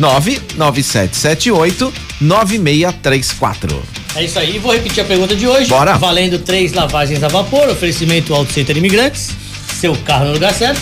99778 0.00 1.92
9634. 2.20 3.80
É 4.16 4.24
isso 4.24 4.40
aí, 4.40 4.58
vou 4.58 4.72
repetir 4.72 5.04
a 5.04 5.06
pergunta 5.06 5.36
de 5.36 5.46
hoje. 5.46 5.68
Bora. 5.68 5.96
Valendo 5.98 6.40
três 6.40 6.72
lavagens 6.72 7.22
a 7.22 7.28
vapor, 7.28 7.68
oferecimento 7.68 8.34
Auto 8.34 8.52
Center 8.52 8.76
Imigrantes, 8.76 9.28
seu 9.80 9.96
carro 10.04 10.26
no 10.26 10.32
lugar 10.34 10.52
certo. 10.52 10.80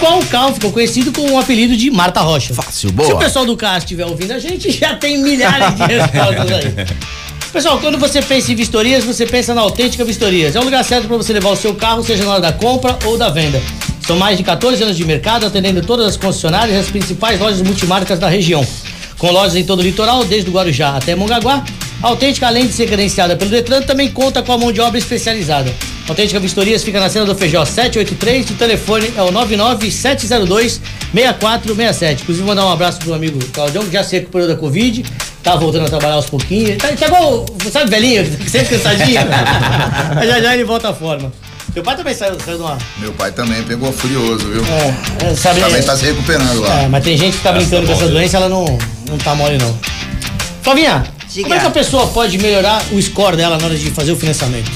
Qual 0.00 0.20
carro 0.24 0.54
ficou 0.54 0.72
conhecido 0.72 1.12
com 1.12 1.30
o 1.32 1.38
apelido 1.38 1.76
de 1.76 1.90
Marta 1.90 2.20
Rocha? 2.20 2.54
Fácil, 2.54 2.72
Se 2.72 2.86
o 2.88 2.92
boa. 2.92 3.18
pessoal 3.18 3.44
do 3.44 3.56
carro 3.56 3.78
estiver 3.78 4.06
ouvindo 4.06 4.32
a 4.32 4.38
gente, 4.38 4.70
já 4.70 4.96
tem 4.96 5.18
milhares 5.18 5.76
de 5.76 5.82
respostas 5.84 6.50
aí. 6.50 6.86
Pessoal, 7.52 7.78
quando 7.78 7.98
você 7.98 8.22
pensa 8.22 8.50
em 8.50 8.54
vistorias, 8.54 9.04
você 9.04 9.26
pensa 9.26 9.52
na 9.54 9.60
autêntica 9.60 10.02
vistorias. 10.06 10.56
É 10.56 10.60
o 10.60 10.64
lugar 10.64 10.82
certo 10.82 11.06
para 11.06 11.18
você 11.18 11.34
levar 11.34 11.50
o 11.50 11.56
seu 11.56 11.74
carro, 11.74 12.02
seja 12.02 12.24
na 12.24 12.30
hora 12.30 12.40
da 12.40 12.52
compra 12.52 12.98
ou 13.04 13.18
da 13.18 13.28
venda. 13.28 13.60
São 14.06 14.16
mais 14.16 14.38
de 14.38 14.42
14 14.42 14.82
anos 14.82 14.96
de 14.96 15.04
mercado, 15.04 15.44
atendendo 15.44 15.82
todas 15.82 16.06
as 16.06 16.16
concessionárias 16.16 16.74
e 16.74 16.80
as 16.80 16.86
principais 16.88 17.38
lojas 17.38 17.60
multimarcas 17.60 18.18
da 18.18 18.26
região. 18.26 18.66
Com 19.18 19.30
lojas 19.30 19.54
em 19.54 19.64
todo 19.64 19.80
o 19.80 19.82
litoral, 19.82 20.24
desde 20.24 20.48
o 20.48 20.52
Guarujá 20.54 20.96
até 20.96 21.14
Mongaguá, 21.14 21.62
a 22.02 22.08
Autêntica, 22.08 22.46
além 22.48 22.66
de 22.66 22.72
ser 22.72 22.86
credenciada 22.86 23.36
pelo 23.36 23.50
Detran, 23.50 23.82
também 23.82 24.10
conta 24.10 24.42
com 24.42 24.52
a 24.52 24.58
mão 24.58 24.72
de 24.72 24.80
obra 24.80 24.98
especializada. 24.98 25.72
A 26.06 26.10
Autêntica 26.10 26.40
Vistorias 26.40 26.82
fica 26.82 26.98
na 26.98 27.08
cena 27.08 27.24
do 27.24 27.34
Feijó 27.34 27.64
783, 27.64 28.50
o 28.50 28.54
telefone 28.54 29.12
é 29.16 29.22
o 29.22 29.30
99702 29.30 30.80
6467. 31.12 32.22
Inclusive, 32.22 32.44
mandar 32.44 32.66
um 32.66 32.72
abraço 32.72 32.98
pro 32.98 33.14
amigo 33.14 33.38
Claudião, 33.52 33.84
que 33.84 33.92
já 33.92 34.02
se 34.02 34.16
recuperou 34.16 34.48
da 34.48 34.56
Covid, 34.56 35.04
tá 35.44 35.54
voltando 35.54 35.86
a 35.86 35.88
trabalhar 35.88 36.14
aos 36.14 36.26
pouquinhos. 36.26 36.76
Tá, 36.78 36.88
tá 36.88 37.06
igual, 37.06 37.46
sabe, 37.70 37.88
velhinho, 37.88 38.24
sempre 38.50 38.76
cansadinho. 38.76 39.20
Mas 40.16 40.28
já 40.28 40.40
já 40.40 40.54
ele 40.54 40.64
volta 40.64 40.88
à 40.88 40.94
forma. 40.94 41.32
Seu 41.72 41.82
pai 41.82 41.96
também 41.96 42.14
saiu, 42.14 42.36
saiu 42.44 42.58
de 42.58 42.64
uma. 42.64 42.78
Meu 42.98 43.12
pai 43.12 43.30
também 43.30 43.62
pegou 43.62 43.92
furioso, 43.92 44.46
viu? 44.46 44.62
É, 44.66 45.26
é, 45.26 45.34
sabe, 45.34 45.60
Também 45.60 45.82
tá 45.82 45.96
se 45.96 46.04
recuperando 46.04 46.60
lá. 46.60 46.82
É, 46.82 46.88
mas 46.88 47.02
tem 47.02 47.16
gente 47.16 47.36
que 47.36 47.42
tá 47.42 47.52
brincando 47.52 47.86
com 47.86 47.92
essa 47.92 48.08
doença, 48.08 48.36
ela 48.36 48.48
não, 48.48 48.64
não 49.08 49.16
tá 49.18 49.34
mole, 49.34 49.56
não. 49.56 49.78
Flavinha, 50.62 51.02
Diga. 51.32 51.42
como 51.48 51.54
é 51.54 51.60
que 51.60 51.66
a 51.66 51.70
pessoa 51.70 52.06
pode 52.08 52.36
melhorar 52.38 52.82
o 52.92 53.00
score 53.00 53.36
dela 53.36 53.56
na 53.58 53.64
hora 53.64 53.76
de 53.76 53.90
fazer 53.90 54.12
o 54.12 54.16
financiamento? 54.16 54.70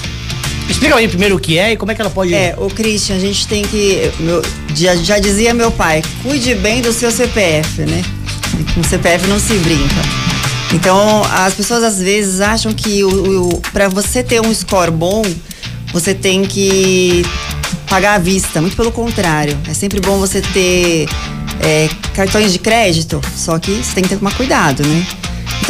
Explica 0.68 0.96
mim 0.96 1.08
primeiro 1.08 1.36
o 1.36 1.38
que 1.38 1.58
é 1.58 1.72
e 1.72 1.76
como 1.76 1.92
é 1.92 1.94
que 1.94 2.00
ela 2.00 2.10
pode. 2.10 2.34
É, 2.34 2.54
o 2.58 2.68
Christian, 2.68 3.16
a 3.16 3.20
gente 3.20 3.46
tem 3.46 3.62
que. 3.62 4.10
meu- 4.18 4.42
já, 4.74 4.96
já 4.96 5.18
dizia 5.18 5.54
meu 5.54 5.70
pai, 5.70 6.02
cuide 6.22 6.54
bem 6.54 6.82
do 6.82 6.92
seu 6.92 7.10
CPF, 7.10 7.82
né? 7.82 8.02
Com 8.74 8.82
CPF 8.82 9.26
não 9.28 9.38
se 9.38 9.54
brinca. 9.58 9.94
Então, 10.74 11.22
as 11.30 11.54
pessoas 11.54 11.84
às 11.84 11.98
vezes 12.00 12.40
acham 12.40 12.72
que 12.72 13.00
para 13.72 13.88
você 13.88 14.22
ter 14.22 14.40
um 14.40 14.52
score 14.52 14.90
bom, 14.90 15.22
você 15.92 16.12
tem 16.12 16.44
que 16.44 17.24
pagar 17.88 18.14
à 18.14 18.18
vista. 18.18 18.60
Muito 18.60 18.76
pelo 18.76 18.90
contrário. 18.90 19.56
É 19.68 19.74
sempre 19.74 20.00
bom 20.00 20.18
você 20.18 20.40
ter 20.40 21.06
é, 21.60 21.88
cartões 22.14 22.52
de 22.52 22.58
crédito, 22.58 23.20
só 23.36 23.58
que 23.58 23.70
você 23.70 23.94
tem 23.94 24.02
que 24.02 24.08
ter 24.08 24.16
tomar 24.16 24.34
cuidado, 24.34 24.82
né? 24.86 25.06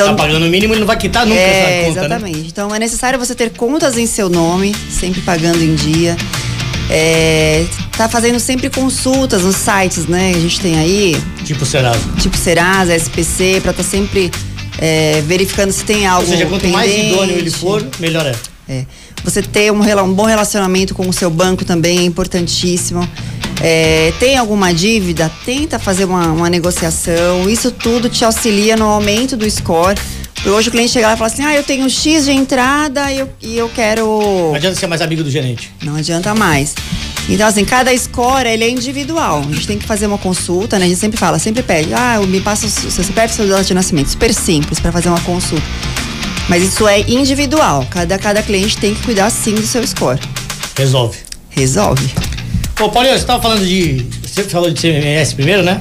Tá 0.05 0.15
pagando 0.15 0.47
o 0.47 0.49
mínimo, 0.49 0.75
ele 0.75 0.81
não 0.81 0.87
vai 0.87 0.97
quitar 0.97 1.27
nunca 1.27 1.41
é, 1.41 1.81
essa 1.81 1.89
conta, 1.89 2.01
né? 2.01 2.07
exatamente. 2.17 2.49
Então 2.49 2.75
é 2.75 2.79
necessário 2.79 3.19
você 3.19 3.35
ter 3.35 3.51
contas 3.51 3.97
em 3.97 4.07
seu 4.07 4.29
nome, 4.29 4.75
sempre 4.91 5.21
pagando 5.23 5.63
em 5.63 5.75
dia. 5.75 6.17
É, 6.89 7.65
tá 7.97 8.09
fazendo 8.09 8.39
sempre 8.39 8.71
consultas 8.71 9.43
nos 9.43 9.57
sites, 9.57 10.07
né? 10.07 10.33
A 10.37 10.39
gente 10.39 10.61
tem 10.61 10.79
aí, 10.79 11.17
Tipo 11.45 11.67
Serasa. 11.67 11.99
tipo 12.21 12.37
Serasa, 12.37 12.95
SPC, 12.95 13.61
pra 13.61 13.73
estar 13.73 13.83
sempre 13.83 14.31
é, 14.79 15.21
verificando 15.27 15.73
se 15.73 15.85
tem 15.85 16.07
algo. 16.07 16.25
Ou 16.25 16.31
seja, 16.31 16.47
quanto 16.47 16.69
mais 16.69 16.91
pendente. 16.91 17.13
idôneo 17.13 17.37
ele 17.39 17.51
for, 17.51 17.85
melhor 17.99 18.27
é. 18.27 18.35
É. 18.69 18.85
Você 19.27 19.43
ter 19.43 19.73
um, 19.73 19.81
um 19.81 20.15
bom 20.15 20.25
relacionamento 20.25 20.95
com 20.95 21.09
o 21.09 21.13
seu 21.13 21.29
banco 21.29 21.65
também 21.65 21.99
é 21.99 22.03
importantíssimo. 22.03 23.07
É, 23.61 24.13
tem 24.21 24.37
alguma 24.37 24.73
dívida? 24.73 25.29
Tenta 25.45 25.81
fazer 25.81 26.05
uma, 26.05 26.29
uma 26.29 26.49
negociação. 26.49 27.51
Isso 27.51 27.73
tudo 27.73 28.09
te 28.09 28.25
auxilia 28.25 28.77
no 28.77 28.85
aumento 28.85 29.37
do 29.37 29.51
score. 29.51 29.99
Hoje 30.47 30.69
o 30.69 30.71
cliente 30.71 30.93
chega 30.93 31.09
lá 31.09 31.15
e 31.15 31.17
fala 31.17 31.29
assim: 31.29 31.43
ah, 31.43 31.57
eu 31.57 31.65
tenho 31.65 31.91
X 31.91 32.27
de 32.27 32.31
entrada 32.31 33.11
e 33.11 33.19
eu, 33.19 33.29
e 33.43 33.59
eu 33.59 33.69
quero. 33.69 34.07
Não 34.51 34.55
adianta 34.55 34.79
ser 34.79 34.87
mais 34.87 35.03
amigo 35.03 35.25
do 35.25 35.31
gerente. 35.31 35.73
Não 35.83 35.97
adianta 35.97 36.33
mais. 36.33 36.73
Então, 37.29 37.49
assim, 37.49 37.65
cada 37.65 37.97
score 37.99 38.49
ele 38.49 38.63
é 38.63 38.71
individual. 38.71 39.41
A 39.41 39.53
gente 39.53 39.67
tem 39.67 39.77
que 39.77 39.85
fazer 39.85 40.07
uma 40.07 40.19
consulta, 40.19 40.79
né? 40.79 40.85
A 40.85 40.89
gente 40.89 41.01
sempre 41.01 41.19
fala, 41.19 41.41
sempre 41.41 41.65
pede, 41.65 41.93
ah, 41.93 42.21
me 42.21 42.41
passa 42.41 42.67
o 42.67 42.71
seu 42.71 43.03
CPF 43.03 43.33
e 43.33 43.37
seu 43.37 43.49
data 43.49 43.65
de 43.65 43.75
nascimento. 43.75 44.09
Super 44.09 44.33
simples 44.33 44.79
para 44.79 44.93
fazer 44.93 45.09
uma 45.09 45.21
consulta. 45.23 45.67
Mas 46.49 46.63
isso 46.63 46.87
é 46.87 47.01
individual. 47.01 47.87
Cada, 47.91 48.19
cada 48.19 48.43
cliente 48.43 48.77
tem 48.77 48.95
que 48.95 49.03
cuidar 49.03 49.31
sim 49.31 49.55
do 49.55 49.67
seu 49.67 49.87
score. 49.87 50.19
Resolve. 50.77 51.19
Resolve. 51.51 52.15
Ô, 52.81 52.89
Paulinho, 52.89 53.19
você 53.19 53.25
tava 53.25 53.43
falando 53.43 53.65
de. 53.67 54.07
Você 54.23 54.45
falou 54.45 54.71
de 54.71 54.81
CMS 54.81 55.33
primeiro, 55.33 55.63
né? 55.63 55.81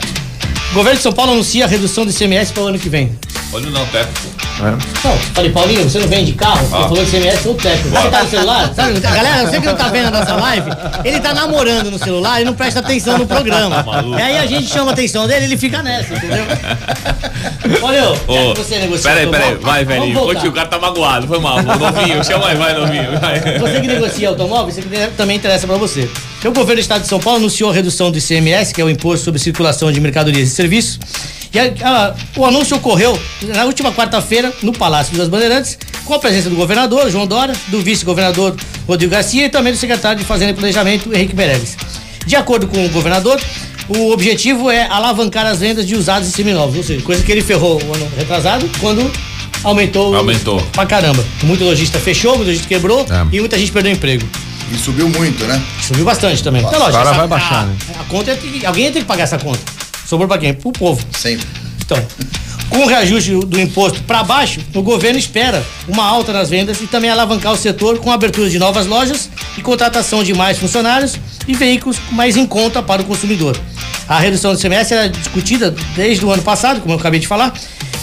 O 0.72 0.76
governo 0.76 0.98
de 0.98 1.04
São 1.04 1.14
Paulo 1.14 1.34
anuncia 1.34 1.66
a 1.66 1.68
redução 1.68 2.06
do 2.06 2.12
ICMS 2.12 2.54
para 2.54 2.64
o 2.64 2.68
ano 2.68 2.80
que 2.80 2.90
vem. 2.90 3.12
Olha 3.56 3.70
não, 3.70 3.86
Teco. 3.86 4.12
Não, 5.02 5.18
falei, 5.34 5.50
Paulinho, 5.50 5.90
você 5.90 5.98
não 6.00 6.10
vende 6.10 6.34
carro? 6.34 6.62
Você 6.66 6.70
falou 6.70 7.06
de 7.06 7.10
CMS 7.12 7.46
ou 7.46 7.56
técnico. 7.56 7.90
Sabe 7.90 8.06
que 8.06 8.12
tá 8.12 8.24
no 8.24 8.30
celular? 8.30 8.74
Sabe, 8.76 9.00
galera, 9.00 9.48
você 9.48 9.62
que 9.62 9.66
não 9.66 9.76
tá 9.76 9.88
vendo 9.88 10.08
a 10.08 10.12
nossa 10.12 10.34
live, 10.36 10.70
ele 11.06 11.20
tá 11.22 11.34
namorando 11.34 11.90
no 11.90 11.98
celular 11.98 12.42
e 12.42 12.44
não 12.44 12.54
presta 12.54 12.82
atenção 12.82 13.18
no 13.18 13.26
programa. 13.26 13.86
e 14.18 14.22
aí 14.22 14.38
a 14.40 14.46
gente 14.46 14.68
chama 14.68 14.92
a 14.92 14.94
atenção 14.94 15.26
dele 15.26 15.46
ele 15.46 15.58
fica 15.58 15.82
nessa, 15.82 16.14
entendeu? 16.16 16.44
Olha, 17.82 18.10
Ô, 18.28 18.54
você 18.56 18.78
negocia 18.78 19.10
peraí, 19.10 19.28
peraí, 19.28 19.56
vai, 19.56 19.86
velhinho. 19.86 20.36
tio, 20.36 20.50
o 20.50 20.54
cara 20.54 20.68
tá 20.68 20.78
magoado, 20.78 21.26
foi 21.26 21.40
mal. 21.40 21.62
Novinho, 21.64 22.24
chama 22.26 22.50
aí, 22.50 22.58
vai, 22.58 22.74
novinho. 22.74 23.20
Vai. 23.20 23.40
Você 23.58 23.80
que 23.80 23.88
negocia 23.88 24.30
automóvel, 24.30 24.68
isso 24.68 24.82
aqui 24.82 24.90
também 25.16 25.38
interessa 25.38 25.66
para 25.66 25.78
você. 25.78 26.10
Então, 26.40 26.52
o 26.52 26.54
governo 26.54 26.76
do 26.76 26.82
estado 26.82 27.04
de 27.04 27.08
São 27.08 27.22
Paulo 27.22 27.40
anunciou 27.40 27.72
a 27.72 27.74
redução 27.74 28.12
do 28.12 28.18
ICMS, 28.18 28.74
que 28.74 28.82
é 28.82 28.84
o 28.84 28.90
Imposto 28.90 29.24
sobre 29.24 29.40
Circulação 29.40 29.92
de 29.94 30.00
Mercadorias 30.02 30.50
e 30.50 30.52
Serviços. 30.52 31.00
E 31.56 31.60
a- 31.60 31.72
a- 31.90 32.16
o 32.38 32.46
anúncio 32.46 32.76
ocorreu 32.76 33.18
na 33.44 33.64
última 33.64 33.90
quarta-feira 33.94 34.52
no 34.62 34.74
Palácio 34.74 35.16
das 35.18 35.30
Bandeirantes, 35.30 35.78
com 36.04 36.14
a 36.14 36.20
presença 36.20 36.50
do 36.50 36.56
governador, 36.58 37.10
João 37.10 37.26
Dória, 37.26 37.56
do 37.70 37.80
vice-governador 37.82 38.54
Rodrigo 38.86 39.12
Garcia 39.14 39.46
e 39.46 39.50
também 39.50 39.72
do 39.72 39.80
secretário 39.80 40.20
de 40.20 40.26
Fazenda 40.26 40.52
e 40.52 40.54
Planejamento, 40.54 41.14
Henrique 41.16 41.34
Meirelles. 41.34 41.78
De 42.28 42.36
acordo 42.36 42.68
com 42.68 42.86
o 42.86 42.90
governador, 42.90 43.40
o 43.88 44.12
objetivo 44.12 44.70
é 44.70 44.86
alavancar 44.90 45.46
as 45.46 45.60
vendas 45.60 45.88
de 45.88 45.96
usados 45.96 46.28
e 46.28 46.32
seminovos, 46.34 46.76
ou 46.76 46.84
seja, 46.84 47.02
coisa 47.04 47.24
que 47.24 47.32
ele 47.32 47.42
ferrou 47.42 47.82
o 47.82 47.94
ano 47.96 48.12
retrasado, 48.18 48.70
quando 48.82 49.10
aumentou, 49.64 50.14
Aumentou. 50.14 50.62
pra 50.74 50.86
caramba. 50.86 51.24
Muito 51.44 51.64
lojista 51.64 51.98
fechou, 52.00 52.36
muito 52.36 52.48
lojista 52.50 52.68
quebrou 52.68 53.06
É. 53.10 53.26
e 53.36 53.40
muita 53.40 53.58
gente 53.58 53.72
perdeu 53.72 53.94
emprego. 53.94 54.28
E 54.74 54.78
subiu 54.78 55.08
muito, 55.08 55.44
né? 55.46 55.62
Subiu 55.82 56.04
bastante 56.04 56.44
também. 56.44 56.62
Então, 56.64 56.84
agora 56.86 57.04
essa- 57.10 57.14
vai 57.14 57.28
baixar, 57.28 57.60
a, 57.62 57.66
né? 57.68 57.76
A 58.00 58.04
conta 58.06 58.32
é 58.32 58.36
que 58.36 58.66
alguém 58.66 58.92
tem 58.92 59.04
que 59.04 59.08
pagar 59.08 59.24
essa 59.24 59.38
conta. 59.38 59.60
Sobrou 60.06 60.28
pra 60.28 60.38
quem? 60.38 60.54
Pro 60.54 60.72
povo. 60.72 61.04
Sempre. 61.18 61.46
Então, 61.84 61.98
com 62.70 62.80
o 62.80 62.88
reajuste 62.88 63.32
do 63.32 63.60
imposto 63.60 64.02
para 64.04 64.24
baixo, 64.24 64.60
o 64.74 64.82
governo 64.82 65.20
espera 65.20 65.66
uma 65.88 66.04
alta 66.04 66.34
nas 66.34 66.50
vendas 66.50 66.82
e 66.82 66.88
também 66.88 67.10
alavancar 67.10 67.54
o 67.54 67.58
setor 67.58 68.00
com 68.00 68.12
a 68.12 68.16
abertura 68.16 68.50
de 68.50 68.58
novas 68.60 68.86
lojas 68.86 69.30
e 69.58 69.62
contratação 69.62 70.24
de 70.24 70.34
mais 70.34 70.58
funcionários 70.58 71.16
e 71.48 71.54
veículos 71.54 71.98
mais 72.12 72.36
em 72.36 72.46
conta 72.46 72.82
para 72.82 73.02
o 73.02 73.06
consumidor. 73.06 73.58
A 74.08 74.20
redução 74.20 74.54
do 74.54 74.60
CMS 74.60 74.92
era 74.92 75.10
discutida 75.10 75.74
desde 75.96 76.26
o 76.26 76.32
ano 76.32 76.44
passado, 76.44 76.82
como 76.82 76.94
eu 76.94 77.00
acabei 77.00 77.20
de 77.20 77.28
falar, 77.28 77.54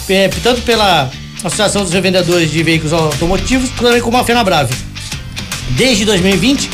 é, 0.09 0.27
tanto 0.41 0.61
pela 0.61 1.09
Associação 1.43 1.83
dos 1.83 1.93
Revendedores 1.93 2.51
de 2.51 2.63
Veículos 2.63 2.93
Automotivos, 2.93 3.69
também 3.71 4.01
como 4.01 4.17
a 4.17 4.23
FenaBrave 4.23 4.73
desde 5.71 6.05
2020, 6.05 6.69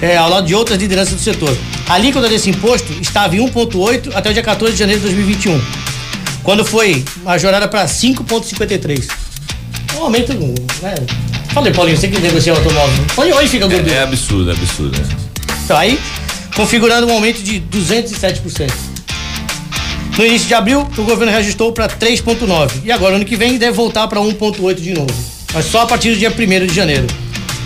é, 0.00 0.16
ao 0.16 0.28
lado 0.28 0.46
de 0.46 0.54
outras 0.54 0.78
lideranças 0.78 1.14
do 1.14 1.20
setor. 1.20 1.56
A 1.88 1.94
alíquota 1.94 2.28
desse 2.28 2.50
imposto 2.50 2.92
estava 3.00 3.36
em 3.36 3.40
1,8 3.40 4.12
até 4.14 4.30
o 4.30 4.32
dia 4.32 4.42
14 4.42 4.72
de 4.72 4.78
janeiro 4.78 5.00
de 5.00 5.06
2021, 5.06 5.60
quando 6.42 6.64
foi 6.64 7.04
majorada 7.22 7.66
para 7.68 7.84
5,53. 7.86 9.08
Um 9.96 10.04
aumento, 10.04 10.32
né? 10.82 10.94
Falei, 11.52 11.72
Paulinho, 11.72 11.96
você 11.96 12.08
que 12.08 12.20
negocia 12.20 12.52
o 12.52 12.56
automóvel. 12.56 13.04
Onde, 13.16 13.32
onde 13.32 13.48
fica 13.48 13.66
gordura? 13.66 13.94
É, 13.94 13.98
é 13.98 14.02
absurdo, 14.02 14.50
é 14.50 14.54
absurdo. 14.54 14.98
né? 14.98 15.04
Então, 15.64 15.76
aí, 15.76 15.98
configurando 16.54 17.06
um 17.06 17.12
aumento 17.12 17.42
de 17.42 17.60
207%. 17.60 18.70
No 20.16 20.26
início 20.26 20.48
de 20.48 20.54
abril, 20.54 20.86
o 20.96 21.02
governo 21.02 21.32
reajustou 21.32 21.72
para 21.72 21.88
3,9%. 21.88 22.82
E 22.84 22.92
agora, 22.92 23.16
ano 23.16 23.24
que 23.24 23.36
vem, 23.36 23.56
deve 23.56 23.72
voltar 23.72 24.06
para 24.08 24.20
1,8% 24.20 24.74
de 24.74 24.94
novo. 24.94 25.12
Mas 25.54 25.64
só 25.66 25.82
a 25.82 25.86
partir 25.86 26.10
do 26.10 26.16
dia 26.16 26.30
1 26.30 26.66
de 26.66 26.74
janeiro. 26.74 27.06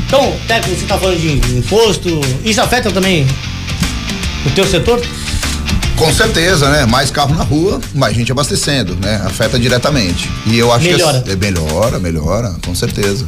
Então, 0.06 0.34
técnico, 0.46 0.76
você 0.78 0.84
está 0.84 0.98
falando 0.98 1.18
de 1.18 1.56
imposto. 1.56 2.20
Isso 2.44 2.60
afeta 2.60 2.90
também 2.90 3.26
o 4.44 4.50
teu 4.50 4.66
setor? 4.66 5.00
Com 5.96 6.12
certeza, 6.12 6.68
né? 6.68 6.84
Mais 6.84 7.10
carro 7.10 7.34
na 7.34 7.44
rua, 7.44 7.80
mais 7.94 8.14
gente 8.14 8.32
abastecendo, 8.32 8.96
né? 8.96 9.22
Afeta 9.24 9.58
diretamente. 9.58 10.28
E 10.46 10.58
eu 10.58 10.72
acho 10.72 10.84
Melhora. 10.84 11.20
que 11.20 11.30
é, 11.30 11.36
melhora, 11.36 11.98
melhora, 11.98 12.54
com 12.64 12.74
certeza. 12.74 13.24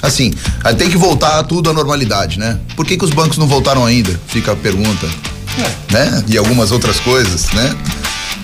Assim, 0.00 0.32
aí 0.62 0.74
tem 0.74 0.90
que 0.90 0.96
voltar 0.96 1.42
tudo 1.44 1.70
à 1.70 1.72
normalidade, 1.72 2.38
né? 2.38 2.58
Por 2.76 2.86
que, 2.86 2.96
que 2.96 3.04
os 3.04 3.10
bancos 3.10 3.38
não 3.38 3.46
voltaram 3.46 3.84
ainda? 3.84 4.18
Fica 4.26 4.52
a 4.52 4.56
pergunta. 4.56 5.06
Né? 5.90 6.24
E 6.28 6.36
algumas 6.36 6.72
outras 6.72 6.98
coisas, 7.00 7.50
né? 7.52 7.74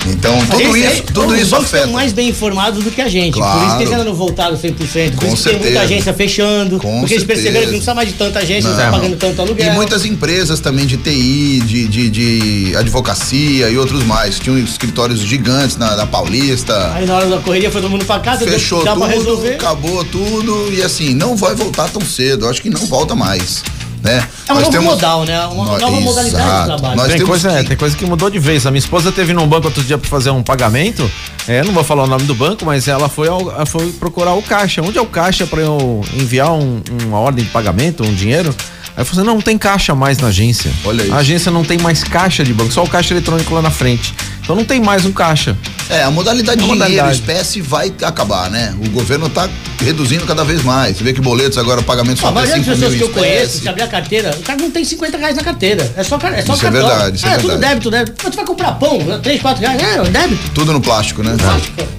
Então, 0.06 0.34
tudo 0.46 0.60
esse 0.62 0.78
isso, 0.78 0.88
aí, 0.88 1.02
tudo 1.12 1.36
isso 1.36 1.54
afeta. 1.54 1.76
estão 1.78 1.92
mais 1.92 2.12
bem 2.12 2.28
informados 2.30 2.82
do 2.82 2.90
que 2.90 3.00
a 3.02 3.08
gente. 3.08 3.34
Por 3.34 3.40
Claro. 3.42 3.66
isso 3.66 3.76
que 3.76 3.82
eles 3.82 3.92
ainda 3.92 4.04
não 4.04 4.14
voltaram 4.14 4.56
100%. 4.56 5.14
Por 5.16 5.26
Com 5.26 5.32
isso 5.34 5.42
que 5.42 5.50
tem 5.50 5.58
muita 5.58 5.64
certeza. 5.64 5.80
agência 5.82 6.14
fechando. 6.14 6.78
Com 6.78 7.00
porque 7.00 7.14
eles 7.14 7.24
perceberam 7.24 7.66
que 7.66 7.66
certeza. 7.66 7.66
não 7.66 7.78
precisa 7.78 7.94
mais 7.94 8.08
de 8.08 8.14
tanta 8.14 8.38
agência, 8.38 8.70
não 8.70 8.76
Não. 8.76 8.84
está 8.84 8.96
pagando 8.98 9.16
tanto 9.16 9.42
aluguel. 9.42 9.66
E 9.72 9.74
muitas 9.74 10.04
empresas 10.06 10.58
também 10.58 10.86
de 10.86 10.96
TI, 10.96 11.60
de, 11.66 11.86
de, 11.88 12.10
de 12.10 12.76
advocacia 12.76 13.68
e 13.68 13.76
outros 13.76 14.02
mais. 14.04 14.38
Tinham 14.38 14.58
escritórios 14.58 15.20
gigantes 15.20 15.76
na, 15.76 15.94
na 15.96 16.06
Paulista. 16.06 16.92
Aí 16.94 17.04
na 17.06 17.16
hora 17.16 17.26
da 17.26 17.38
correria 17.38 17.70
foi 17.70 17.80
todo 17.82 17.90
mundo 17.90 18.04
pra 18.04 18.18
casa, 18.20 18.44
Fechou 18.46 18.80
tudo, 18.82 19.46
acabou 19.48 20.04
tudo 20.04 20.72
e 20.72 20.82
assim, 20.82 21.14
não 21.14 21.36
vai 21.36 21.54
voltar 21.54 21.88
tão 21.90 22.00
cedo. 22.02 22.48
Acho 22.48 22.62
que 22.62 22.70
não 22.70 22.80
volta 22.86 23.14
mais, 23.14 23.62
né? 24.02 24.26
É 24.48 24.52
um 24.52 24.54
Nós 24.56 24.64
novo 24.64 24.70
temos- 24.72 24.86
modal, 24.94 25.24
né? 25.24 25.46
Uma 25.46 25.64
Nós- 25.64 25.80
nova 25.80 26.00
modalidade 26.00 26.44
Exato. 26.44 26.60
de 26.60 26.66
trabalho. 26.66 26.96
Nós 26.96 27.06
Tem 27.08 27.16
temos 27.16 27.28
coisa, 27.30 27.52
é, 27.52 27.62
que- 27.62 27.68
tem 27.68 27.76
coisa 27.76 27.96
que 27.96 28.06
mudou 28.06 28.30
de 28.30 28.38
vez. 28.38 28.66
A 28.66 28.70
minha 28.70 28.78
esposa 28.78 29.12
teve 29.12 29.32
num 29.32 29.46
banco 29.46 29.66
outro 29.66 29.82
dia 29.82 29.98
pra 29.98 30.08
fazer 30.08 30.30
um 30.30 30.42
pagamento. 30.42 31.10
É, 31.46 31.62
não 31.62 31.72
vou 31.72 31.84
falar 31.84 32.04
o 32.04 32.06
nome 32.06 32.24
do 32.24 32.34
banco, 32.34 32.64
mas 32.64 32.88
ela 32.88 33.08
foi, 33.08 33.28
ao- 33.28 33.66
foi 33.66 33.90
procurar 33.92 34.34
o 34.34 34.42
caixa. 34.42 34.82
Onde 34.82 34.98
é 34.98 35.00
o 35.02 35.06
caixa 35.06 35.46
pra 35.46 35.60
eu 35.60 36.04
enviar 36.14 36.52
um- 36.52 36.82
uma 37.06 37.18
ordem 37.18 37.44
de 37.44 37.50
pagamento, 37.50 38.02
um 38.04 38.14
dinheiro? 38.14 38.54
Aí 38.96 39.02
eu 39.02 39.04
falei, 39.06 39.20
assim, 39.20 39.26
não, 39.26 39.34
não 39.36 39.40
tem 39.42 39.56
caixa 39.56 39.94
mais 39.94 40.18
na 40.18 40.28
agência. 40.28 40.70
Olha 40.84 41.02
isso. 41.02 41.14
A 41.14 41.18
agência 41.18 41.50
não 41.52 41.62
tem 41.64 41.78
mais 41.78 42.02
caixa 42.02 42.42
de 42.42 42.52
banco, 42.52 42.72
só 42.72 42.82
o 42.82 42.88
caixa 42.88 43.14
eletrônico 43.14 43.54
lá 43.54 43.62
na 43.62 43.70
frente. 43.70 44.12
Então 44.50 44.58
não 44.58 44.64
tem 44.64 44.80
mais 44.80 45.04
um 45.04 45.12
caixa. 45.12 45.56
É, 45.88 46.02
a 46.02 46.10
modalidade 46.10 46.58
A 46.58 46.62
de 46.62 46.68
dinheiro, 46.68 46.78
modalidade. 46.80 47.20
espécie 47.20 47.60
vai 47.60 47.92
acabar, 48.02 48.50
né? 48.50 48.74
O 48.84 48.90
governo 48.90 49.28
tá 49.28 49.48
reduzindo 49.80 50.26
cada 50.26 50.42
vez 50.44 50.62
mais. 50.64 50.96
Você 50.96 51.04
vê 51.04 51.12
que 51.12 51.20
boletos 51.20 51.56
agora, 51.56 51.80
pagamento 51.82 52.18
A 52.18 52.22
só 52.22 52.32
maioria 52.32 52.56
das 52.56 52.64
5 52.64 52.76
mil 52.76 52.88
pessoas 52.90 52.98
que 52.98 53.04
eu 53.04 53.22
conheço, 53.22 53.60
se 53.60 53.68
abrir 53.68 53.82
a 53.82 53.86
carteira, 53.86 54.36
o 54.36 54.42
cara 54.42 54.60
não 54.60 54.70
tem 54.72 54.84
50 54.84 55.16
reais 55.18 55.36
na 55.36 55.44
carteira. 55.44 55.92
É 55.96 56.02
só, 56.02 56.16
é 56.16 56.42
só 56.42 56.54
Isso 56.54 56.66
é 56.66 56.70
cartão. 56.70 56.88
verdade, 56.88 57.16
isso 57.16 57.26
é 57.26 57.30
Ah, 57.30 57.36
tudo 57.38 57.48
verdade. 57.50 57.68
débito, 57.74 57.90
débito. 57.92 58.16
Mas 58.24 58.32
tu 58.32 58.36
vai 58.36 58.44
comprar 58.44 58.72
pão, 58.72 58.98
3, 59.22 59.40
4 59.40 59.60
reais. 59.60 59.82
É, 59.82 60.02
débito. 60.10 60.50
Tudo 60.52 60.72
no 60.72 60.80
plástico, 60.80 61.22
né? 61.22 61.36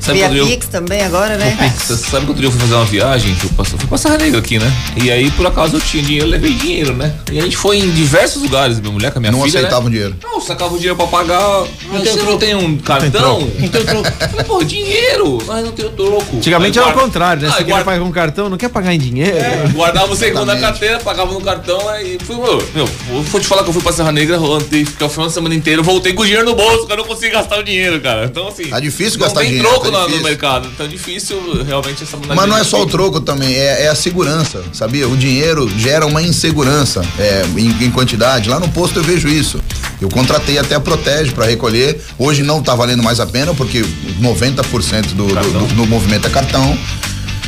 Sabe 0.02 0.18
Via 0.18 0.28
quando 0.28 0.38
eu, 0.38 0.47
Pix 0.47 0.68
também 0.68 1.02
agora, 1.04 1.38
né? 1.38 1.74
Você 1.78 1.95
sabe 1.95 2.26
que 2.26 2.32
outro 2.32 2.36
dia 2.41 2.47
eu 2.47 2.52
fui 2.52 2.60
fazer 2.60 2.74
uma 2.74 2.86
viagem, 2.86 3.36
que 3.36 3.45
eu 3.45 3.49
passei, 3.52 3.78
fui 3.78 3.88
passar 3.88 4.18
negra 4.18 4.39
aqui, 4.39 4.58
né? 4.58 4.72
E 5.02 5.12
aí, 5.12 5.30
por 5.32 5.45
acaso, 5.45 5.76
eu 5.78 5.82
tinha 5.82 6.02
dinheiro, 6.04 6.26
eu 6.26 6.32
levei 6.32 6.54
dinheiro, 6.54 6.93
né? 6.95 7.14
E 7.32 7.38
a 7.39 7.43
gente 7.43 7.56
foi 7.56 7.78
em 7.78 7.89
diversos 7.91 8.41
lugares, 8.41 8.80
minha 8.80 8.91
mulher 8.91 9.12
com 9.12 9.20
a 9.20 9.22
minha 9.22 9.32
Não 9.32 9.41
filha, 9.43 9.60
aceitavam 9.60 9.86
né? 9.89 9.91
dinheiro. 9.91 10.16
Não, 10.24 10.41
sacava 10.41 10.74
o 10.74 10.78
dinheiro 10.78 10.95
pra 10.95 11.06
pagar. 11.08 11.64
Tem 11.91 12.02
troco. 12.14 12.32
não 12.32 12.38
tem 12.42 12.56
um 12.56 12.78
cartão? 12.78 13.39
Não 13.42 13.70
tem 13.70 13.84
troco. 13.84 14.12
Falei, 14.30 14.46
pô, 14.46 14.64
dinheiro, 14.64 15.38
mas 15.46 15.64
não 15.64 15.72
tenho 15.72 15.89
troco. 15.92 16.38
Antigamente 16.38 16.78
era 16.78 16.88
o 16.88 16.89
guarda- 16.89 17.04
contrário, 17.04 17.42
né? 17.44 17.50
Ah, 17.52 17.58
Você 17.58 17.64
guarda- 17.64 17.86
pagar 17.86 18.00
com 18.04 18.12
cartão, 18.12 18.50
não 18.50 18.58
quer 18.58 18.70
pagar 18.70 18.94
em 18.94 19.00
dinheiro. 19.00 19.38
É, 19.38 19.68
guardava 19.74 20.12
o 20.12 20.16
segundo 20.16 20.46
na 20.46 20.58
carteira, 20.58 21.00
pagava 21.00 21.32
no 21.34 21.42
cartão 21.42 21.88
aí 21.89 22.18
fui, 22.26 22.36
meu, 22.36 22.58
meu, 22.74 22.89
eu 23.12 23.22
vou 23.24 23.39
te 23.39 23.48
falar 23.48 23.64
que 23.64 23.70
eu 23.70 23.74
fui 23.74 23.82
pra 23.82 23.92
Serra 23.94 24.12
Negra, 24.12 24.39
ontem, 24.39 24.84
fiquei 24.84 25.06
o 25.06 25.10
final 25.10 25.28
de 25.28 25.34
semana 25.34 25.54
inteiro, 25.56 25.84
voltei 25.84 26.14
com 26.14 26.24
o 26.24 26.26
dinheiro 26.26 26.46
no 26.46 26.56
bolso, 26.56 26.88
cara, 26.88 27.00
eu 27.02 27.04
não 27.06 27.14
consegui 27.14 27.32
gastar 27.32 27.60
o 27.60 27.64
dinheiro, 27.64 28.02
cara. 28.02 28.26
Então, 28.26 28.48
assim. 28.48 28.66
Tá 28.66 28.80
difícil 28.80 29.20
não 29.20 29.26
gastar 29.28 29.42
tem 29.42 29.50
dinheiro, 29.50 29.70
troco 29.70 29.92
tá 29.92 30.00
no 30.00 30.06
difícil. 30.08 30.24
mercado, 30.28 30.68
então 30.74 30.86
é 30.86 30.89
difícil 30.89 31.64
realmente 31.64 32.04
essa 32.04 32.18
Mas 32.36 32.50
não 32.50 32.58
é 32.58 32.64
só 32.64 32.82
o 32.82 32.86
troco 32.88 33.22
também, 33.22 33.54
é, 33.56 33.84
é 33.84 33.88
a 33.88 33.96
segurança, 33.96 34.64
sabia? 34.74 35.08
O 35.08 35.16
dinheiro 35.16 35.70
gera 35.78 36.06
uma 36.06 36.22
insegurança 36.22 37.02
é, 37.20 37.44
em, 37.58 37.86
em 37.86 37.92
quantidade. 37.92 38.50
Lá 38.50 38.60
no 38.60 38.70
posto 38.70 39.00
eu 39.00 39.04
vejo 39.04 39.28
isso. 39.28 39.60
Eu 40.02 40.10
contratei 40.10 40.58
até 40.58 40.74
a 40.76 40.80
Protege 40.80 41.32
para 41.32 41.46
recolher. 41.46 42.02
Hoje 42.24 42.43
não 42.43 42.61
tá 42.61 42.76
valendo 42.76 43.01
mais 43.01 43.19
a 43.19 43.26
pena, 43.26 43.51
porque 43.55 43.82
90% 44.22 45.13
do, 45.15 45.26
do, 45.26 45.34
do, 45.34 45.74
do 45.74 45.86
movimento 45.88 46.28
é 46.28 46.30
cartão. 46.30 46.78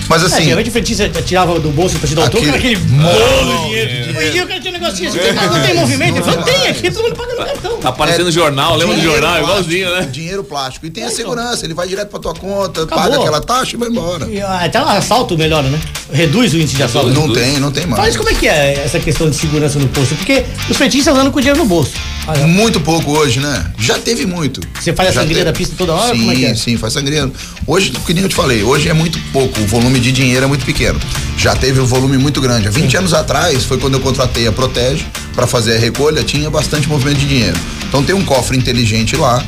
Mas 0.10 0.22
É, 0.22 0.26
assim. 0.26 0.44
geralmente 0.46 0.68
o 0.70 0.72
frentista 0.72 1.08
tirava 1.22 1.58
do 1.60 1.70
bolso 1.70 1.98
pra 2.00 2.10
te 2.10 2.16
dar 2.16 2.24
o 2.26 2.30
troco, 2.30 2.46
era 2.46 2.58
aquele 2.58 2.76
Aquele- 2.76 2.92
bolo 2.92 3.58
de 3.58 3.64
dinheiro. 3.68 4.18
Hoje 4.18 4.28
em 4.28 4.32
dia 4.32 4.44
o 4.44 4.48
cara 4.48 4.60
tinha 4.60 4.74
um 4.76 4.80
negocinho 4.80 5.10
assim, 5.10 5.20
"Mas 5.34 5.52
não 5.52 5.62
tem 5.62 5.74
movimento. 5.76 6.16
Ele 6.18 6.24
falou, 6.26 6.44
tem 6.44 6.68
aqui, 6.68 6.92
todo 6.92 7.04
mundo 7.04 7.16
paga 7.16 7.32
no 7.36 7.46
cartão. 7.46 7.78
Tá 7.78 7.90
aparecendo 7.90 8.26
no 8.26 8.32
jornal, 8.32 8.76
lembra 8.76 8.96
do 8.96 9.02
jornal? 9.02 9.32
plástico, 9.44 9.72
Igualzinho, 9.72 9.96
né? 9.96 10.10
Dinheiro 10.12 10.44
plástico. 10.44 10.86
E 10.88 10.90
tem 10.90 11.04
a 11.06 11.10
segurança, 11.12 11.66
ele 11.66 11.74
vai 11.74 11.88
direto 11.88 12.10
pra 12.10 12.20
tua 12.20 12.34
conta, 12.34 12.84
Acabou. 12.84 13.04
paga 13.04 13.20
aquela 13.22 13.42
taxa 13.42 13.76
e 13.76 13.80
vai 13.80 13.88
embora. 13.90 14.28
E, 14.30 14.42
ah, 14.42 14.60
Até 14.66 14.82
o 14.82 14.88
assalto 14.90 15.38
melhora, 15.38 15.70
né? 15.70 15.80
reduz 16.12 16.54
o 16.54 16.58
índice 16.58 16.76
de 16.76 16.84
assalto? 16.84 17.10
Não 17.12 17.32
tem, 17.32 17.60
não 17.60 17.72
tem 17.72 17.86
mais. 17.86 18.04
Mas 18.04 18.18
como 18.18 18.30
é 18.30 18.34
que 18.34 18.48
é 18.48 18.84
essa 18.86 19.00
questão 19.00 19.30
de 19.30 19.36
segurança 19.38 19.80
no 19.80 19.88
posto? 19.88 20.16
Porque 20.16 20.44
os 20.70 20.76
fretistas 20.76 21.16
andam 21.16 21.32
com 21.32 21.38
o 21.38 21.42
dinheiro 21.42 21.60
no 21.60 21.66
bolso. 21.66 21.94
Ah, 22.26 22.38
é. 22.40 22.46
Muito 22.46 22.80
pouco 22.80 23.12
hoje, 23.12 23.40
né? 23.40 23.66
Já 23.78 24.00
teve 24.00 24.26
muito. 24.26 24.62
Você 24.80 24.94
faz 24.94 25.10
a 25.10 25.12
Já 25.12 25.20
sangria 25.22 25.38
teve. 25.40 25.52
da 25.52 25.54
pista 25.58 25.76
toda 25.78 25.94
hora? 25.94 26.14
Sim, 26.16 26.20
Como 26.20 26.32
é 26.32 26.44
é? 26.44 26.56
sim, 26.56 26.78
faz 26.78 26.94
sangria. 26.94 27.30
Hoje, 27.68 27.92
que 28.06 28.14
nem 28.14 28.24
eu 28.24 28.30
te 28.30 28.36
falei, 28.36 28.64
hoje 28.64 28.88
é 28.88 28.94
muito 28.94 29.20
pouco, 29.34 29.60
o 29.60 29.68
volume 29.68 30.00
de 30.00 30.12
dinheiro 30.12 30.46
é 30.46 30.48
muito 30.48 30.66
pequeno. 30.66 31.00
Já 31.38 31.54
teve 31.56 31.82
um 31.82 31.86
volume 31.86 32.18
muito 32.18 32.40
grande. 32.40 32.68
Há 32.68 32.72
20 32.72 32.98
anos 32.98 33.14
atrás 33.14 33.66
foi 33.66 33.78
quando 33.78 33.96
eu 33.96 34.00
contratei 34.00 34.48
a 34.48 34.52
Protege 34.54 35.06
para 35.36 35.46
fazer 35.46 35.76
a 35.76 35.80
recolha, 35.80 36.24
tinha 36.24 36.50
bastante 36.50 36.88
movimento 36.88 37.18
de 37.20 37.28
dinheiro. 37.28 37.58
Então 37.90 38.02
tem 38.04 38.16
um 38.16 38.24
cofre 38.24 38.58
inteligente 38.58 39.16
lá 39.18 39.44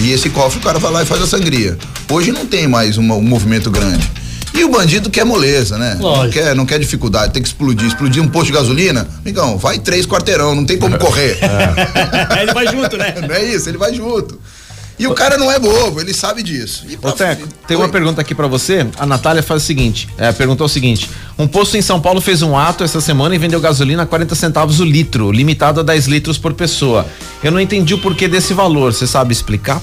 e 0.00 0.10
esse 0.10 0.30
cofre 0.30 0.58
o 0.58 0.62
cara 0.62 0.78
vai 0.78 0.90
lá 0.90 1.02
e 1.02 1.06
faz 1.06 1.20
a 1.20 1.26
sangria. 1.26 1.76
Hoje 2.10 2.32
não 2.32 2.46
tem 2.46 2.66
mais 2.66 2.96
um 2.96 3.02
movimento 3.02 3.70
grande. 3.70 4.08
E 4.54 4.64
o 4.64 4.68
bandido 4.68 5.10
quer 5.10 5.24
moleza, 5.24 5.76
né? 5.76 5.98
Não 6.00 6.30
quer, 6.30 6.54
não 6.54 6.64
quer 6.64 6.78
dificuldade, 6.78 7.32
tem 7.32 7.42
que 7.42 7.48
explodir. 7.48 7.88
Explodir 7.88 8.22
um 8.22 8.28
posto 8.28 8.46
de 8.46 8.52
gasolina, 8.52 9.06
amigão, 9.20 9.58
vai 9.58 9.80
três 9.80 10.06
quarteirão, 10.06 10.54
não 10.54 10.64
tem 10.64 10.78
como 10.78 10.96
correr. 10.96 11.38
Aí 12.30 12.42
ele 12.42 12.54
vai 12.54 12.68
junto, 12.68 12.96
né? 12.96 13.14
Não 13.26 13.34
é 13.34 13.44
isso, 13.44 13.68
ele 13.68 13.78
vai 13.78 13.92
junto. 13.92 14.40
E 14.96 15.08
o 15.08 15.14
cara 15.14 15.36
não 15.36 15.50
é 15.50 15.58
bobo, 15.58 16.00
ele 16.00 16.14
sabe 16.14 16.40
disso. 16.40 16.84
E 16.88 16.96
Ô, 17.02 17.10
Teco, 17.10 17.48
tem 17.66 17.76
Oi. 17.76 17.82
uma 17.82 17.88
pergunta 17.88 18.20
aqui 18.20 18.32
pra 18.32 18.46
você. 18.46 18.86
A 18.96 19.04
Natália 19.04 19.42
faz 19.42 19.62
o 19.62 19.66
seguinte: 19.66 20.08
é, 20.16 20.30
perguntou 20.30 20.66
o 20.66 20.68
seguinte: 20.68 21.10
um 21.36 21.48
posto 21.48 21.76
em 21.76 21.82
São 21.82 22.00
Paulo 22.00 22.20
fez 22.20 22.42
um 22.42 22.56
ato 22.56 22.84
essa 22.84 23.00
semana 23.00 23.34
e 23.34 23.38
vendeu 23.38 23.60
gasolina 23.60 24.04
a 24.04 24.06
40 24.06 24.36
centavos 24.36 24.78
o 24.78 24.84
litro, 24.84 25.32
limitado 25.32 25.80
a 25.80 25.82
10 25.82 26.06
litros 26.06 26.38
por 26.38 26.54
pessoa. 26.54 27.04
Eu 27.42 27.50
não 27.50 27.58
entendi 27.58 27.92
o 27.92 27.98
porquê 27.98 28.28
desse 28.28 28.54
valor. 28.54 28.94
Você 28.94 29.06
sabe 29.06 29.32
explicar? 29.32 29.82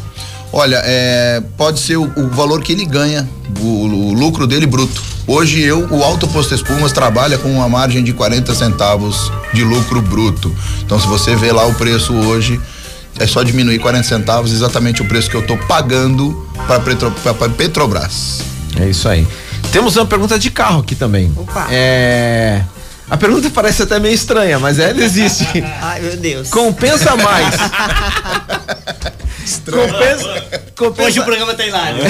Olha, 0.54 0.82
é, 0.84 1.42
pode 1.58 1.80
ser 1.80 1.98
o, 1.98 2.04
o 2.04 2.28
valor 2.30 2.62
que 2.62 2.74
ele 2.74 2.86
ganha, 2.86 3.28
o, 3.60 3.66
o 3.66 4.14
lucro 4.14 4.46
dele 4.46 4.66
bruto. 4.66 5.02
Hoje 5.26 5.62
eu, 5.62 5.88
o 5.90 6.04
Alto 6.04 6.28
Posto 6.28 6.54
Espumas 6.54 6.92
trabalha 6.92 7.38
com 7.38 7.50
uma 7.50 7.70
margem 7.70 8.04
de 8.04 8.12
40 8.12 8.54
centavos 8.54 9.32
de 9.54 9.64
lucro 9.64 10.02
bruto. 10.02 10.54
Então 10.84 11.00
se 11.00 11.08
você 11.08 11.36
vê 11.36 11.52
lá 11.52 11.66
o 11.66 11.74
preço 11.76 12.14
hoje, 12.14 12.60
é 13.18 13.26
só 13.26 13.44
diminuir 13.44 13.80
40 13.80 14.04
centavos, 14.04 14.52
exatamente 14.52 15.02
o 15.02 15.06
preço 15.06 15.30
que 15.30 15.36
eu 15.36 15.46
tô 15.46 15.58
pagando 15.58 16.46
para 16.68 16.80
Petro, 16.82 17.12
pra 17.12 17.34
Petrobras. 17.50 18.42
É 18.78 18.90
isso 18.90 19.08
aí. 19.08 19.28
Temos 19.72 19.96
uma 19.96 20.06
pergunta 20.06 20.38
de 20.38 20.52
carro 20.52 20.82
aqui 20.82 20.96
também. 20.96 21.32
Opa. 21.38 21.68
É. 21.72 22.64
A 23.12 23.18
pergunta 23.18 23.50
parece 23.50 23.84
até 23.84 24.00
meio 24.00 24.16
estranha, 24.16 24.58
mas 24.58 24.80
ela 24.80 25.04
existe. 25.04 25.46
Ai, 25.82 26.00
meu 26.00 26.16
Deus. 26.16 26.50
Compensa 26.50 27.14
mais. 27.18 27.56
compensa, 29.66 30.62
compensa, 30.78 31.08
Hoje 31.10 31.20
o 31.20 31.26
programa 31.26 31.54
tá 31.54 31.66
hilário. 31.66 32.02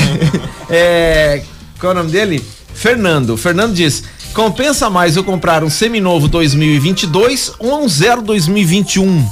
É, 0.70 1.42
qual 1.80 1.94
é 1.94 1.96
o 1.96 1.98
nome 1.98 2.12
dele? 2.12 2.46
Fernando. 2.76 3.36
Fernando 3.36 3.74
diz: 3.74 4.04
compensa 4.32 4.92
mais 4.92 5.18
eu 5.18 5.24
comprar 5.24 5.64
um 5.64 5.72
seminovo 5.72 6.28
2022 6.28 7.54
ou 7.58 7.84
um 7.84 7.90
zero 7.90 8.22
2021? 8.22 9.28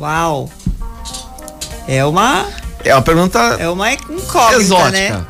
Uau. 0.00 0.50
É 1.86 2.04
uma, 2.04 2.46
É 2.84 2.92
uma 2.92 3.02
pergunta 3.02 3.38
é 3.60 3.68
uma 3.68 3.92
incógnita, 3.92 4.60
exótica. 4.60 4.90
né? 5.18 5.26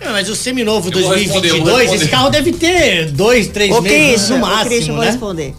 É, 0.00 0.08
mas 0.10 0.28
o 0.28 0.36
seminovo 0.36 0.90
Eu 0.92 1.00
vou 1.02 1.14
responder, 1.14 1.48
eu 1.50 1.56
vou 1.56 1.64
2022, 1.64 1.92
esse 2.02 2.10
carro 2.10 2.30
deve 2.30 2.52
ter 2.52 3.10
dois, 3.10 3.48
três 3.48 3.70
Ô, 3.74 3.80
meses 3.80 4.26
Christian, 4.26 4.38
no 4.38 4.46
Christian, 4.46 4.68
máximo, 4.68 4.94
vou 4.94 5.04
né? 5.04 5.10
responder. 5.10 5.54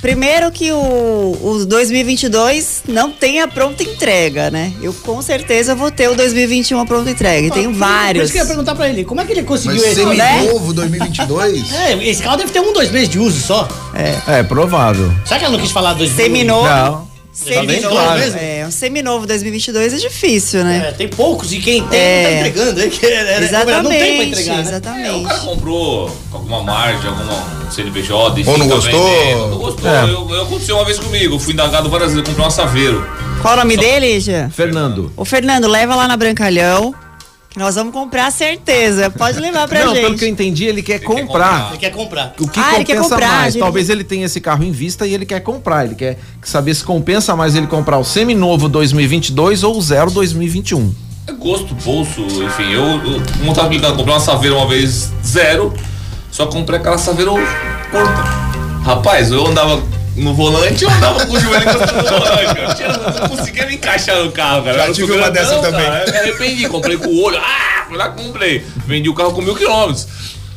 Primeiro 0.00 0.50
que 0.52 0.70
o, 0.70 1.38
o 1.42 1.64
2022 1.66 2.82
não 2.86 3.10
tem 3.10 3.40
a 3.40 3.48
pronta 3.48 3.82
entrega, 3.82 4.50
né? 4.50 4.70
Eu 4.82 4.92
com 4.92 5.22
certeza 5.22 5.74
vou 5.74 5.90
ter 5.90 6.08
o 6.10 6.14
2021 6.14 6.78
a 6.78 6.84
pronta 6.84 7.10
entrega. 7.10 7.46
E 7.46 7.50
tenho 7.50 7.70
Por 7.70 7.78
vários. 7.78 8.24
isso 8.24 8.32
que 8.34 8.38
eu 8.38 8.42
ia 8.42 8.46
perguntar 8.46 8.74
pra 8.74 8.86
ele, 8.86 9.02
como 9.04 9.22
é 9.22 9.24
que 9.24 9.32
ele 9.32 9.40
Mas 9.40 9.48
conseguiu 9.48 9.82
esse? 9.82 9.94
seminovo 9.94 10.74
2022? 10.74 11.72
É, 11.72 12.06
esse 12.06 12.22
carro 12.22 12.36
deve 12.36 12.50
ter 12.52 12.60
um, 12.60 12.72
dois 12.74 12.90
meses 12.90 13.08
de 13.08 13.18
uso 13.18 13.40
só. 13.40 13.66
É, 14.28 14.42
provável. 14.42 15.10
Será 15.24 15.38
que 15.38 15.46
ela 15.46 15.52
não 15.56 15.60
quis 15.62 15.72
falar 15.72 15.94
dois 15.94 16.10
Seminovo. 16.10 16.68
Não. 16.68 17.13
Seminovo. 17.34 17.96
Tá? 17.96 18.16
É, 18.40 18.64
um 18.66 18.70
seminovo 18.70 19.26
2022 19.26 19.92
é 19.94 19.96
difícil, 19.96 20.62
né? 20.62 20.86
É, 20.88 20.92
tem 20.92 21.08
poucos 21.08 21.52
e 21.52 21.58
quem 21.58 21.82
tem 21.88 21.98
É. 22.00 22.22
não 22.22 22.30
tá 22.30 22.48
entregando, 22.48 22.80
né? 22.80 22.86
Que, 22.94 23.06
é, 23.06 23.10
é, 23.10 23.42
exatamente, 23.42 23.82
não 23.82 23.90
tem 23.90 24.16
pra 24.16 24.24
entregar, 24.24 24.52
né? 24.52 24.60
É, 24.60 24.62
o 24.62 24.68
exatamente. 24.68 25.24
cara 25.24 25.38
comprou 25.40 26.16
alguma 26.32 26.62
margem, 26.62 27.10
alguma 27.10 27.70
CNPJ, 27.70 28.44
Ou 28.46 28.56
não 28.58 28.68
tá 28.68 28.74
gostou? 28.76 29.10
vendendo, 29.10 29.48
Não 29.48 29.58
gostou. 29.58 29.90
É. 29.90 30.04
Eu, 30.04 30.30
eu 30.30 30.42
aconteceu 30.42 30.76
uma 30.76 30.84
vez 30.84 30.98
comigo. 31.00 31.34
Eu 31.34 31.38
fui 31.40 31.52
indagado 31.52 31.90
várias 31.90 32.12
vezes, 32.12 32.28
comprei 32.28 32.46
um 32.46 32.50
Saveiro. 32.50 33.04
Qual 33.42 33.54
o 33.54 33.56
nome 33.56 33.76
dele, 33.76 34.20
Jean? 34.20 34.48
Fernando. 34.48 35.12
Ô, 35.16 35.24
Fernando, 35.24 35.66
leva 35.66 35.94
lá 35.96 36.06
na 36.06 36.16
Brancalhão, 36.16 36.94
nós 37.56 37.74
vamos 37.76 37.92
comprar 37.92 38.30
certeza. 38.32 39.10
Pode 39.10 39.38
levar 39.38 39.68
pra 39.68 39.84
não, 39.84 39.94
gente. 39.94 40.02
pelo 40.04 40.18
que 40.18 40.24
eu 40.24 40.28
entendi, 40.28 40.64
ele 40.64 40.82
quer 40.82 40.98
quer 40.98 41.06
comprar. 41.06 41.68
Ele 41.70 41.78
quer 41.78 41.90
comprar. 41.90 42.34
O 42.40 42.48
que 42.48 42.58
Ah, 42.60 42.74
ele 42.74 42.84
quer 42.84 42.96
compensa 42.96 43.14
comprar, 43.14 43.28
mais? 43.40 43.52
gente. 43.54 43.62
Talvez 43.62 43.90
ele 43.90 44.02
tenha 44.04 44.26
esse 44.26 44.40
carro 44.40 44.64
em 44.64 44.72
vista 44.72 45.06
e 45.06 45.14
ele 45.14 45.24
quer 45.24 45.40
comprar. 45.40 45.84
Ele 45.84 45.94
quer 45.94 46.18
saber 46.42 46.74
se 46.74 46.82
compensa 46.84 47.36
mais 47.36 47.54
ele 47.54 47.66
comprar 47.66 47.98
o 47.98 48.04
seminovo 48.04 48.68
2022 48.68 49.62
ou 49.62 49.76
o 49.78 49.80
zero 49.82 50.10
2021. 50.10 50.94
É 51.26 51.32
gosto, 51.32 51.74
bolso, 51.76 52.20
enfim. 52.20 52.72
Eu, 52.72 52.82
eu 52.82 53.22
não 53.44 53.54
tava 53.54 53.68
brincando, 53.68 53.96
comprei 53.96 54.14
uma 54.14 54.20
Saveiro 54.20 54.56
uma 54.56 54.66
vez 54.68 55.10
zero, 55.24 55.72
só 56.30 56.46
comprei 56.46 56.78
aquela 56.78 56.98
Saveiro 56.98 57.32
curta. 57.90 58.44
Rapaz, 58.84 59.30
eu 59.30 59.46
andava 59.46 59.82
no 60.16 60.34
volante, 60.34 60.84
eu 60.84 60.90
andava 60.90 61.26
com 61.26 61.32
o 61.32 61.40
joelho 61.40 61.68
encostado 61.68 61.96
no 61.96 62.02
volante. 62.18 62.82
Eu 62.82 63.20
não 63.22 63.28
conseguia 63.36 63.66
me 63.66 63.74
encaixar 63.74 64.16
no 64.22 64.30
carro, 64.32 64.62
cara. 64.64 64.78
Já 64.78 64.86
Eu 64.86 64.94
tive 64.94 65.12
uma 65.12 65.30
dessa 65.30 65.56
também. 65.60 65.84
Eu 65.86 66.12
me 66.12 66.18
arrependi, 66.18 66.68
comprei 66.68 66.96
com 66.96 67.08
o 67.08 67.22
olho. 67.22 67.38
Ah, 67.38 67.84
fui 67.88 67.96
lá 67.96 68.08
comprei. 68.08 68.64
Vendi 68.86 69.08
o 69.08 69.14
carro 69.14 69.32
com 69.32 69.42
mil 69.42 69.54
quilômetros. 69.54 70.06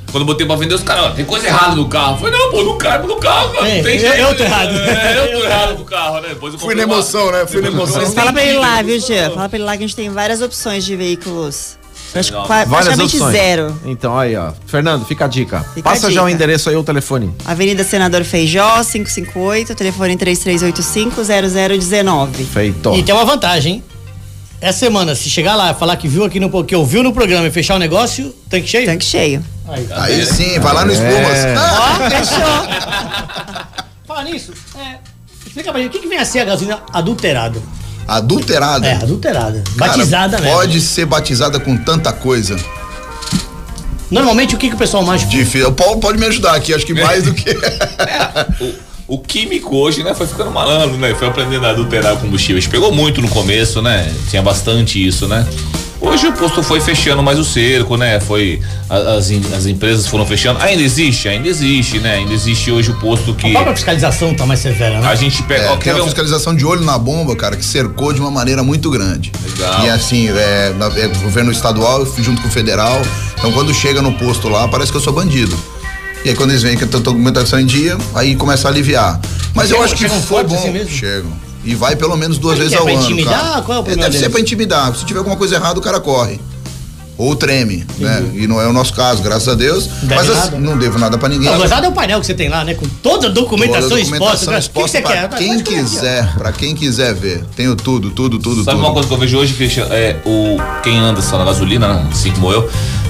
Quando 0.09 0.21
eu 0.21 0.25
botei 0.27 0.47
pra 0.47 0.55
vender, 0.55 0.73
os 0.73 0.83
caras, 0.83 1.07
ó, 1.07 1.09
tem 1.09 1.25
coisa 1.25 1.47
errada 1.47 1.75
no 1.75 1.89
carro. 1.89 2.13
Eu 2.13 2.17
falei, 2.19 2.39
não, 2.39 2.49
pô, 2.49 2.63
não 2.63 2.77
caiba 2.77 3.05
no 3.07 3.17
carro, 3.17 3.49
cara. 3.49 3.67
É, 3.67 3.75
não 3.77 3.83
tem 3.83 3.93
eu- 3.95 3.99
jeito. 3.99 4.15
eu 4.15 4.35
tô 4.37 4.43
né? 4.43 4.49
errado. 4.49 4.69
É, 4.77 5.17
eu 5.17 5.39
tô 5.39 5.45
errado 5.45 5.75
com 5.75 5.81
o 5.81 5.85
carro, 5.85 6.21
né? 6.21 6.29
Depois 6.29 6.53
eu 6.53 6.59
Fui 6.59 6.73
na 6.75 6.85
uma- 6.85 6.93
emoção, 6.93 7.31
né? 7.31 7.45
Fui 7.45 7.61
na 7.61 7.67
emoção. 7.67 8.11
Fala 8.13 8.31
pra 8.31 8.41
ele 8.45 8.57
lá, 8.57 8.81
viu, 8.81 8.95
emoção. 8.95 9.15
Jean? 9.15 9.31
Fala 9.31 9.49
pra 9.49 9.57
ele 9.57 9.65
lá 9.65 9.71
que 9.75 9.83
a 9.83 9.87
gente 9.87 9.95
tem 9.97 10.09
várias 10.09 10.41
opções 10.41 10.85
de 10.85 10.95
veículos. 10.95 11.76
Acho 12.15 12.31
Várias 12.47 12.69
praticamente 12.69 13.15
opções. 13.15 13.31
zero. 13.33 13.79
Então 13.85 14.17
aí, 14.17 14.35
ó. 14.35 14.51
Fernando, 14.65 15.05
fica 15.05 15.25
a 15.25 15.27
dica. 15.27 15.59
Fica 15.73 15.89
a 15.89 15.93
Passa 15.93 16.09
já 16.11 16.21
o 16.23 16.25
dica. 16.25 16.35
endereço 16.35 16.69
aí, 16.69 16.75
o 16.75 16.83
telefone. 16.83 17.33
Avenida 17.45 17.83
Senador 17.83 18.23
Feijó, 18.23 18.83
558, 18.83 19.75
telefone 19.75 20.17
3385-0019. 20.17 22.33
Feito. 22.45 22.95
E 22.95 23.03
tem 23.03 23.13
uma 23.13 23.25
vantagem, 23.25 23.73
hein? 23.75 23.83
Essa 24.59 24.79
semana, 24.79 25.13
se 25.13 25.29
chegar 25.29 25.55
lá 25.55 25.69
e 25.71 25.75
falar 25.75 25.95
que 25.97 26.07
viu 26.07 26.23
aqui 26.23 26.39
no 26.39 26.63
que 26.63 26.75
ouviu 26.75 27.03
no 27.03 27.13
programa 27.13 27.45
e 27.47 27.51
fechar 27.51 27.75
o 27.75 27.79
negócio, 27.79 28.33
tanque 28.49 28.67
cheio? 28.67 28.87
Tanque 28.87 29.05
cheio. 29.05 29.43
Aí. 29.67 29.87
Aí 29.91 30.25
sim, 30.25 30.57
vai 30.59 30.73
lá 30.73 30.83
no 30.83 30.91
Espumas. 30.91 31.37
É. 31.37 31.53
Ah, 31.55 31.99
Ó, 32.01 32.09
fechou. 32.09 32.37
Fala 34.07 34.23
nisso, 34.23 34.51
é, 34.79 34.95
explica 35.45 35.71
pra 35.71 35.79
gente, 35.79 35.89
o 35.89 35.91
que, 35.91 35.99
que 35.99 36.07
vem 36.07 36.17
a 36.17 36.25
ser 36.25 36.39
a 36.39 36.45
gasolina 36.45 36.79
adulterada? 36.91 37.61
Adulterada. 38.07 38.87
É, 38.87 38.93
adulterada. 38.93 39.63
Cara, 39.77 39.91
batizada 39.91 40.39
mesmo. 40.39 40.55
Pode 40.55 40.81
ser 40.81 41.05
batizada 41.05 41.59
com 41.59 41.75
tanta 41.75 42.13
coisa. 42.13 42.57
Normalmente, 44.09 44.55
o 44.55 44.57
que, 44.57 44.69
que 44.69 44.75
o 44.75 44.77
pessoal 44.77 45.03
mais... 45.03 45.27
Difícil. 45.27 45.67
O 45.67 45.73
Paulo 45.73 45.99
pode 45.99 46.17
me 46.17 46.25
ajudar 46.25 46.55
aqui, 46.55 46.73
acho 46.73 46.85
que 46.85 46.93
mais 46.93 47.23
do 47.23 47.33
que. 47.33 47.49
O, 49.07 49.15
o 49.15 49.19
químico 49.19 49.75
hoje, 49.75 50.03
né, 50.03 50.13
foi 50.13 50.27
ficando 50.27 50.51
malandro, 50.51 50.97
né? 50.97 51.13
Foi 51.15 51.27
aprendendo 51.27 51.65
a 51.65 51.69
adulterar 51.69 52.17
combustíveis. 52.17 52.67
Pegou 52.67 52.91
muito 52.91 53.21
no 53.21 53.29
começo, 53.29 53.81
né? 53.81 54.13
Tinha 54.29 54.41
bastante 54.41 55.05
isso, 55.05 55.27
né? 55.27 55.47
Hoje 55.99 56.27
o 56.27 56.33
posto 56.33 56.61
foi 56.61 56.79
fechando 56.79 57.23
mais 57.23 57.39
o 57.39 57.43
cerco, 57.43 57.97
né? 57.97 58.19
Foi. 58.19 58.61
a- 58.89 59.15
As, 59.17 59.31
as 59.55 59.65
empresas 59.65 60.05
foram 60.07 60.25
fechando. 60.25 60.59
Ainda 60.61 60.81
existe, 60.81 61.27
ainda 61.27 61.47
existe, 61.47 61.99
né? 61.99 62.15
Ainda 62.15 62.33
existe 62.33 62.71
hoje 62.71 62.91
o 62.91 62.95
posto 62.99 63.33
que. 63.33 63.47
A 63.47 63.51
própria 63.51 63.73
fiscalização 63.75 64.33
tá 64.35 64.45
mais 64.45 64.59
severa, 64.59 64.99
né? 64.99 65.07
A 65.07 65.15
gente 65.15 65.41
pega. 65.43 65.63
É, 65.63 65.69
ó, 65.71 65.75
tem 65.77 65.93
um- 65.93 66.03
fiscalização 66.03 66.55
de 66.55 66.65
olho 66.65 66.83
na 66.83 66.97
bomba, 66.97 67.35
cara, 67.35 67.55
que 67.55 67.65
cercou 67.65 68.13
de 68.13 68.19
uma 68.21 68.29
maneira 68.31 68.61
muito 68.63 68.89
grande. 68.91 69.31
Legal. 69.43 69.85
E 69.85 69.89
assim, 69.89 70.29
é, 70.29 70.73
na- 70.77 70.87
é 70.99 71.07
governo 71.07 71.51
estadual 71.51 72.05
junto 72.19 72.41
com 72.41 72.47
o 72.47 72.51
federal. 72.51 73.01
Então 73.37 73.51
quando 73.51 73.73
chega 73.73 74.01
no 74.01 74.13
posto 74.13 74.47
lá, 74.49 74.67
parece 74.67 74.91
que 74.91 74.97
eu 74.97 75.01
sou 75.01 75.13
bandido. 75.13 75.57
E 76.23 76.29
aí 76.29 76.35
quando 76.35 76.51
eles 76.51 76.61
veem 76.63 76.77
que 76.77 76.83
eu 76.83 76.87
tô 76.87 76.97
com 76.97 77.03
documentação 77.05 77.59
em 77.59 77.65
dia, 77.65 77.97
aí 78.13 78.35
começa 78.35 78.67
a 78.67 78.71
aliviar. 78.71 79.19
Mas 79.53 79.69
eu 79.71 79.77
Chegam- 79.77 79.83
acho 79.85 79.93
que 79.95 80.01
chegam 80.01 80.21
foi 80.21 80.43
bom. 80.43 80.55
assim 80.55 80.69
mesmo? 80.71 80.89
Chegam. 80.91 81.46
E 81.67 81.75
vai 81.75 81.95
pelo 81.95 82.15
menos 82.15 82.37
duas 82.37 82.57
Mas 82.57 82.69
vezes 82.69 82.73
é 82.73 82.77
ao 82.77 82.85
pra 82.85 82.93
ano. 82.93 83.03
intimidar? 83.03 83.33
cara. 83.39 83.61
Qual 83.61 83.77
é 83.77 83.81
o 83.81 83.83
problema 83.83 84.01
Deve 84.03 84.13
ser 84.13 84.19
deles? 84.21 84.31
pra 84.31 84.41
intimidar. 84.41 84.95
Se 84.95 85.05
tiver 85.05 85.19
alguma 85.19 85.35
coisa 85.35 85.55
errada, 85.55 85.77
o 85.77 85.81
cara 85.81 85.99
corre. 85.99 86.39
Ou 87.17 87.35
treme, 87.35 87.83
né? 87.97 88.23
E 88.35 88.45
não 88.45 88.61
é 88.61 88.67
o 88.67 88.71
nosso 88.73 88.93
caso, 88.93 89.23
graças 89.23 89.47
a 89.47 89.55
Deus. 89.55 89.87
Deve 90.03 90.15
Mas 90.15 90.29
assim, 90.29 90.39
nada. 90.51 90.59
não 90.59 90.77
devo 90.77 90.99
nada 90.99 91.17
pra 91.17 91.27
ninguém. 91.27 91.49
Não, 91.49 91.57
gozado 91.57 91.87
é 91.87 91.89
o 91.89 91.91
painel 91.91 92.19
que 92.19 92.27
você 92.27 92.33
tem 92.35 92.47
lá, 92.47 92.63
né? 92.63 92.75
Com 92.75 92.85
toda 93.01 93.25
a 93.25 93.29
documentação, 93.31 93.89
Toda 93.89 93.95
a 93.95 93.99
exposta. 94.03 94.45
documentação 94.45 94.53
né? 94.53 94.59
O 94.59 94.61
que, 94.61 94.83
que 94.83 94.89
você 94.91 95.01
pra 95.01 95.11
quer? 95.27 95.37
Quem 95.39 95.57
ó. 95.59 95.63
quiser, 95.63 96.33
pra 96.37 96.51
quem 96.51 96.75
quiser 96.75 97.15
ver. 97.15 97.43
Tenho 97.55 97.75
tudo, 97.75 98.11
tudo, 98.11 98.37
tudo, 98.37 98.63
Sabe 98.63 98.77
tudo. 98.77 98.85
uma 98.85 98.93
coisa 98.93 99.07
que 99.07 99.13
eu 99.15 99.17
vejo 99.17 99.35
hoje, 99.39 99.53
Christian? 99.55 99.87
É 99.89 100.17
o, 100.25 100.57
quem 100.83 100.99
anda 100.99 101.19
só 101.23 101.39
na 101.39 101.45
gasolina, 101.45 101.87
né? 101.91 102.07
assim 102.11 102.31
como 102.31 102.51
eu, 102.51 102.69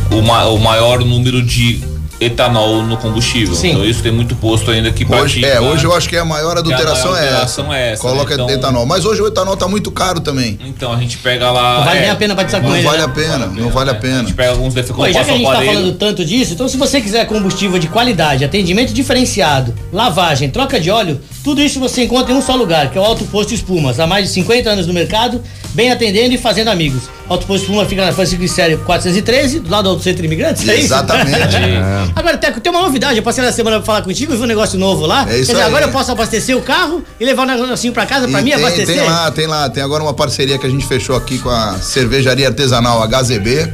o, 0.10 0.22
ma- 0.22 0.46
o 0.46 0.58
maior 0.58 1.00
número 1.04 1.44
de 1.44 1.84
etanol 2.20 2.84
no 2.84 2.98
combustível. 2.98 3.56
Sim. 3.56 3.70
Então 3.72 3.86
isso 3.86 4.02
tem 4.02 4.12
muito 4.12 4.36
posto 4.36 4.72
ainda 4.72 4.92
que 4.92 5.04
Hoje, 5.06 5.40
pratica- 5.42 5.48
é, 5.48 5.62
hoje 5.62 5.86
eu 5.86 5.96
acho 5.96 6.10
que 6.10 6.18
a 6.18 6.26
maior 6.26 6.58
adulteração, 6.58 7.12
maior 7.12 7.24
é, 7.24 7.42
essa. 7.44 7.62
é 7.74 7.92
essa, 7.94 8.02
Coloca 8.02 8.36
né? 8.36 8.44
Então- 8.44 8.50
etanol. 8.56 8.86
Mas 8.86 9.06
hoje 9.06 9.22
o 9.22 9.28
etanol 9.28 9.56
tá 9.56 9.68
muito 9.68 9.92
caro 9.92 10.20
também. 10.20 10.58
Então 10.66 10.92
a 10.94 10.98
gente 10.98 11.18
pega 11.20 11.52
lá. 11.52 11.78
Não 11.78 11.86
vale 11.86 11.98
é, 12.00 12.02
nem 12.02 12.10
a 12.10 12.16
pena 12.16 12.36
batizar 12.36 12.62
com 12.62 12.70
Não 12.70 12.76
ele. 12.76 12.86
vale 12.86 12.98
né? 13.00 13.04
a 13.04 13.10
pena, 13.10 13.46
não 13.48 13.70
vale 13.70 13.90
a 13.90 13.94
A 13.94 13.96
pena. 13.96 14.20
gente 14.20 14.34
pega 14.34 14.52
alguns 14.52 14.74
defeitos 14.74 14.96
Pô, 14.98 15.12
já 15.12 15.24
que 15.24 15.30
a 15.32 15.34
gente 15.34 15.44
tá 15.46 15.52
aparelho. 15.52 15.74
falando 15.74 15.94
tanto 15.98 16.26
disso, 16.26 16.54
então 16.54 16.68
se 16.68 16.78
você 16.78 17.00
quiser 17.02 17.26
combustível 17.28 17.78
de 17.80 17.88
qualidade, 17.88 18.44
atendimento 18.44 18.94
diferenciado, 18.94 19.74
lavagem, 19.94 20.50
troca 20.50 20.80
de 20.80 20.90
óleo, 20.90 21.20
tudo 21.44 21.62
isso 21.62 21.80
você 21.80 22.04
encontra 22.04 22.34
em 22.34 22.36
um 22.36 22.42
só 22.42 22.56
lugar, 22.56 22.90
que 22.92 22.98
é 22.98 23.02
o 23.02 23.04
Alto 23.04 23.24
Posto 23.26 23.54
Espumas. 23.54 24.00
Há 24.00 24.06
mais 24.08 24.26
de 24.28 24.32
50 24.34 24.70
anos 24.70 24.86
no 24.88 24.94
mercado, 24.94 25.42
bem 25.74 25.92
atendendo 25.92 26.34
e 26.36 26.38
fazendo 26.38 26.70
amigos. 26.70 27.04
Alto 27.30 27.46
Posto 27.46 27.64
Espuma 27.64 27.86
fica 27.86 28.06
na 28.06 28.12
Francisco 28.12 28.40
Glicério 28.40 28.80
413, 28.80 29.60
do 29.60 29.70
lado 29.70 29.96
do 29.96 30.02
Centro 30.04 30.26
Imigrantes, 30.26 30.68
é 30.68 30.76
isso? 30.76 30.86
Exatamente. 30.86 31.38
Agora, 32.16 32.38
Teco, 32.38 32.60
tem 32.60 32.72
uma 32.72 32.82
novidade. 32.82 33.18
Eu 33.18 33.24
passei 33.24 33.44
na 33.44 33.52
semana 33.52 33.78
pra 33.78 33.86
falar 33.86 34.02
contigo 34.02 34.34
e 34.34 34.38
vi 34.38 34.44
um 34.44 34.46
negócio 34.46 34.78
novo 34.78 35.06
lá. 35.06 35.26
É 35.30 35.36
isso 35.38 35.46
Quer 35.48 35.54
dizer, 35.54 35.62
aí. 35.64 35.68
agora 35.68 35.86
eu 35.86 35.90
posso 35.92 36.12
abastecer 36.12 36.58
o 36.58 36.62
carro 36.62 37.04
e 37.20 37.26
levar 37.26 37.44
um 37.44 37.46
negocinho 37.46 37.94
pra 37.94 38.06
casa 38.06 38.28
pra 38.28 38.40
E 38.42 38.44
mim 38.44 38.52
tem, 38.52 38.60
abastecer? 38.60 38.88
tem 38.98 39.06
lá, 39.06 39.32
tem 39.32 39.48
lá, 39.48 39.70
tem 39.70 39.84
agora 39.84 40.04
uma 40.04 40.14
parceria 40.14 40.58
que 40.58 40.66
a 40.66 40.70
gente 40.70 40.86
fechou 40.86 41.16
aqui 41.16 41.38
com 41.40 41.50
a 41.50 41.78
cervejaria 41.80 42.48
artesanal 42.48 43.02
HZB 43.08 43.72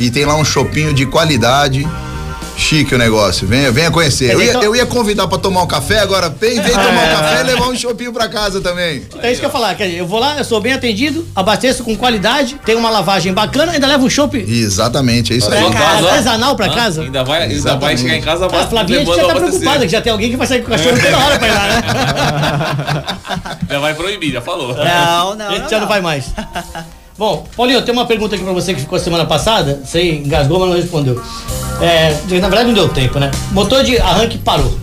e 0.00 0.10
tem 0.10 0.24
lá 0.24 0.34
um 0.36 0.44
chopinho 0.44 0.92
de 0.92 1.06
qualidade. 1.06 1.86
Chique 2.62 2.94
o 2.94 2.98
negócio, 2.98 3.46
venha, 3.46 3.72
venha 3.72 3.90
conhecer. 3.90 4.32
Eu 4.32 4.40
ia, 4.40 4.50
então- 4.50 4.62
eu 4.62 4.76
ia 4.76 4.86
convidar 4.86 5.26
pra 5.26 5.36
tomar 5.36 5.62
um 5.62 5.66
café, 5.66 5.98
agora 5.98 6.28
vem, 6.28 6.60
vem 6.60 6.72
tomar 6.72 6.88
um 6.90 7.10
café 7.16 7.40
e 7.40 7.42
levar 7.42 7.68
um 7.68 7.76
chopinho 7.76 8.12
pra 8.12 8.28
casa 8.28 8.60
também. 8.60 9.02
É 9.20 9.30
isso 9.32 9.40
que 9.40 9.44
eu 9.46 9.48
ia 9.48 9.52
falar. 9.52 9.74
Quer 9.74 9.86
dizer, 9.86 9.98
eu 9.98 10.06
vou 10.06 10.20
lá, 10.20 10.38
eu 10.38 10.44
sou 10.44 10.60
bem 10.60 10.72
atendido, 10.72 11.26
abasteço 11.34 11.82
com 11.82 11.96
qualidade, 11.96 12.56
tenho 12.64 12.78
uma 12.78 12.88
lavagem 12.88 13.32
bacana, 13.32 13.72
ainda 13.72 13.86
levo 13.88 14.06
um 14.06 14.10
chopp 14.10 14.36
Exatamente, 14.38 15.32
é 15.32 15.36
isso 15.36 15.52
aí. 15.52 15.64
artesanal 15.64 16.54
pra 16.54 16.66
Hã? 16.66 16.70
casa. 16.74 17.02
Ainda 17.02 17.24
vai, 17.24 17.42
ainda 17.42 17.76
vai 17.76 17.96
chegar 17.96 18.16
em 18.16 18.22
casa 18.22 18.46
A 18.46 18.66
Flavinha 18.66 19.04
já 19.04 19.26
tá 19.26 19.34
preocupada, 19.34 19.84
que 19.84 19.92
já 19.92 20.00
tem 20.00 20.12
alguém 20.12 20.30
que 20.30 20.36
vai 20.36 20.46
sair 20.46 20.62
com 20.62 20.68
o 20.68 20.70
cachorro 20.70 20.96
toda 21.02 21.18
hora 21.18 21.38
pra 21.38 21.48
ir 21.48 21.52
lá, 21.52 21.66
né? 21.66 21.82
Já 23.72 23.78
vai 23.80 23.94
proibir, 23.94 24.32
já 24.32 24.40
falou. 24.42 24.74
Não, 24.76 25.34
não. 25.34 25.48
A 25.48 25.52
gente 25.52 25.62
não, 25.62 25.68
já 25.68 25.76
não 25.76 25.80
não. 25.82 25.88
vai 25.88 26.00
mais. 26.00 26.26
Bom, 27.16 27.46
Paulinho, 27.56 27.78
eu 27.78 27.82
tenho 27.82 27.96
uma 27.96 28.06
pergunta 28.06 28.34
aqui 28.34 28.44
pra 28.44 28.52
você 28.52 28.74
que 28.74 28.80
ficou 28.80 28.98
semana 28.98 29.24
passada. 29.24 29.80
Você 29.84 30.12
engasgou, 30.16 30.58
mas 30.60 30.68
não 30.68 30.76
respondeu. 30.76 31.22
É, 31.80 32.10
na 32.40 32.48
verdade, 32.48 32.66
não 32.66 32.74
deu 32.74 32.88
tempo, 32.88 33.18
né? 33.18 33.30
Motor 33.50 33.82
de 33.82 33.98
arranque 33.98 34.38
parou. 34.38 34.78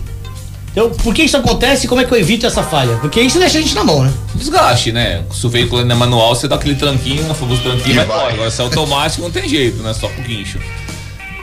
Então, 0.72 0.88
por 0.90 1.12
que 1.12 1.22
isso 1.22 1.36
acontece 1.36 1.86
e 1.86 1.88
como 1.88 2.00
é 2.00 2.04
que 2.04 2.12
eu 2.14 2.18
evito 2.18 2.46
essa 2.46 2.62
falha? 2.62 2.96
Porque 2.98 3.20
isso 3.20 3.38
deixa 3.38 3.58
a 3.58 3.60
gente 3.60 3.74
na 3.74 3.82
mão, 3.82 4.04
né? 4.04 4.12
Desgaste, 4.34 4.92
né? 4.92 5.24
Se 5.32 5.44
o 5.44 5.50
veículo 5.50 5.80
ainda 5.82 5.94
é 5.94 5.96
manual, 5.96 6.34
você 6.34 6.46
dá 6.46 6.54
aquele 6.54 6.76
tranquinho, 6.76 7.28
o 7.28 7.34
famoso 7.34 7.60
tranquinho 7.60 8.00
E 8.00 8.04
vai. 8.04 8.32
Agora, 8.34 8.50
se 8.50 8.60
é 8.60 8.64
automático, 8.64 9.22
não 9.22 9.30
tem 9.32 9.48
jeito, 9.48 9.82
né? 9.82 9.92
Só 9.92 10.08
com 10.08 10.22
guincho. 10.22 10.60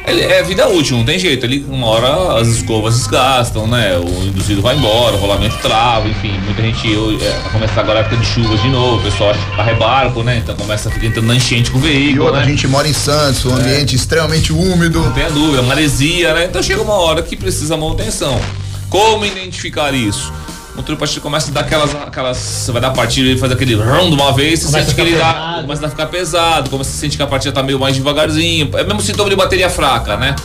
Ele 0.08 0.22
é 0.22 0.42
vida 0.42 0.66
útil, 0.70 0.96
não 0.96 1.04
tem 1.04 1.20
jeito. 1.20 1.46
Ele, 1.46 1.66
uma 1.68 1.86
hora 1.88 2.40
as 2.40 2.48
escovas 2.48 2.96
desgastam, 2.96 3.68
né? 3.68 3.98
O 3.98 4.24
induzido 4.24 4.62
vai 4.62 4.78
embora, 4.78 5.18
o 5.18 5.20
rolamento 5.20 5.58
trava, 5.58 6.08
enfim. 6.08 6.32
Muita 6.46 6.62
gente 6.62 6.90
eu, 6.90 7.18
é, 7.22 7.40
vai 7.42 7.52
começar 7.52 7.82
agora 7.82 8.00
a 8.00 8.02
época 8.04 8.16
de 8.16 8.26
chuvas 8.26 8.62
de 8.62 8.70
novo, 8.70 8.98
o 8.98 9.04
pessoal 9.04 9.36
carro 9.58 9.70
é 9.70 9.76
barco, 9.76 10.24
né? 10.24 10.38
Então 10.38 10.56
começa 10.56 10.88
a 10.88 10.92
ficar 10.92 11.08
entrando 11.08 11.28
na 11.28 11.36
enchente 11.36 11.70
com 11.70 11.78
o 11.78 11.82
E 11.82 11.84
veículo, 11.84 12.26
outra, 12.26 12.40
né? 12.40 12.46
a 12.46 12.50
gente 12.50 12.66
mora 12.68 12.88
em 12.88 12.94
Santos, 12.94 13.46
um 13.46 13.54
ambiente 13.54 13.98
extremamente 13.98 14.54
úmido. 14.54 15.02
Não 15.02 15.12
tenha 15.12 15.30
dúvida, 15.30 15.62
maresia, 15.64 16.34
né? 16.34 16.46
Então 16.46 16.64
chega 16.64 16.82
uma 16.82 16.96
hora 16.96 17.22
que 17.22 17.36
precisa 17.36 17.76
manutenção. 17.76 18.40
Como 18.90 19.26
identificar 19.26 19.94
isso? 19.94 20.32
O 20.78 20.80
motor 20.80 20.94
de 20.94 21.00
partida 21.00 21.22
começa 21.22 21.50
a 21.50 21.54
dar 21.54 21.62
aquelas. 21.62 21.96
aquelas 21.96 22.38
você 22.38 22.72
vai 22.72 22.80
dar 22.80 22.92
partida 22.92 23.30
e 23.30 23.38
faz 23.38 23.52
aquele 23.52 23.74
rum 23.74 24.10
de 24.12 24.16
uma 24.16 24.32
vez, 24.32 24.60
você 24.60 24.68
Começa 24.68 24.86
sente 24.86 24.96
que 24.96 25.02
a 25.02 25.04
ele 25.06 25.18
dá, 25.18 25.58
começa 25.62 25.88
a 25.88 25.90
ficar 25.90 26.06
pesado, 26.06 26.70
começa 26.70 26.92
a 26.92 26.94
sentir 26.94 27.18
que 27.18 27.24
a 27.24 27.28
partida 27.28 27.52
tá 27.52 27.64
meio 27.64 27.80
mais 27.80 27.96
devagarzinho. 27.96 28.70
É 28.76 28.84
mesmo 28.84 29.02
sintoma 29.02 29.28
de 29.28 29.36
bateria 29.36 29.72
fraca, 29.72 30.16
né? 30.18 30.36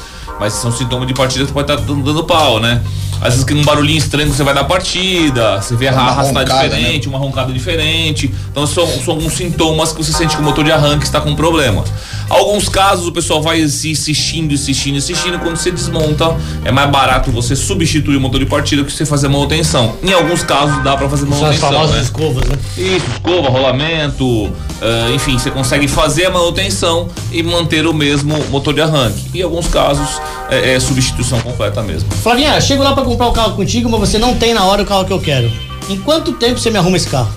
Mas 0.41 0.55
são 0.55 0.72
sintomas 0.72 1.07
de 1.07 1.12
partida 1.12 1.45
que 1.45 1.53
pode 1.53 1.70
estar 1.70 1.85
dando, 1.85 2.03
dando 2.03 2.24
pau, 2.24 2.59
né? 2.59 2.83
Às 3.20 3.35
vezes 3.35 3.45
que 3.45 3.53
um 3.53 3.62
barulhinho 3.62 3.99
estranho 3.99 4.33
você 4.33 4.43
vai 4.43 4.55
dar 4.55 4.64
partida, 4.64 5.61
você 5.61 5.76
vê 5.76 5.87
a 5.87 5.93
arrastar 5.93 6.43
roncada, 6.43 6.68
diferente, 6.68 7.09
uma 7.09 7.18
roncada 7.18 7.53
diferente. 7.53 8.35
Então 8.51 8.66
são, 8.66 8.87
são 8.87 9.14
alguns 9.14 9.35
sintomas 9.35 9.93
que 9.93 10.03
você 10.03 10.12
sente 10.12 10.35
que 10.35 10.43
o 10.43 10.45
motor 10.45 10.64
de 10.64 10.72
arranque 10.72 11.05
está 11.05 11.20
com 11.20 11.37
problema. 11.37 11.85
Alguns 12.33 12.66
casos 12.66 13.07
o 13.07 13.12
pessoal 13.12 13.43
vai 13.43 13.61
insistindo, 13.61 14.55
insistindo, 14.55 14.97
insistindo. 14.97 15.39
Quando 15.39 15.57
você 15.57 15.70
desmonta, 15.70 16.35
é 16.64 16.72
mais 16.72 16.91
barato 16.91 17.30
você 17.30 17.55
substituir 17.55 18.16
o 18.16 18.20
motor 18.20 18.41
de 18.41 18.47
partida 18.47 18.83
que 18.83 18.91
você 18.91 19.05
fazer 19.05 19.28
manutenção. 19.28 19.97
Em 20.03 20.12
alguns 20.14 20.43
casos 20.43 20.83
dá 20.83 20.97
para 20.97 21.09
fazer 21.11 21.26
São 21.26 21.35
as 21.35 21.41
manutenção. 21.41 21.70
famosas 21.70 21.97
Né? 21.97 22.03
escovas, 22.03 22.45
né? 22.49 22.57
Isso, 22.78 23.07
escova, 23.12 23.51
rolamento, 23.51 24.51
eh, 24.80 25.12
enfim, 25.14 25.39
você 25.39 25.51
consegue 25.51 25.87
fazer 25.87 26.24
a 26.24 26.30
manutenção 26.30 27.07
e 27.30 27.43
manter 27.43 27.87
o 27.87 27.93
mesmo 27.93 28.43
motor 28.51 28.72
de 28.72 28.80
arranque. 28.80 29.20
Em 29.39 29.43
alguns 29.43 29.68
casos 29.68 30.09
é, 30.51 30.74
é 30.74 30.80
substituição 30.80 31.39
completa 31.41 31.83
mesmo. 31.83 32.11
Flavinha, 32.22 32.59
chego 32.62 32.83
lá 32.83 32.95
pra 32.95 33.05
comprar 33.05 33.28
o 33.28 33.33
carro 33.33 33.55
contigo, 33.57 33.91
mas 33.91 34.01
você 34.01 34.18
não 34.18 34.35
tem 34.37 34.55
na 34.55 34.64
hora 34.64 34.83
o 34.83 34.87
carro 34.87 35.05
que 35.05 35.12
eu 35.12 35.20
quero. 35.20 35.53
Em 35.91 35.99
quanto 35.99 36.33
tempo 36.33 36.59
você 36.59 36.70
me 36.70 36.78
arruma 36.78 36.97
esse 36.97 37.09
carro? 37.09 37.30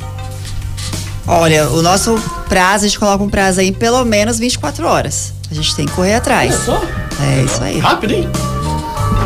Olha, 1.28 1.70
o 1.70 1.82
nosso 1.82 2.16
prazo, 2.48 2.86
a 2.86 2.88
gente 2.88 3.00
coloca 3.00 3.24
um 3.24 3.30
prazo 3.30 3.60
aí 3.60 3.70
em 3.70 3.74
pelo 3.74 4.04
menos 4.06 4.38
24 4.38 4.86
horas. 4.86 5.34
A 5.50 5.54
gente 5.54 5.76
tem 5.76 5.86
que 5.86 5.94
correr 5.94 6.16
atrás. 6.16 6.54
Olha 6.54 6.80
só. 6.80 6.82
É 7.24 7.42
isso 7.44 7.64
aí. 7.64 7.80
Rápido, 7.80 8.14
hein? 8.14 8.30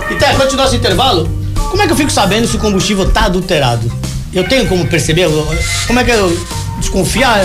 E 0.09 0.15
tá, 0.15 0.33
quando 0.35 0.55
nosso 0.55 0.75
intervalo, 0.75 1.29
como 1.69 1.81
é 1.81 1.85
que 1.85 1.91
eu 1.91 1.97
fico 1.97 2.11
sabendo 2.11 2.47
se 2.47 2.55
o 2.55 2.59
combustível 2.59 3.09
tá 3.11 3.25
adulterado? 3.25 3.91
Eu 4.33 4.47
tenho 4.47 4.67
como 4.67 4.85
perceber? 4.87 5.27
Como 5.87 5.99
é 5.99 6.03
que 6.03 6.11
eu 6.11 6.47
desconfiar? 6.79 7.43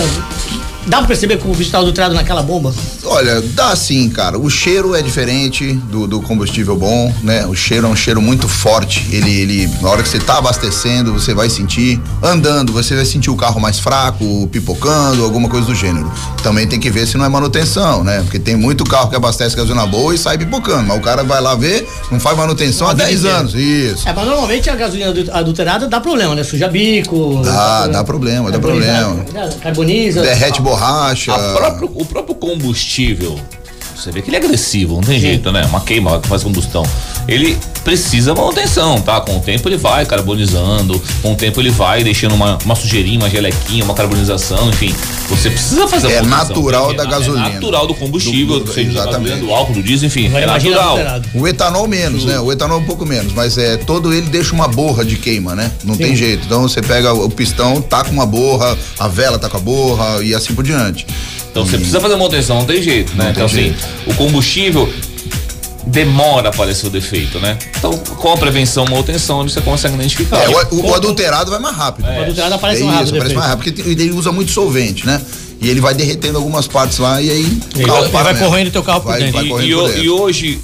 Dá 0.87 0.99
pra 0.99 1.07
perceber 1.07 1.35
que 1.37 1.41
o 1.43 1.45
combustível 1.45 1.71
tá 1.71 1.79
adulterado 1.79 2.13
naquela 2.13 2.43
bomba? 2.43 2.73
Olha, 3.03 3.41
dá 3.41 3.75
sim, 3.75 4.09
cara. 4.09 4.37
O 4.37 4.49
cheiro 4.49 4.95
é 4.95 5.01
diferente 5.01 5.73
do, 5.73 6.05
do 6.07 6.21
combustível 6.21 6.75
bom, 6.75 7.13
né? 7.23 7.45
O 7.45 7.55
cheiro 7.55 7.87
é 7.87 7.89
um 7.89 7.95
cheiro 7.95 8.21
muito 8.21 8.47
forte. 8.47 9.07
Ele, 9.11 9.29
ele, 9.39 9.69
na 9.81 9.89
hora 9.89 10.03
que 10.03 10.09
você 10.09 10.19
tá 10.19 10.37
abastecendo, 10.37 11.13
você 11.13 11.33
vai 11.33 11.49
sentir. 11.49 11.99
Andando, 12.21 12.71
você 12.71 12.95
vai 12.95 13.05
sentir 13.05 13.29
o 13.29 13.35
carro 13.35 13.59
mais 13.59 13.79
fraco, 13.79 14.47
pipocando, 14.51 15.23
alguma 15.23 15.49
coisa 15.49 15.65
do 15.67 15.73
gênero. 15.75 16.11
Também 16.43 16.67
tem 16.67 16.79
que 16.79 16.89
ver 16.89 17.07
se 17.07 17.17
não 17.17 17.25
é 17.25 17.29
manutenção, 17.29 18.03
né? 18.03 18.21
Porque 18.21 18.37
tem 18.39 18.55
muito 18.55 18.83
carro 18.83 19.09
que 19.09 19.15
abastece 19.15 19.55
gasolina 19.55 19.85
boa 19.87 20.13
e 20.13 20.17
sai 20.17 20.37
pipocando. 20.37 20.83
Mas 20.87 20.97
o 20.97 21.01
cara 21.01 21.23
vai 21.23 21.41
lá 21.41 21.55
ver, 21.55 21.87
não 22.11 22.19
faz 22.19 22.37
manutenção 22.37 22.87
há 22.87 22.91
Uma 22.91 22.95
vida 22.95 23.07
10 23.07 23.19
inteira. 23.19 23.37
anos. 23.39 23.53
Isso. 23.55 24.07
É, 24.07 24.13
mas 24.13 24.25
normalmente 24.27 24.69
a 24.69 24.75
gasolina 24.75 25.09
adu- 25.09 25.31
adulterada 25.31 25.87
dá 25.87 25.99
problema, 25.99 26.35
né? 26.35 26.43
Suja 26.43 26.67
bico. 26.67 27.41
Dá, 27.43 27.87
dá 27.87 28.03
problema, 28.03 28.51
dá 28.51 28.59
problema. 28.59 29.25
Carboniza. 29.61 30.21
Derrete 30.21 30.61
borracha. 30.61 30.74
A 31.31 31.39
próprio- 31.57 31.91
o 31.95 32.05
próprio 32.05 32.35
combustível, 32.35 33.39
você 33.95 34.11
vê 34.11 34.21
que 34.21 34.29
ele 34.29 34.35
é 34.37 34.39
agressivo, 34.39 34.95
não 34.95 35.01
tem 35.01 35.19
jeito, 35.19 35.51
né? 35.51 35.65
Uma 35.65 35.81
queima 35.81 36.19
que 36.19 36.27
faz 36.27 36.43
combustão. 36.43 36.83
Ele 37.27 37.57
precisa 37.85 38.33
manutenção, 38.33 38.99
tá? 38.99 39.21
Com 39.21 39.37
o 39.37 39.39
tempo 39.39 39.69
ele 39.69 39.77
vai 39.77 40.05
carbonizando, 40.05 41.01
com 41.21 41.31
o 41.33 41.35
tempo 41.35 41.61
ele 41.61 41.69
vai 41.69 42.03
deixando 42.03 42.33
uma, 42.35 42.57
uma 42.65 42.75
sujeirinha, 42.75 43.19
uma 43.19 43.29
gelequinha, 43.29 43.83
uma 43.85 43.93
carbonização, 43.93 44.67
enfim. 44.69 44.93
Você 45.29 45.49
precisa 45.51 45.87
fazer 45.87 46.07
a 46.07 46.11
É 46.11 46.21
manutenção, 46.23 46.47
natural 46.55 46.93
da 46.95 47.03
é 47.03 47.07
gasolina. 47.07 47.49
natural 47.49 47.87
do 47.87 47.93
combustível, 47.93 48.59
Do- 48.59 48.65
do- 48.65 48.73
seja 48.73 48.89
exatamente. 48.89 49.37
do 49.39 49.53
álcool, 49.53 49.73
do 49.73 49.83
diesel, 49.83 50.07
enfim. 50.07 50.27
Agora 50.27 50.41
é 50.41 50.47
imagina 50.47 50.75
natural. 50.75 51.21
O 51.35 51.47
etanol 51.47 51.87
menos, 51.87 52.25
né? 52.25 52.39
O 52.39 52.51
etanol 52.51 52.79
um 52.79 52.83
pouco 52.85 53.05
menos, 53.05 53.31
mas 53.33 53.57
é 53.57 53.77
todo 53.77 54.11
ele 54.11 54.27
deixa 54.29 54.53
uma 54.53 54.67
borra 54.67 55.05
de 55.05 55.15
queima, 55.15 55.53
né? 55.55 55.71
Não 55.83 55.95
tem 55.95 56.15
jeito. 56.15 56.43
Então 56.45 56.63
você 56.63 56.81
pega 56.81 57.13
o 57.13 57.29
pistão, 57.29 57.79
tá 57.81 58.03
com 58.03 58.11
uma 58.11 58.25
borra, 58.25 58.75
a 58.99 59.07
vela 59.07 59.37
tá 59.37 59.47
com 59.47 59.57
a 59.57 59.59
borra 59.59 60.23
e 60.23 60.33
assim 60.33 60.55
por 60.55 60.63
diante. 60.63 61.05
Então 61.51 61.63
você 61.65 61.77
precisa 61.77 62.01
fazer 62.01 62.15
manutenção, 62.15 62.57
não 62.57 62.65
tem 62.65 62.81
jeito, 62.81 63.15
né? 63.15 63.25
Não 63.25 63.31
então 63.31 63.45
assim, 63.45 63.73
o 64.07 64.13
combustível 64.15 64.91
demora 65.87 66.49
a 66.49 66.51
aparecer 66.51 66.87
o 66.87 66.89
defeito, 66.89 67.39
né? 67.39 67.57
Então, 67.77 67.97
com 67.97 68.33
a 68.33 68.37
prevenção, 68.37 68.85
manutenção, 68.85 69.47
você 69.47 69.61
consegue 69.61 69.95
identificar. 69.95 70.37
É, 70.43 70.47
o, 70.49 70.75
o- 70.75 70.89
o 70.91 70.95
adulterado 70.95 71.51
vai 71.51 71.59
mais 71.59 71.75
rápido. 71.75 72.05
O 72.07 72.21
adulterado 72.21 72.55
aparece 72.55 72.81
é 72.81 72.85
mais 72.85 72.95
isso, 72.95 73.05
rápido. 73.05 73.15
aparece 73.17 73.35
mais 73.35 73.47
rápido, 73.49 73.63
porque 73.73 73.83
tem- 73.83 73.91
ele 73.91 74.11
usa 74.11 74.31
muito 74.31 74.51
solvente, 74.51 75.05
né? 75.05 75.21
E 75.61 75.69
ele 75.69 75.79
vai 75.79 75.93
derretendo 75.93 76.37
algumas 76.37 76.67
partes 76.67 76.97
lá 76.97 77.21
e 77.21 77.29
aí 77.29 77.59
o 77.75 77.85
carro 77.85 78.01
vai- 78.01 78.09
para 78.09 78.23
vai 78.23 78.33
mesmo. 78.33 78.45
corroendo 78.47 78.71
teu 78.71 78.83
carro 78.83 79.01
por 79.01 79.07
Vai- 79.09 79.19
dentro. 79.19 79.33
vai 79.35 79.45
E, 79.45 79.49
correndo 79.49 79.67
e 79.69 79.75
por 79.75 79.97
e 80.03 80.09
hoje, 80.09 80.59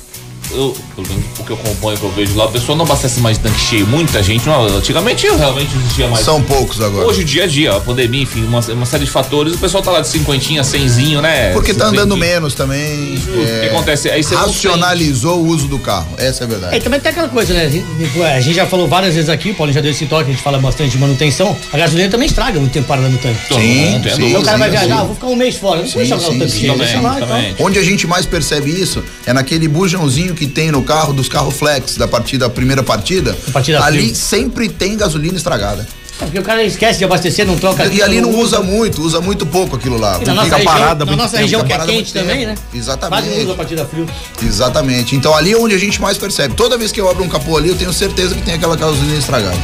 eu, 0.53 0.75
pelo 0.95 1.07
menos 1.07 1.23
o 1.39 1.43
que 1.43 1.49
eu 1.51 1.55
acompanho, 1.55 1.97
que 1.97 2.03
eu 2.03 2.11
vejo 2.11 2.35
lá, 2.35 2.45
o 2.45 2.51
pessoal 2.51 2.77
não 2.77 2.85
abastece 2.85 3.19
mais 3.19 3.37
de 3.37 3.43
tanque 3.43 3.59
cheio. 3.59 3.87
Muita 3.87 4.21
gente, 4.21 4.45
não, 4.47 4.63
antigamente 4.65 5.27
realmente 5.27 5.75
existia 5.75 6.07
mais. 6.07 6.23
São 6.25 6.41
poucos 6.41 6.81
agora. 6.81 7.07
Hoje, 7.07 7.21
o 7.21 7.25
dia 7.25 7.43
a 7.43 7.47
dia, 7.47 7.75
a 7.75 7.79
pandemia, 7.79 8.23
enfim, 8.23 8.43
uma, 8.43 8.59
uma 8.59 8.85
série 8.85 9.05
de 9.05 9.11
fatores, 9.11 9.53
o 9.55 9.57
pessoal 9.57 9.81
tá 9.83 9.91
lá 9.91 10.01
de 10.01 10.07
cinquentinha, 10.07 10.63
cenzinho, 10.63 11.21
né? 11.21 11.51
Porque 11.53 11.73
tá 11.73 11.87
andando 11.87 12.15
menos 12.17 12.53
também. 12.53 13.15
O 13.15 13.21
que 13.21 13.65
é, 13.65 13.67
acontece? 13.71 14.09
Aí 14.09 14.23
você 14.23 14.35
racionalizou 14.35 15.39
o 15.39 15.47
uso 15.47 15.67
do 15.67 15.79
carro. 15.79 16.07
Essa 16.17 16.43
é 16.43 16.47
a 16.47 16.49
É, 16.49 16.49
e 16.49 16.59
verdade. 16.59 16.79
também 16.83 16.99
tem 16.99 17.11
aquela 17.11 17.29
coisa, 17.29 17.53
né? 17.53 17.65
A 17.65 17.69
gente- 17.69 18.21
A 18.21 18.39
gente 18.41 18.55
já 18.55 18.65
falou 18.65 18.87
várias 18.87 19.15
vezes 19.15 19.29
aqui, 19.29 19.51
o 19.51 19.55
Paulo 19.55 19.71
já 19.73 19.81
deu 19.81 19.91
esse 19.91 20.05
toque, 20.05 20.29
a 20.29 20.33
gente 20.33 20.41
fala 20.43 20.59
bastante 20.59 20.91
de 20.91 20.97
manutenção. 20.97 21.55
A 21.71 21.77
gasolina 21.77 22.09
também 22.09 22.27
estraga 22.27 22.59
muito 22.59 22.71
tempo 22.71 22.87
parada 22.87 23.09
no 23.09 23.17
tanque. 23.17 23.39
Sim, 23.47 23.99
tem 24.03 24.15
sim. 24.15 24.25
Então 24.29 24.41
o 24.41 24.45
cara 24.45 24.57
vai 24.57 24.69
viajar, 24.69 24.99
sim. 25.01 25.05
vou 25.05 25.15
ficar 25.15 25.27
um 25.27 25.35
mês 25.35 25.55
fora. 25.55 25.81
Não 25.81 25.87
vou 25.87 26.01
Sim, 26.01 26.07
jogar 26.07 26.21
o 26.29 26.39
tanque 26.39 26.49
sim, 26.51 26.59
cheio, 26.59 26.71
também, 26.73 26.87
deixa 26.87 27.01
lá 27.01 27.15
tal. 27.15 27.27
também. 27.27 27.55
Onde 27.59 27.79
a 27.79 27.83
gente 27.83 28.07
mais 28.07 28.25
percebe 28.25 28.69
isso 28.71 29.03
é 29.25 29.33
naquele 29.33 29.67
bujãozinho 29.67 30.33
que 30.33 30.40
tem 30.47 30.71
no 30.71 30.83
carro 30.83 31.13
dos 31.13 31.29
carros 31.29 31.55
flex 31.55 31.95
da 31.95 32.07
partida, 32.07 32.49
primeira 32.49 32.83
partida. 32.83 33.35
Partida 33.51 33.83
ali 33.83 34.03
frio. 34.03 34.15
sempre 34.15 34.69
tem 34.69 34.95
gasolina 34.97 35.35
estragada. 35.35 35.87
Porque 36.25 36.37
o 36.37 36.43
cara 36.43 36.63
esquece 36.63 36.99
de 36.99 37.05
abastecer, 37.05 37.45
não 37.47 37.57
troca. 37.57 37.85
E 37.87 38.01
ali 38.01 38.21
não 38.21 38.29
usa 38.37 38.61
muito, 38.61 39.01
usa 39.01 39.19
muito 39.19 39.45
pouco 39.45 39.75
aquilo 39.75 39.97
lá. 39.97 40.19
E 40.21 40.25
na 40.25 40.33
nossa 40.35 40.45
Fica 40.45 40.57
região, 40.57 40.73
parada 40.73 40.99
na 40.99 41.11
muito 41.11 41.21
nossa 41.21 41.31
tempo, 41.31 41.43
região 41.43 41.63
que 41.63 41.73
é 41.73 41.79
quente 41.79 42.13
também, 42.13 42.45
né? 42.45 42.55
Exatamente. 42.73 43.23
Quase 43.23 43.35
não 43.35 43.43
usa 43.43 43.53
a 43.53 43.55
partir 43.55 43.75
da 43.75 43.85
frio. 43.85 44.07
Exatamente. 44.43 45.15
Então 45.15 45.35
ali 45.35 45.53
é 45.53 45.57
onde 45.57 45.73
a 45.73 45.79
gente 45.79 45.99
mais 45.99 46.17
percebe. 46.17 46.53
Toda 46.53 46.77
vez 46.77 46.91
que 46.91 47.01
eu 47.01 47.09
abro 47.09 47.23
um 47.23 47.29
capô 47.29 47.57
ali, 47.57 47.69
eu 47.69 47.75
tenho 47.75 47.91
certeza 47.91 48.35
que 48.35 48.41
tem 48.43 48.53
aquela 48.53 48.75
gasolina 48.75 49.17
estragada. 49.17 49.57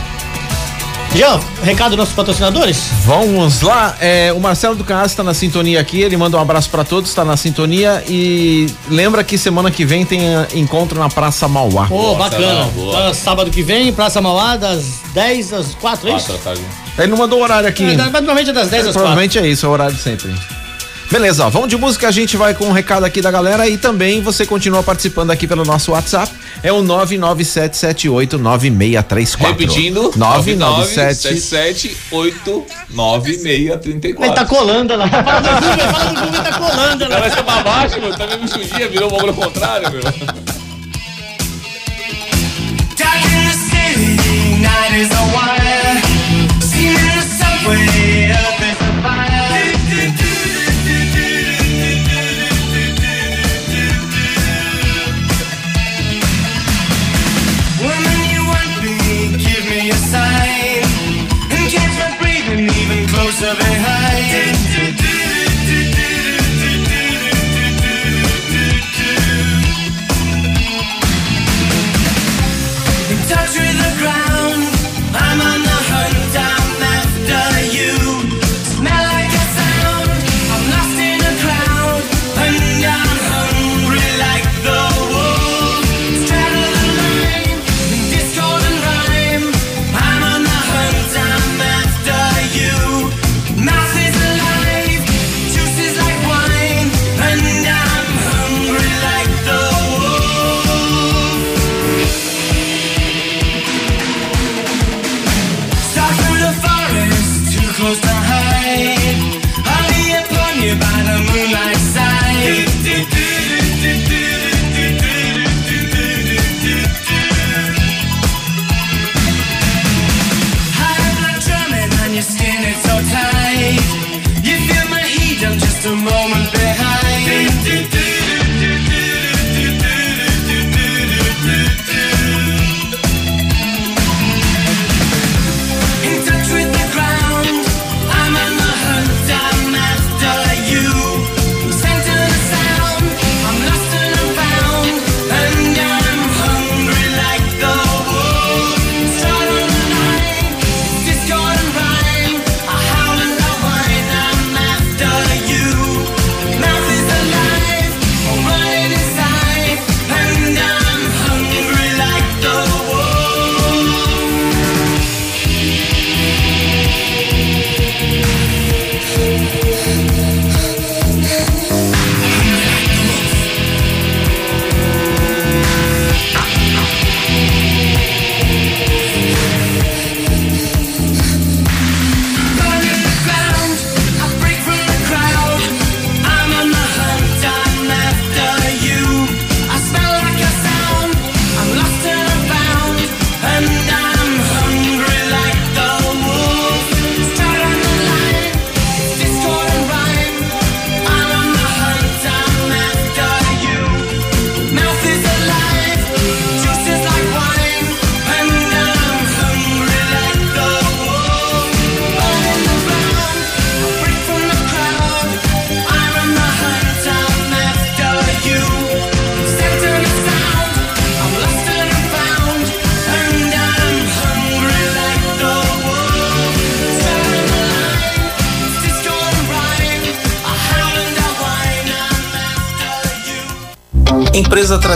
Jean, 1.16 1.40
recado 1.64 1.92
dos 1.92 2.00
nossos 2.00 2.14
patrocinadores? 2.14 2.78
Vamos 3.06 3.62
lá, 3.62 3.96
é, 4.00 4.32
o 4.34 4.40
Marcelo 4.40 4.76
do 4.76 4.84
Carrasco 4.84 5.08
está 5.10 5.24
na 5.24 5.34
sintonia 5.34 5.80
aqui, 5.80 6.02
ele 6.02 6.16
manda 6.16 6.38
um 6.38 6.40
abraço 6.40 6.70
para 6.70 6.84
todos, 6.84 7.10
está 7.10 7.26
na 7.26 7.36
sintonia 7.36 8.04
e 8.08 8.68
lembra 8.90 9.24
que 9.24 9.38
semana 9.38 9.72
que 9.72 9.84
vem 9.84 10.06
tem 10.06 10.22
eh, 10.22 10.48
encontro 10.54 11.00
na 11.00 11.10
Praça 11.10 11.48
Mauá. 11.48 11.88
Ô, 11.90 12.16
bacana. 12.16 12.66
não, 12.66 12.70
boa. 12.70 13.00
Então, 13.00 13.14
sábado 13.14 13.50
que 13.50 13.64
vem, 13.64 13.92
Praça 13.94 14.22
Mauá, 14.22 14.58
das 14.58 15.02
10 15.14 15.54
às 15.54 15.76
4, 15.76 16.10
é 16.10 16.18
isso? 16.18 16.40
Ele 16.98 17.08
não 17.08 17.18
mandou 17.18 17.40
o 17.40 17.44
horário 17.44 17.68
aqui. 17.68 17.84
É, 17.84 17.96
mas 17.96 18.12
normalmente 18.12 18.52
é 18.52 18.54
das 18.54 18.70
10 18.70 18.88
às 18.88 18.94
4. 18.94 18.94
Provavelmente 18.94 19.40
é 19.40 19.48
isso, 19.48 19.66
é 19.66 19.70
o 19.70 19.72
horário 19.72 19.96
de 19.96 20.02
sempre. 20.02 20.36
Beleza, 21.10 21.46
ó, 21.46 21.50
vamos 21.50 21.70
de 21.70 21.78
música, 21.78 22.10
a 22.10 22.12
gente 22.12 22.36
vai 22.36 22.54
com 22.54 22.66
um 22.66 22.72
recado 22.74 23.06
aqui 23.06 23.22
da 23.22 23.32
galera 23.32 23.68
e 23.68 23.78
também 23.78 24.22
você 24.22 24.46
continua 24.46 24.84
participando 24.84 25.32
aqui 25.32 25.48
pelo 25.48 25.64
nosso 25.64 25.94
WhatsApp, 25.94 26.30
é 26.64 26.72
o 26.72 26.82
997789634. 26.84 29.38
Repetindo, 29.38 30.14
997 30.16 31.88
997899634. 32.94 34.24
Ele 34.24 34.34
tá 34.34 34.46
colando 34.46 34.96
lá. 34.96 35.08
Fala 35.08 35.42
do 35.42 35.50
Google, 35.50 35.78
fala 35.92 36.06
do 36.06 36.14
Google, 36.22 36.44
tá 36.44 36.54
colando 36.54 37.10
lá. 37.10 37.30
ser 37.30 37.44
pra 37.44 37.64
baixo, 37.64 38.00
meu. 38.00 38.16
Tá 38.16 38.28
mesmo 38.28 38.48
sujinha, 38.48 38.88
virou 38.88 39.10
o 39.10 39.12
bagulho 39.12 39.30
ao 39.30 39.36
contrário, 39.36 39.92
meu. 39.92 40.02
Woman, 47.68 47.97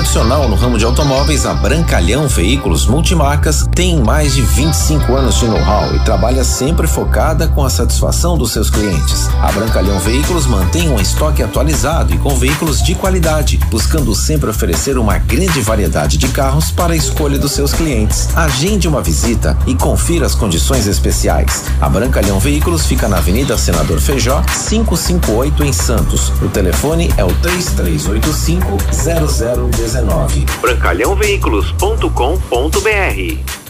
tradicional 0.01 0.41
ramo 0.41 0.50
de 0.81 0.85
automóveis, 0.85 1.45
a 1.45 1.53
Brancalhão 1.53 2.27
Veículos 2.27 2.87
Multimarcas 2.87 3.67
tem 3.75 4.01
mais 4.01 4.33
de 4.33 4.41
25 4.41 5.15
anos 5.15 5.35
de 5.35 5.45
know-how 5.45 5.95
e 5.95 5.99
trabalha 5.99 6.43
sempre 6.43 6.87
focada 6.87 7.47
com 7.47 7.63
a 7.63 7.69
satisfação 7.69 8.35
dos 8.35 8.51
seus 8.51 8.71
clientes. 8.71 9.29
A 9.43 9.51
Brancalhão 9.51 9.99
Veículos 9.99 10.47
mantém 10.47 10.89
um 10.89 10.99
estoque 10.99 11.43
atualizado 11.43 12.15
e 12.15 12.17
com 12.17 12.35
veículos 12.35 12.81
de 12.81 12.95
qualidade, 12.95 13.59
buscando 13.69 14.15
sempre 14.15 14.49
oferecer 14.49 14.97
uma 14.97 15.19
grande 15.19 15.61
variedade 15.61 16.17
de 16.17 16.27
carros 16.29 16.71
para 16.71 16.93
a 16.93 16.97
escolha 16.97 17.37
dos 17.37 17.51
seus 17.51 17.73
clientes. 17.73 18.35
Agende 18.35 18.87
uma 18.87 19.03
visita 19.03 19.55
e 19.67 19.75
confira 19.75 20.25
as 20.25 20.33
condições 20.33 20.87
especiais. 20.87 21.65
A 21.79 21.87
Brancalhão 21.87 22.39
Veículos 22.39 22.87
fica 22.87 23.07
na 23.07 23.17
Avenida 23.17 23.55
Senador 23.55 23.99
Feijó, 23.99 24.41
558 24.67 25.63
em 25.63 25.73
Santos. 25.73 26.29
O 26.41 26.49
telefone 26.49 27.13
é 27.17 27.23
o 27.23 27.31
3385 27.35 28.77
0019. 28.89 30.70
Brancalhãoveículos.com.br 30.71 33.60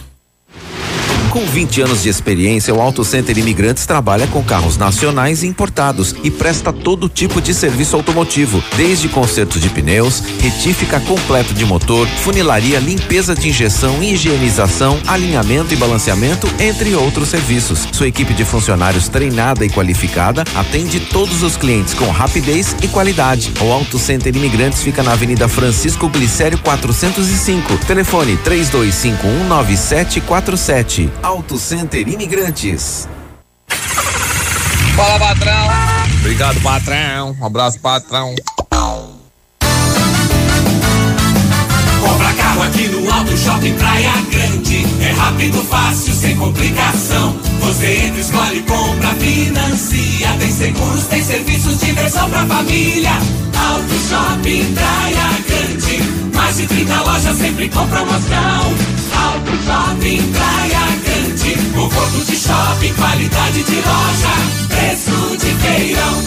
Com 1.32 1.44
20 1.46 1.80
anos 1.80 2.02
de 2.02 2.10
experiência, 2.10 2.74
o 2.74 2.82
Auto 2.82 3.02
Center 3.02 3.38
Imigrantes 3.38 3.86
trabalha 3.86 4.26
com 4.26 4.42
carros 4.42 4.76
nacionais 4.76 5.42
e 5.42 5.46
importados 5.46 6.14
e 6.22 6.30
presta 6.30 6.74
todo 6.74 7.08
tipo 7.08 7.40
de 7.40 7.54
serviço 7.54 7.96
automotivo, 7.96 8.62
desde 8.76 9.08
conserto 9.08 9.58
de 9.58 9.70
pneus, 9.70 10.22
retífica 10.38 11.00
completo 11.00 11.54
de 11.54 11.64
motor, 11.64 12.06
funilaria, 12.06 12.78
limpeza 12.78 13.34
de 13.34 13.48
injeção, 13.48 14.02
higienização, 14.02 15.00
alinhamento 15.06 15.72
e 15.72 15.76
balanceamento, 15.78 16.46
entre 16.60 16.94
outros 16.94 17.30
serviços. 17.30 17.88
Sua 17.92 18.08
equipe 18.08 18.34
de 18.34 18.44
funcionários 18.44 19.08
treinada 19.08 19.64
e 19.64 19.70
qualificada 19.70 20.44
atende 20.54 21.00
todos 21.00 21.42
os 21.42 21.56
clientes 21.56 21.94
com 21.94 22.10
rapidez 22.10 22.76
e 22.82 22.88
qualidade. 22.88 23.50
O 23.62 23.72
Auto 23.72 23.98
Center 23.98 24.36
Imigrantes 24.36 24.82
fica 24.82 25.02
na 25.02 25.12
Avenida 25.12 25.48
Francisco 25.48 26.10
Glicério 26.10 26.58
405. 26.58 27.78
Telefone 27.86 28.36
32519747. 28.44 31.21
Auto 31.22 31.56
Center 31.56 32.08
Imigrantes. 32.08 33.08
Fala, 34.96 35.18
patrão. 35.20 35.68
Obrigado, 36.18 36.60
patrão. 36.60 37.36
Um 37.40 37.46
abraço, 37.46 37.78
patrão. 37.78 38.34
Compra 42.00 42.32
carro 42.32 42.62
aqui 42.64 42.88
no 42.88 43.08
Auto 43.12 43.36
Shopping 43.36 43.74
Praia 43.74 44.12
Grande. 44.30 44.84
É 45.00 45.12
rápido, 45.12 45.62
fácil, 45.62 46.12
sem 46.12 46.36
complicação. 46.36 47.36
Você 47.60 48.06
entra, 48.06 48.20
escolhe, 48.20 48.60
compra, 48.62 49.10
financia. 49.14 50.28
Tem 50.40 50.50
seguros, 50.50 51.04
tem 51.06 51.22
serviços, 51.22 51.78
diversão 51.78 52.28
pra 52.28 52.44
família. 52.46 53.12
Auto 53.56 53.94
Shopping 54.08 54.74
Praia 54.74 55.30
Grande. 55.46 56.02
Mais 56.34 56.56
de 56.56 56.66
30 56.66 57.00
lojas 57.02 57.38
sempre 57.38 57.68
com 57.68 57.86
promoção. 57.86 58.74
Auto 59.14 59.50
Shopping 59.64 60.32
Praia 60.32 60.86
Grande. 61.04 61.11
Conforto 61.74 62.24
de 62.24 62.36
shopping, 62.36 62.94
qualidade 62.94 63.64
de 63.64 63.74
loja. 63.74 64.28
Preço 64.68 65.36
de 65.36 65.54
feirão. 65.60 66.22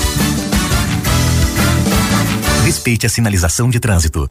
Respeite 2.65 3.05
a 3.05 3.09
sinalização 3.09 3.69
de 3.69 3.79
trânsito. 3.79 4.29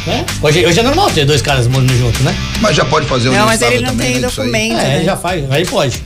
Né? 0.05 0.25
Hoje, 0.41 0.65
hoje 0.65 0.79
é 0.79 0.83
normal 0.83 1.09
ter 1.11 1.25
dois 1.25 1.41
caras 1.41 1.67
morando 1.67 1.95
junto, 1.97 2.21
né? 2.23 2.35
Mas 2.59 2.75
já 2.75 2.85
pode 2.85 3.05
fazer 3.07 3.29
um 3.29 3.33
Não, 3.33 3.45
mas 3.45 3.61
ele 3.61 3.79
não 3.81 3.89
também, 3.89 4.13
tem 4.13 4.21
né, 4.21 4.27
documento, 4.27 4.77
É, 4.79 4.97
né? 4.99 5.03
já 5.03 5.15
faz, 5.17 5.51
aí 5.51 5.65
pode. 5.65 6.01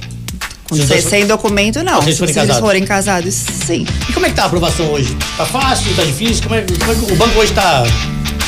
Se 0.71 1.01
sem, 1.01 1.25
documento, 1.27 1.83
não. 1.83 2.01
Se 2.01 2.07
eles 2.07 2.15
Se, 2.15 2.19
forem 2.19 2.31
eles 2.33 2.35
casados. 2.47 2.59
forem 2.59 2.85
casados, 2.85 3.33
sim. 3.33 3.85
E 4.09 4.13
como 4.13 4.25
é 4.25 4.29
que 4.29 4.35
tá 4.35 4.43
a 4.43 4.45
aprovação 4.47 4.85
hoje? 4.91 5.15
Tá 5.37 5.45
fácil, 5.45 5.93
tá 5.95 6.03
difícil? 6.03 6.43
Como 6.43 6.55
é, 6.55 6.61
como 6.79 6.91
é 6.91 6.95
que 6.95 7.13
o 7.13 7.15
banco 7.15 7.39
hoje 7.39 7.51
tá. 7.53 7.83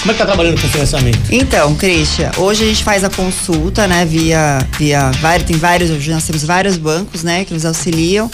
Como 0.01 0.11
é 0.11 0.13
que 0.13 0.19
tá 0.19 0.25
trabalhando 0.25 0.61
com 0.61 0.67
financiamento? 0.67 1.19
Então, 1.31 1.75
Christian, 1.75 2.31
hoje 2.37 2.63
a 2.63 2.67
gente 2.67 2.83
faz 2.83 3.03
a 3.03 3.09
consulta, 3.09 3.87
né, 3.87 4.05
via, 4.05 4.59
via 4.77 5.11
vários, 5.19 5.47
tem 5.47 5.57
vários, 5.57 5.89
hoje 5.89 6.11
nós 6.11 6.23
temos 6.23 6.43
vários 6.43 6.77
bancos, 6.77 7.23
né, 7.23 7.43
que 7.43 7.53
nos 7.53 7.65
auxiliam. 7.65 8.29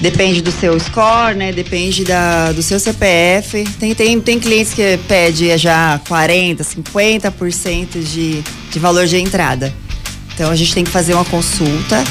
Depende 0.00 0.40
do 0.40 0.50
seu 0.50 0.78
score, 0.80 1.34
né, 1.36 1.52
depende 1.52 2.04
da, 2.04 2.52
do 2.52 2.62
seu 2.62 2.80
CPF. 2.80 3.64
Tem, 3.78 3.94
tem, 3.94 4.20
tem 4.20 4.40
clientes 4.40 4.72
que 4.72 4.98
pede 5.06 5.56
já 5.58 6.00
40, 6.08 6.64
50% 6.64 8.02
de, 8.02 8.42
de 8.70 8.78
valor 8.78 9.06
de 9.06 9.16
entrada. 9.18 9.72
Então 10.34 10.50
a 10.50 10.56
gente 10.56 10.74
tem 10.74 10.84
que 10.84 10.90
fazer 10.90 11.14
uma 11.14 11.24
consulta. 11.24 12.02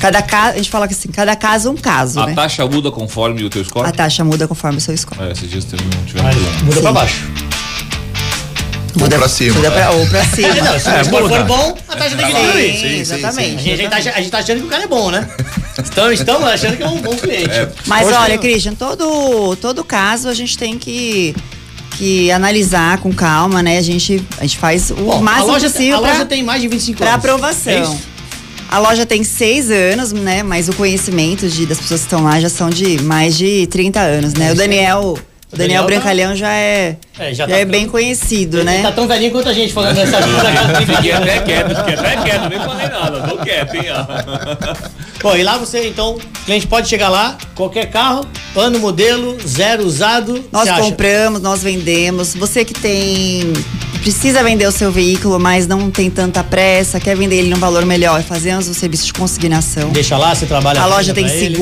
Cada 0.00 0.20
caso, 0.20 0.54
a 0.54 0.56
gente 0.56 0.70
fala 0.70 0.86
que 0.86 0.94
assim, 0.94 1.08
cada 1.08 1.34
caso 1.34 1.68
é 1.68 1.70
um 1.70 1.76
caso, 1.76 2.20
a 2.20 2.26
né? 2.26 2.34
taxa 2.34 2.66
muda 2.66 2.90
conforme 2.90 3.42
o 3.44 3.48
teu 3.48 3.64
score? 3.64 3.88
A 3.88 3.92
taxa 3.92 4.22
muda 4.24 4.46
conforme 4.46 4.78
o 4.78 4.80
seu 4.80 4.96
score. 4.96 5.22
É, 5.22 5.32
esses 5.32 5.48
dias 5.48 5.64
teve, 5.64 5.84
tivemos 6.04 6.36
um. 6.36 6.64
muda 6.64 6.76
Sim. 6.76 6.82
pra 6.82 6.92
baixo. 6.92 7.24
Ou 9.00 9.08
pra 9.08 9.28
cima. 9.28 9.54
Muda 9.56 9.70
pra, 9.70 9.90
ou 9.90 10.06
pra 10.06 10.24
cima. 10.34 10.48
É, 10.48 10.62
não, 10.62 10.78
se 10.80 10.88
É, 10.88 11.02
o 11.02 11.06
muda. 11.10 11.28
for 11.28 11.44
bom, 11.44 11.78
a 11.88 11.96
taxa 11.96 12.16
tem 12.16 12.26
que 12.26 12.32
diminuir. 12.32 12.72
Sim, 12.72 12.78
sim, 12.80 12.88
sim, 12.88 13.00
exatamente. 13.00 13.56
A 13.56 13.58
gente, 13.58 13.70
a, 13.72 13.76
gente 13.76 13.90
tá, 13.90 13.96
a 13.96 14.20
gente 14.20 14.30
tá 14.30 14.38
achando 14.38 14.60
que 14.60 14.66
o 14.66 14.70
cara 14.70 14.84
é 14.84 14.86
bom, 14.86 15.10
né? 15.10 15.28
Estamos, 15.82 16.12
estamos 16.20 16.44
achando 16.48 16.76
que 16.76 16.82
é 16.82 16.88
um 16.88 17.00
bom 17.00 17.14
cliente. 17.16 17.50
Mas 17.86 18.06
Hoje 18.06 18.16
olha, 18.16 18.38
tem- 18.38 18.50
Christian, 18.50 18.74
todo, 18.74 19.54
todo 19.56 19.84
caso 19.84 20.26
a 20.28 20.34
gente 20.34 20.56
tem 20.56 20.78
que, 20.78 21.34
que 21.98 22.30
analisar 22.30 22.98
com 22.98 23.12
calma, 23.12 23.62
né? 23.62 23.76
A 23.78 23.82
gente, 23.82 24.24
a 24.38 24.42
gente 24.42 24.56
faz 24.56 24.90
o 24.90 24.94
Bom, 24.94 25.18
a 25.18 25.20
máximo 25.20 25.52
loja, 25.52 25.68
possível 25.70 25.96
a 25.96 26.00
loja 26.00 26.14
pra, 26.16 26.24
tem 26.24 26.42
mais 26.42 26.62
de 26.62 26.68
25 26.68 26.96
pra 26.98 27.08
anos. 27.12 27.18
aprovação. 27.24 27.72
É 27.72 27.80
isso? 27.82 27.98
a 28.68 28.78
loja 28.78 29.04
tem 29.06 29.22
seis 29.22 29.70
anos, 29.70 30.12
né? 30.12 30.42
Mas 30.42 30.68
o 30.68 30.72
conhecimento 30.72 31.46
de, 31.48 31.66
das 31.66 31.78
pessoas 31.78 32.00
que 32.00 32.06
estão 32.06 32.24
lá 32.24 32.40
já 32.40 32.48
são 32.48 32.68
de 32.70 33.00
mais 33.02 33.36
de 33.36 33.66
30 33.68 34.00
anos, 34.00 34.32
né? 34.34 34.52
O 34.52 34.54
Daniel, 34.54 35.18
o 35.52 35.56
Daniel 35.56 35.82
Daniel 35.82 35.82
tá- 35.82 35.86
Brancalhão 35.86 36.34
já 36.36 36.52
é, 36.52 36.96
É, 37.18 37.28
já 37.28 37.46
já 37.46 37.48
tá- 37.48 37.56
é 37.56 37.64
bem 37.64 37.86
conhecido, 37.86 38.58
Ele 38.58 38.64
né? 38.64 38.82
tá 38.82 38.92
tão 38.92 39.06
velhinho 39.06 39.30
quanto 39.30 39.48
a 39.48 39.52
gente 39.52 39.72
falando 39.72 39.96
essa 39.98 40.18
coisa. 40.20 40.86
Fiquei 40.96 41.12
até 41.12 41.40
quieto, 41.40 41.76
fiquei 41.76 41.94
até 41.94 42.16
quieto, 42.16 42.48
nem 42.48 42.58
falei 42.64 42.88
nada, 42.88 43.20
tô 43.28 43.36
quieto, 43.38 43.74
hein? 43.74 43.84
ó. 43.90 44.76
Bom, 45.22 45.34
e 45.36 45.42
lá 45.42 45.56
você, 45.56 45.88
então, 45.88 46.16
o 46.16 46.44
cliente 46.44 46.66
pode 46.66 46.88
chegar 46.88 47.08
lá, 47.08 47.36
qualquer 47.54 47.86
carro, 47.90 48.24
ano, 48.54 48.78
modelo, 48.78 49.36
zero 49.46 49.84
usado. 49.84 50.44
Nós 50.52 50.70
compramos, 50.70 51.40
nós 51.40 51.62
vendemos. 51.62 52.34
Você 52.34 52.64
que 52.64 52.74
tem 52.74 53.52
precisa 54.02 54.40
vender 54.44 54.66
o 54.66 54.70
seu 54.72 54.92
veículo, 54.92 55.40
mas 55.40 55.66
não 55.66 55.90
tem 55.90 56.08
tanta 56.08 56.44
pressa, 56.44 57.00
quer 57.00 57.16
vender 57.16 57.36
ele 57.38 57.48
num 57.50 57.58
valor 57.58 57.84
melhor, 57.84 58.22
fazemos 58.22 58.68
o 58.68 58.74
serviço 58.74 59.06
de 59.06 59.12
consignação. 59.12 59.88
Deixa 59.90 60.16
lá, 60.16 60.32
você 60.32 60.46
trabalha. 60.46 60.80
A 60.80 60.86
loja 60.86 61.12
tem 61.12 61.24
pra 61.24 61.34
ele. 61.34 61.56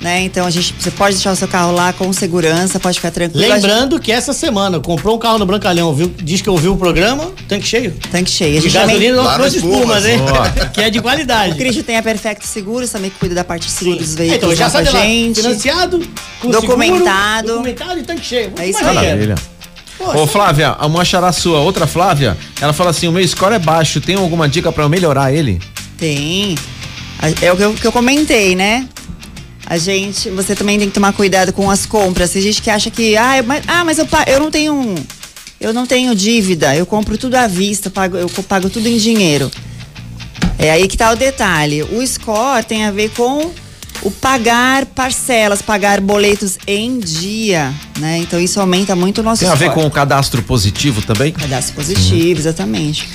Né? 0.00 0.22
Então 0.22 0.46
a 0.46 0.50
gente, 0.50 0.74
você 0.78 0.90
pode 0.90 1.14
deixar 1.16 1.32
o 1.32 1.36
seu 1.36 1.48
carro 1.48 1.72
lá 1.72 1.92
com 1.92 2.12
segurança, 2.12 2.78
pode 2.78 2.96
ficar 2.98 3.10
tranquilo. 3.10 3.52
Lembrando 3.52 3.98
que 3.98 4.12
essa 4.12 4.32
semana 4.32 4.78
comprou 4.78 5.16
um 5.16 5.18
carro 5.18 5.38
no 5.38 5.46
Brancalhão, 5.46 5.92
viu? 5.94 6.12
Diz 6.22 6.40
que 6.40 6.48
ouviu 6.48 6.72
o 6.72 6.76
programa, 6.76 7.32
tanque 7.48 7.66
cheio. 7.66 7.94
Tanque 8.10 8.30
cheio. 8.30 8.58
A 8.58 8.60
De 8.60 8.68
gente 8.68 8.72
também, 8.72 8.88
gasolina 8.96 9.16
não 9.16 9.24
Lá 9.24 9.34
trouxe 9.34 9.56
espumas, 9.56 10.04
espumas. 10.04 10.46
hein? 10.56 10.70
Que 10.72 10.80
é 10.82 10.90
de 10.90 10.98
o 10.98 11.02
qualidade. 11.02 11.54
Christian 11.56 11.82
tem 11.82 11.96
a 11.96 12.02
Perfecto 12.02 12.44
Seguros, 12.46 12.90
também 12.90 13.10
que 13.10 13.18
cuida 13.18 13.34
da 13.34 13.44
parte 13.44 13.66
de 13.66 13.72
seguro 13.72 13.96
dos 13.98 14.12
Então, 14.14 14.26
veículos 14.26 14.56
já 14.58 14.66
lá 14.66 14.70
com 14.70 14.78
a 14.78 14.84
sabe 14.84 14.96
lá, 14.96 15.02
gente. 15.04 15.36
financiado, 15.42 16.08
com 16.40 16.50
Documentado. 16.50 17.48
seguro, 17.48 17.54
documentado 17.64 17.98
e 17.98 18.02
tanque 18.04 18.24
cheio. 18.24 18.52
É 18.58 18.68
isso 18.68 18.78
aí. 18.84 19.34
Poxa. 19.98 20.16
Ô 20.18 20.26
Flávia, 20.28 20.76
uma 20.82 21.04
xará 21.04 21.32
sua, 21.32 21.58
outra 21.58 21.84
Flávia, 21.84 22.36
ela 22.60 22.72
fala 22.72 22.90
assim: 22.90 23.08
o 23.08 23.12
meu 23.12 23.26
score 23.26 23.54
é 23.54 23.58
baixo, 23.58 24.00
tem 24.00 24.14
alguma 24.14 24.48
dica 24.48 24.70
pra 24.70 24.84
eu 24.84 24.88
melhorar 24.88 25.32
ele? 25.32 25.60
Tem. 25.96 26.54
É 27.42 27.50
o 27.52 27.56
que 27.56 27.62
eu, 27.64 27.74
que 27.74 27.84
eu 27.84 27.90
comentei, 27.90 28.54
né? 28.54 28.86
A 29.70 29.76
gente, 29.76 30.30
você 30.30 30.54
também 30.54 30.78
tem 30.78 30.88
que 30.88 30.94
tomar 30.94 31.12
cuidado 31.12 31.52
com 31.52 31.70
as 31.70 31.84
compras. 31.84 32.30
Tem 32.30 32.40
gente 32.40 32.62
que 32.62 32.70
acha 32.70 32.90
que, 32.90 33.16
ah, 33.18 33.36
eu- 33.36 33.44
mas, 33.44 33.62
ah, 33.68 33.84
mas 33.84 33.98
eu, 33.98 34.08
eu 34.26 34.40
não 34.40 34.50
tenho, 34.50 34.94
eu 35.60 35.74
não 35.74 35.86
tenho 35.86 36.14
dívida, 36.14 36.74
eu 36.74 36.86
compro 36.86 37.18
tudo 37.18 37.34
à 37.34 37.46
vista, 37.46 37.90
pago, 37.90 38.16
eu 38.16 38.28
pago 38.48 38.70
tudo 38.70 38.88
em 38.88 38.96
dinheiro. 38.96 39.50
É 40.58 40.70
aí 40.70 40.88
que 40.88 40.96
tá 40.96 41.12
o 41.12 41.16
detalhe. 41.16 41.82
O 41.82 42.04
score 42.06 42.64
tem 42.64 42.86
a 42.86 42.90
ver 42.90 43.10
com 43.10 43.50
o 44.02 44.10
pagar 44.10 44.86
parcelas, 44.86 45.60
pagar 45.60 46.00
boletos 46.00 46.56
em 46.66 46.98
dia, 46.98 47.72
né? 47.98 48.18
Então 48.18 48.40
isso 48.40 48.58
aumenta 48.60 48.96
muito 48.96 49.18
o 49.20 49.22
nosso 49.22 49.40
Tem 49.40 49.50
a 49.50 49.54
ver 49.54 49.66
score. 49.66 49.82
com 49.82 49.86
o 49.86 49.90
cadastro 49.90 50.42
positivo 50.42 51.02
também? 51.02 51.32
Cadastro 51.32 51.74
positivo, 51.74 52.40
exatamente. 52.40 53.06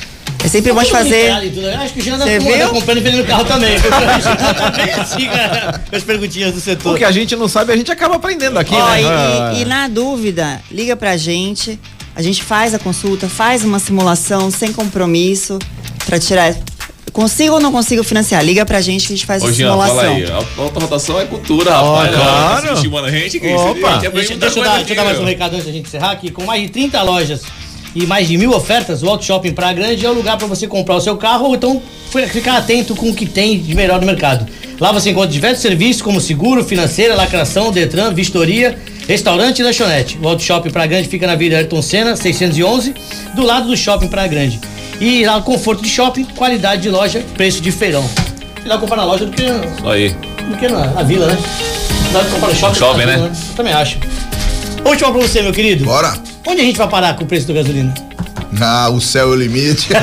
É 0.43 0.47
sempre 0.47 0.73
bom 0.73 0.81
de 0.81 0.87
Tudo 0.87 0.97
fazer. 0.97 1.29
Acho 1.79 1.93
que 1.93 1.99
o 1.99 2.03
Jean 2.03 2.15
anda 2.15 2.25
viu? 2.25 2.69
comprando 2.69 2.97
e 2.97 3.01
vendendo 3.01 3.25
carro 3.25 3.45
também. 3.45 3.75
Tá 3.79 5.01
assim, 5.01 5.27
as 5.91 6.03
perguntinhas 6.03 6.53
do 6.53 6.59
setor. 6.59 6.95
O 6.95 6.97
que 6.97 7.03
a 7.05 7.11
gente 7.11 7.35
não 7.35 7.47
sabe, 7.47 7.71
a 7.71 7.77
gente 7.77 7.91
acaba 7.91 8.15
aprendendo 8.15 8.57
aqui, 8.59 8.75
Ó, 8.75 8.89
né? 8.89 9.01
e- 9.01 9.05
Ah. 9.05 9.53
e, 9.55 9.61
e 9.61 9.65
na 9.65 9.87
dúvida, 9.87 10.61
liga 10.71 10.95
pra 10.95 11.15
gente. 11.17 11.79
A 12.15 12.21
gente 12.21 12.43
faz 12.43 12.73
a 12.73 12.79
consulta, 12.79 13.27
faz 13.27 13.63
uma 13.63 13.79
simulação 13.79 14.51
sem 14.51 14.71
compromisso 14.71 15.57
pra 16.05 16.19
tirar. 16.19 16.53
Consigo 17.11 17.55
ou 17.55 17.59
não 17.59 17.71
consigo 17.71 18.03
financiar? 18.03 18.43
Liga 18.43 18.65
pra 18.65 18.81
gente 18.81 19.07
que 19.07 19.13
a 19.13 19.15
gente 19.15 19.25
faz 19.25 19.43
Ô, 19.43 19.47
a 19.47 19.51
Jean, 19.51 19.69
simulação. 19.69 19.95
fala 19.97 20.09
aí. 20.09 20.25
A 20.31 20.61
alta 20.61 20.79
rotação 20.79 21.19
é 21.19 21.25
cultura, 21.25 21.71
rapaz. 21.71 22.09
Ó, 22.13 22.17
claro. 22.17 22.73
Estimando 22.73 23.05
a 23.05 23.11
gente, 23.11 23.39
que 23.39 23.47
Opa. 23.53 23.71
isso, 23.71 23.75
gente, 23.75 24.05
é 24.05 24.09
Deixa, 24.37 24.59
eu 24.59 24.63
dar, 24.63 24.77
deixa 24.77 24.91
eu 24.91 24.95
dar 24.95 25.03
mais 25.05 25.19
um 25.19 25.25
recado 25.25 25.53
antes 25.53 25.65
da 25.65 25.71
gente 25.71 25.87
encerrar 25.87 26.11
aqui. 26.11 26.29
Com 26.31 26.43
mais 26.45 26.61
de 26.61 26.69
30 26.69 27.01
lojas 27.03 27.41
e 27.95 28.05
mais 28.05 28.27
de 28.27 28.37
mil 28.37 28.51
ofertas, 28.51 29.03
o 29.03 29.09
Auto 29.09 29.23
Shopping 29.23 29.53
Praia 29.53 29.73
Grande 29.73 30.05
é 30.05 30.09
o 30.09 30.13
lugar 30.13 30.37
para 30.37 30.47
você 30.47 30.67
comprar 30.67 30.95
o 30.95 31.01
seu 31.01 31.15
carro 31.17 31.45
ou 31.47 31.55
então 31.55 31.81
fi- 32.11 32.27
ficar 32.27 32.57
atento 32.57 32.95
com 32.95 33.09
o 33.09 33.13
que 33.15 33.25
tem 33.25 33.59
de 33.59 33.75
melhor 33.75 33.99
no 33.99 34.05
mercado. 34.07 34.45
Lá 34.79 34.91
você 34.91 35.11
encontra 35.11 35.29
diversos 35.29 35.61
serviços 35.61 36.01
como 36.01 36.19
seguro, 36.19 36.63
financeira, 36.63 37.15
lacração, 37.15 37.71
Detran, 37.71 38.11
vistoria, 38.13 38.77
restaurante 39.07 39.59
e 39.59 39.63
lanchonete. 39.63 40.17
O 40.21 40.27
Auto 40.27 40.41
Shopping 40.41 40.71
Praia 40.71 40.87
Grande 40.87 41.07
fica 41.07 41.27
na 41.27 41.33
Avenida 41.33 41.57
Ayrton 41.57 41.81
Senna, 41.81 42.15
611, 42.15 42.93
do 43.35 43.43
lado 43.45 43.67
do 43.67 43.77
Shopping 43.77 44.07
Praia 44.07 44.27
Grande. 44.27 44.59
E 44.99 45.23
lá, 45.25 45.39
conforto 45.41 45.83
de 45.83 45.89
shopping, 45.89 46.23
qualidade 46.35 46.81
de 46.83 46.89
loja, 46.89 47.23
preço 47.35 47.61
de 47.61 47.71
feirão. 47.71 48.07
Melhor 48.63 48.79
comprar 48.79 48.95
na 48.97 49.05
loja 49.05 49.25
do 49.25 49.31
que, 49.31 49.43
Isso 49.43 49.87
aí. 49.89 50.09
do 50.49 50.57
que 50.57 50.67
na, 50.67 50.87
na 50.87 51.03
vila, 51.03 51.27
né? 51.27 51.37
Melhor 52.07 52.25
comprar 52.31 52.47
no 52.49 52.55
shopping. 52.55 52.75
Shopping, 52.79 52.93
do 52.93 52.99
que 52.99 53.05
na 53.05 53.11
né? 53.11 53.15
vila, 53.17 53.27
Eu 53.49 53.55
também 53.55 53.73
acho. 53.73 53.97
Última 54.85 55.11
pra 55.11 55.21
você, 55.21 55.41
meu 55.41 55.51
querido. 55.53 55.83
Bora. 55.85 56.13
Onde 56.45 56.61
a 56.61 56.63
gente 56.63 56.77
vai 56.77 56.87
parar 56.89 57.15
com 57.15 57.23
o 57.23 57.27
preço 57.27 57.47
da 57.47 57.53
gasolina? 57.53 57.93
Ah, 58.61 58.89
o 58.89 58.99
céu 59.01 59.29
é 59.31 59.31
o 59.31 59.35
limite. 59.35 59.89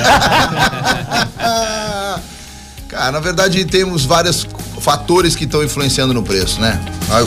Cara, 2.89 3.13
na 3.13 3.21
verdade 3.21 3.65
temos 3.65 4.05
vários 4.05 4.47
fatores 4.81 5.37
que 5.37 5.45
estão 5.45 5.63
influenciando 5.63 6.13
no 6.13 6.23
preço, 6.23 6.61
né? 6.61 6.81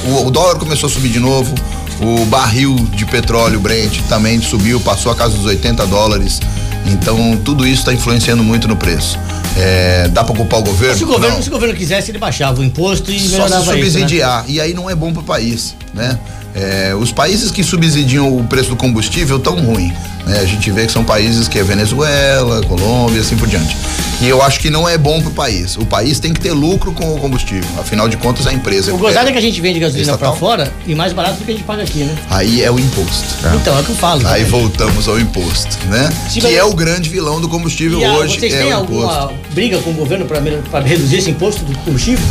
O, 0.06 0.28
o 0.28 0.32
dólar 0.32 0.58
começou 0.58 0.90
a 0.90 0.92
subir 0.92 1.10
de 1.10 1.20
novo, 1.20 1.54
o 2.02 2.26
barril 2.26 2.76
de 2.96 3.06
petróleo 3.06 3.60
Brent 3.60 4.02
também 4.10 4.42
subiu, 4.42 4.80
passou 4.82 5.12
a 5.12 5.16
casa 5.16 5.36
dos 5.36 5.46
80 5.46 5.86
dólares. 5.88 6.40
Então 6.86 7.38
tudo 7.38 7.66
isso 7.66 7.80
está 7.80 7.94
influenciando 7.94 8.44
muito 8.44 8.68
no 8.68 8.76
preço. 8.76 9.18
É, 9.56 10.08
dá 10.10 10.24
para 10.24 10.36
culpar 10.36 10.60
o 10.60 10.64
governo? 10.64 10.98
Se 10.98 11.04
o 11.04 11.08
governo, 11.08 11.36
Não. 11.38 11.44
se 11.44 11.48
o 11.50 11.52
governo 11.52 11.76
quisesse, 11.76 12.12
ele 12.12 12.18
baixava 12.18 12.60
o 12.60 12.64
imposto 12.64 13.12
e 13.12 13.20
Só 13.20 13.32
melhorava 13.34 13.56
se 13.56 13.62
isso, 13.62 13.72
né? 13.72 13.84
subsidiar. 13.86 14.46
E 14.48 14.60
aí 14.60 14.74
não 14.74 14.90
é 14.90 14.96
bom 14.96 15.14
para 15.14 15.22
o 15.22 15.26
país, 15.26 15.76
né? 15.94 16.20
É, 16.56 16.94
os 16.96 17.12
países 17.12 17.50
que 17.50 17.64
subsidiam 17.64 18.38
o 18.38 18.44
preço 18.44 18.70
do 18.70 18.76
combustível 18.76 19.40
tão 19.40 19.56
ruim. 19.60 19.92
Né? 20.26 20.40
A 20.40 20.46
gente 20.46 20.70
vê 20.72 20.86
que 20.86 20.92
são 20.92 21.04
países 21.04 21.48
que 21.48 21.58
é 21.60 21.64
Venezuela, 21.64 22.62
Colômbia, 22.68 23.22
assim 23.22 23.36
por 23.36 23.48
diante. 23.48 23.76
E 24.22 24.30
eu 24.30 24.42
acho 24.42 24.60
que 24.60 24.70
não 24.70 24.88
é 24.88 24.98
bom 24.98 25.20
para 25.20 25.30
o 25.30 25.34
país. 25.34 25.76
O 25.76 25.86
país 25.86 26.20
tem 26.20 26.32
que 26.32 26.40
ter 26.40 26.52
lucro 26.54 26.94
com 26.94 27.14
o 27.14 27.18
combustível. 27.20 27.68
Afinal 27.80 28.08
de 28.08 28.16
contas, 28.18 28.46
a 28.48 28.54
empresa 28.54 28.94
O 28.94 28.98
gozado 28.98 29.28
é 29.28 29.32
que 29.32 29.38
a 29.38 29.42
gente 29.42 29.60
vende 29.60 29.80
gasolina 29.80 30.16
pra 30.18 30.28
estatal. 30.30 30.38
fora 30.38 30.72
e 30.86 30.96
mais 30.96 31.12
barato 31.12 31.40
do 31.40 31.46
que 31.46 31.52
a 31.52 31.56
gente 31.56 31.66
paga 31.66 31.82
aqui, 31.84 32.00
né? 32.04 32.16
Aí 32.30 32.62
é 32.62 32.72
o 32.72 32.80
imposto. 32.80 33.26
Então, 33.60 33.76
é 33.78 33.82
o 33.82 33.84
que 33.84 33.90
eu 33.90 33.96
falo. 33.96 34.26
Aí 34.28 34.44
né? 34.44 34.48
voltamos 34.50 35.08
ao 35.10 35.20
imposto, 35.20 35.78
né? 35.88 36.10
Se 36.30 36.36
que 36.36 36.42
vai- 36.42 36.56
é 36.56 36.64
o 36.64 36.74
grande 36.74 37.10
vilão 37.10 37.42
do 37.42 37.50
combustível 37.50 38.00
E 38.00 38.06
a- 38.06 38.14
hoje. 38.14 38.40
vocês 38.40 38.54
é 38.54 38.60
têm 38.62 38.72
o 38.72 38.76
alguma 38.78 39.04
imposto. 39.06 39.34
briga 39.54 39.80
com 39.80 39.90
o 39.90 39.94
governo 39.94 40.26
pra 40.26 40.80
reduzir 40.80 41.18
esse 41.18 41.30
imposto 41.32 41.66
do 41.66 41.78
combustível? 41.80 42.24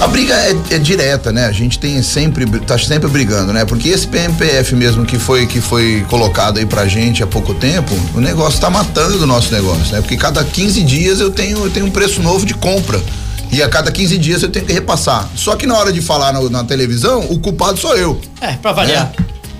A 0.00 0.06
briga 0.06 0.34
é, 0.34 0.56
é 0.70 0.78
direta, 0.78 1.30
né? 1.30 1.44
A 1.46 1.52
gente 1.52 1.78
tem 1.78 2.02
sempre, 2.02 2.46
tá 2.60 2.78
sempre 2.78 3.08
brigando, 3.08 3.52
né? 3.52 3.66
Porque 3.66 3.90
esse 3.90 4.06
PMPF 4.06 4.74
mesmo 4.74 5.04
que 5.04 5.18
foi, 5.18 5.46
que 5.46 5.60
foi 5.60 6.04
colocado 6.08 6.58
aí 6.58 6.64
pra 6.64 6.86
gente 6.86 7.22
há 7.22 7.26
pouco 7.26 7.52
tempo, 7.52 7.94
o 8.14 8.20
negócio 8.20 8.58
tá 8.58 8.70
matando 8.70 9.22
o 9.22 9.26
nosso 9.26 9.52
negócio, 9.52 9.92
né? 9.92 10.00
Porque 10.00 10.16
cada 10.16 10.42
15 10.42 10.82
dias 10.82 11.20
eu 11.20 11.30
tenho, 11.30 11.64
eu 11.64 11.70
tenho 11.70 11.84
um 11.86 11.90
preço 11.90 12.22
novo 12.22 12.46
de 12.46 12.54
compra. 12.54 13.00
E 13.52 13.62
a 13.62 13.68
cada 13.68 13.90
15 13.92 14.16
dias 14.16 14.42
eu 14.42 14.48
tenho 14.48 14.64
que 14.64 14.72
repassar. 14.72 15.28
Só 15.34 15.54
que 15.54 15.66
na 15.66 15.76
hora 15.76 15.92
de 15.92 16.00
falar 16.00 16.32
no- 16.32 16.48
na 16.48 16.64
televisão, 16.64 17.26
o 17.28 17.38
culpado 17.38 17.78
sou 17.78 17.94
eu. 17.96 18.18
É, 18.40 18.52
pra 18.52 18.72
variar. 18.72 19.12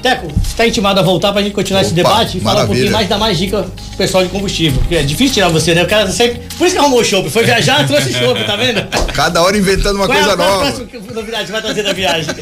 Teco, 0.02 0.28
você 0.28 0.56
tá 0.56 0.66
intimado 0.66 0.98
a 0.98 1.02
voltar 1.02 1.32
pra 1.32 1.42
gente 1.42 1.52
continuar 1.52 1.82
esse 1.82 1.92
Opa, 1.92 1.96
debate 2.02 2.38
e 2.38 2.40
falar 2.40 2.64
um 2.64 2.66
pouquinho 2.68 2.90
mais, 2.90 3.08
dar 3.08 3.18
mais 3.18 3.36
dica 3.38 3.62
pro 3.62 3.96
pessoal 3.98 4.24
de 4.24 4.30
combustível. 4.30 4.80
Porque 4.80 4.94
é 4.96 5.02
difícil 5.02 5.34
tirar 5.34 5.48
você, 5.48 5.74
né? 5.74 5.82
O 5.82 5.86
cara 5.86 6.10
sempre. 6.10 6.40
Por 6.56 6.66
isso 6.66 6.74
que 6.74 6.80
arrumou 6.80 7.00
o 7.00 7.04
chopp. 7.04 7.28
Foi 7.30 7.44
viajar, 7.44 7.84
trouxe 7.88 8.12
chopp, 8.12 8.42
tá 8.44 8.56
vendo? 8.56 8.82
Cada 9.12 9.42
hora 9.42 9.56
inventando 9.56 9.96
uma 9.96 10.06
Qual 10.06 10.16
é 10.16 10.20
a- 10.22 10.24
coisa 10.24 10.36
qual 10.36 10.48
é 10.48 10.52
a 10.52 10.56
nova. 10.56 10.72
próxima 10.86 11.12
novidade 11.14 11.44
que 11.46 11.52
vai 11.52 11.60
trazer 11.62 11.82
da 11.82 11.92
viagem? 11.92 12.34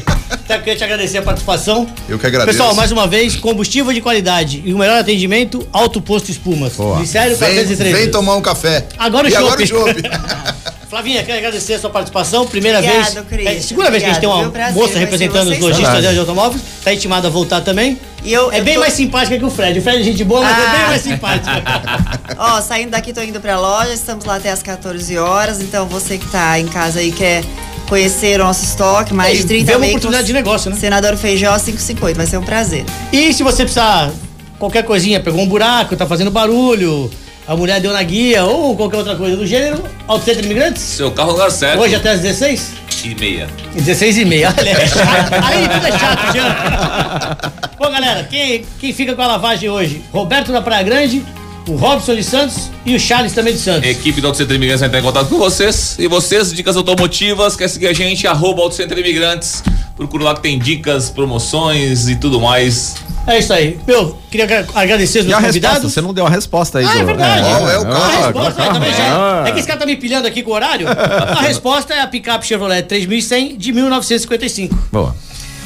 Teco, 0.47 0.63
queria 0.63 0.75
te 0.77 0.83
agradecer 0.83 1.17
a 1.17 1.21
participação. 1.21 1.87
Eu 2.07 2.17
que 2.17 2.25
agradeço. 2.25 2.57
Pessoal, 2.57 2.73
mais 2.75 2.91
uma 2.91 3.05
vez, 3.07 3.35
combustível 3.35 3.91
de 3.93 3.99
qualidade 4.01 4.61
e 4.65 4.73
o 4.73 4.77
melhor 4.77 4.99
atendimento, 4.99 5.67
Alto 5.73 6.01
Posto 6.01 6.31
Espumas. 6.31 6.73
Boa. 6.73 7.05
Sério, 7.05 7.35
Vem, 7.35 7.49
413. 7.55 7.93
vem 7.93 8.09
tomar 8.11 8.35
um 8.35 8.41
café. 8.41 8.85
Agora 8.97 9.27
o 9.27 9.29
e 9.29 9.35
agora 9.35 9.61
o 9.61 9.67
chopp. 9.67 10.01
Flavinha, 10.89 11.23
quero 11.23 11.37
agradecer 11.37 11.75
a 11.75 11.79
sua 11.79 11.89
participação. 11.91 12.47
Primeira 12.47 12.79
Obrigado, 12.79 13.13
vez. 13.13 13.25
Christian. 13.27 13.51
É, 13.51 13.59
segunda 13.61 13.91
vez 13.91 14.01
que 14.01 14.09
a 14.09 14.13
gente 14.13 14.21
tem 14.21 14.27
uma 14.29 14.37
Obrigado? 14.47 14.53
Prazer 14.73 14.81
moça 14.81 14.97
representando 14.99 15.51
os 15.51 15.59
lojistas 15.59 16.01
de 16.01 16.17
automóveis. 16.19 16.61
Tá 16.83 16.91
intimada 16.91 17.27
a 17.27 17.31
voltar 17.31 17.61
também. 17.61 17.99
E 18.23 18.33
eu, 18.33 18.51
É 18.51 18.59
eu 18.59 18.63
bem 18.63 18.73
tô- 18.73 18.79
mais 18.79 18.93
simpática 18.93 19.37
que 19.37 19.45
o 19.45 19.51
Fred. 19.51 19.77
O 19.77 19.81
Fred 19.83 20.01
é 20.01 20.03
gente 20.03 20.23
boa, 20.23 20.41
mas 20.41 20.57
é 20.57 20.65
Ah. 20.65 20.71
bem 20.71 20.87
mais 20.87 21.01
simpática. 21.03 21.63
Ó, 22.39 22.59
saindo 22.61 22.89
daqui, 22.89 23.13
tô 23.13 23.21
indo 23.21 23.39
pra 23.39 23.59
loja, 23.59 23.93
estamos 23.93 24.25
lá 24.25 24.37
até 24.37 24.49
as 24.49 24.63
14 24.63 25.15
horas, 25.15 25.61
então 25.61 25.85
você 25.87 26.17
que 26.17 26.27
tá 26.27 26.59
em 26.59 26.67
casa 26.67 26.99
aí 26.99 27.11
quer 27.11 27.43
conhecer 27.87 28.41
o 28.41 28.43
nosso 28.45 28.63
estoque, 28.63 29.13
mais 29.13 29.35
E 29.37 29.41
de 29.43 29.47
30 29.47 29.65
vê 29.71 29.77
uma 29.77 29.85
oportunidade 29.87 30.25
de 30.25 30.33
negócio, 30.33 30.71
né? 30.71 30.77
Senador 30.77 31.15
Feijó 31.17 31.51
558, 31.59 32.17
vai 32.17 32.25
ser 32.25 32.37
um 32.37 32.43
prazer. 32.43 32.83
E 33.13 33.31
se 33.31 33.43
você 33.43 33.57
precisar, 33.63 34.11
qualquer 34.57 34.83
coisinha, 34.83 35.19
pegou 35.19 35.39
um 35.41 35.47
buraco, 35.47 35.95
tá 35.95 36.07
fazendo 36.07 36.31
barulho, 36.31 37.09
a 37.49 37.55
mulher 37.55 37.81
deu 37.81 37.91
na 37.91 38.03
guia 38.03 38.45
ou 38.45 38.75
qualquer 38.75 38.97
outra 38.97 39.15
coisa 39.15 39.35
do 39.35 39.43
gênero, 39.43 39.83
Auto 40.07 40.23
Centro 40.23 40.45
Imigrantes, 40.45 40.83
Seu 40.83 41.09
carro 41.09 41.31
lugar 41.31 41.49
certo. 41.49 41.81
hoje 41.81 41.95
até 41.95 42.11
às 42.11 42.19
16? 42.21 42.73
E 43.03 43.15
meia. 43.15 43.49
16 43.73 44.17
e 44.19 44.25
meia. 44.25 44.53
Olha, 44.55 44.69
é 44.69 44.87
chato. 44.87 45.33
Aí 45.43 45.67
tudo 45.67 45.87
é 45.87 45.91
chato, 45.97 46.31
Jean. 46.31 47.37
Bom, 47.79 47.89
galera, 47.91 48.23
quem, 48.29 48.63
quem 48.79 48.93
fica 48.93 49.15
com 49.15 49.21
a 49.23 49.25
lavagem 49.25 49.67
hoje? 49.67 50.03
Roberto 50.11 50.51
da 50.51 50.61
Praia 50.61 50.83
Grande, 50.83 51.25
o 51.67 51.75
Robson 51.75 52.13
de 52.13 52.23
Santos 52.23 52.69
e 52.85 52.93
o 52.93 52.99
Charles 52.99 53.33
também 53.33 53.53
de 53.53 53.59
Santos. 53.59 53.89
Equipe 53.89 54.21
do 54.21 54.27
Auto 54.27 54.37
Centro 54.37 54.53
Imigrantes 54.53 54.81
vai 54.81 54.87
entrar 54.89 54.99
em 54.99 55.03
contato 55.03 55.29
com 55.29 55.39
vocês. 55.39 55.95
E 55.97 56.07
vocês, 56.07 56.53
dicas 56.53 56.77
automotivas, 56.77 57.55
quer 57.55 57.67
seguir 57.67 57.87
a 57.87 57.93
gente? 57.93 58.27
Arroba 58.27 58.61
Auto 58.61 58.75
Centro 58.75 58.99
Imigrantes. 58.99 59.63
Procura 59.95 60.25
lá 60.25 60.35
que 60.35 60.41
tem 60.41 60.59
dicas, 60.59 61.09
promoções 61.09 62.07
e 62.09 62.15
tudo 62.15 62.39
mais. 62.39 62.95
É 63.29 63.37
isso 63.39 63.53
aí. 63.53 63.77
Meu, 63.87 64.17
queria 64.31 64.45
agra- 64.45 64.65
agradecer 64.73 65.19
os 65.19 65.25
E 65.25 65.27
meus 65.27 65.37
a 65.37 65.41
resposta? 65.41 65.67
convidados. 65.67 65.93
Você 65.93 66.01
não 66.01 66.13
deu 66.13 66.25
a 66.25 66.29
resposta 66.29 66.79
aí, 66.79 66.85
Ah, 66.85 66.95
é 66.95 66.99
do- 66.99 67.05
verdade. 67.05 67.41
Qual 67.47 67.69
é 67.69 67.77
o 67.77 67.83
carro? 67.85 67.99
A 68.03 68.25
resposta 68.25 68.61
é, 68.63 68.69
também 68.73 68.91
já. 68.93 69.03
Ah. 69.03 69.43
É 69.47 69.51
que 69.51 69.59
esse 69.59 69.67
cara 69.67 69.79
tá 69.79 69.85
me 69.85 69.95
pilhando 69.95 70.27
aqui 70.27 70.41
com 70.43 70.51
o 70.51 70.53
horário. 70.53 70.87
A 70.89 71.41
resposta 71.41 71.93
é 71.93 72.01
a 72.01 72.07
picape 72.07 72.45
Chevrolet 72.47 72.81
3100 72.83 73.55
de 73.57 73.71
1955. 73.71 74.75
Boa. 74.91 75.15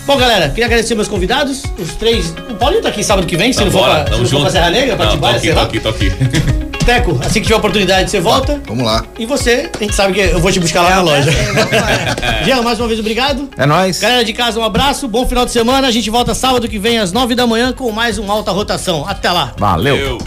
Bom, 0.05 0.17
galera, 0.17 0.49
queria 0.49 0.65
agradecer 0.65 0.95
meus 0.95 1.07
convidados, 1.07 1.63
os 1.79 1.95
três. 1.95 2.31
O 2.49 2.55
Paulinho 2.55 2.81
tá 2.81 2.89
aqui 2.89 3.01
sábado 3.03 3.25
que 3.25 3.37
vem, 3.37 3.53
se 3.53 3.59
Tá 3.59 3.65
não 3.65 3.71
for 3.71 3.83
pra, 3.85 4.05
se 4.05 4.11
não 4.19 4.25
for 4.27 4.41
pra. 4.41 4.49
Serra 4.51 4.69
Negra, 4.69 4.95
pra 4.97 5.05
tô 5.07 5.11
Tibaia, 5.13 5.35
aqui, 5.37 5.41
sei 5.45 5.53
tô 5.53 5.59
lá. 5.59 5.65
aqui, 5.65 5.79
tô 5.79 5.89
aqui. 5.89 6.11
Teco, 6.83 7.17
assim 7.25 7.39
que 7.39 7.43
tiver 7.47 7.55
oportunidade, 7.55 8.11
você 8.11 8.19
volta. 8.19 8.61
Vamos 8.67 8.83
lá. 8.85 9.05
E 9.17 9.25
você, 9.25 9.69
a 9.73 9.81
gente 9.81 9.95
sabe 9.95 10.13
que 10.13 10.19
eu 10.19 10.39
vou 10.41 10.51
te 10.51 10.59
buscar 10.59 10.81
lá 10.81 10.91
É 10.91 10.95
na 10.95 11.01
loja. 11.01 11.31
vambora. 11.31 12.15
Jean, 12.43 12.61
mais 12.61 12.77
uma 12.77 12.87
vez, 12.89 12.99
obrigado. 12.99 13.47
É 13.57 13.65
nóis. 13.65 13.99
Galera 14.01 14.25
de 14.25 14.33
casa, 14.33 14.59
um 14.59 14.63
abraço, 14.65 15.07
bom 15.07 15.25
final 15.25 15.45
de 15.45 15.51
semana. 15.53 15.87
A 15.87 15.91
gente 15.91 16.09
volta 16.09 16.33
sábado 16.33 16.67
que 16.67 16.77
vem 16.77 16.99
às 16.99 17.13
nove 17.13 17.35
da 17.35 17.47
manhã 17.47 17.71
com 17.71 17.89
mais 17.89 18.19
um 18.19 18.29
Alta 18.29 18.51
Rotação. 18.51 19.05
Até 19.07 19.31
lá. 19.31 19.53
Valeu. 19.57 19.95
Eu. 19.95 20.17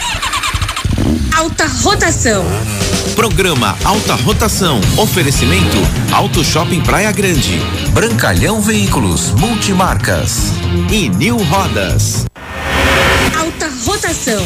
Alta 1.34 1.66
rotação. 1.66 2.44
Programa 3.14 3.76
Alta 3.84 4.14
Rotação. 4.14 4.80
Oferecimento 4.96 5.76
Auto 6.12 6.44
Shopping 6.44 6.82
Praia 6.82 7.12
Grande. 7.12 7.58
Brancalhão 7.92 8.60
Veículos 8.60 9.32
Multimarcas. 9.32 10.52
E 10.90 11.08
New 11.08 11.36
Rodas. 11.38 12.26
Alta 13.38 13.70
rotação. 13.84 14.44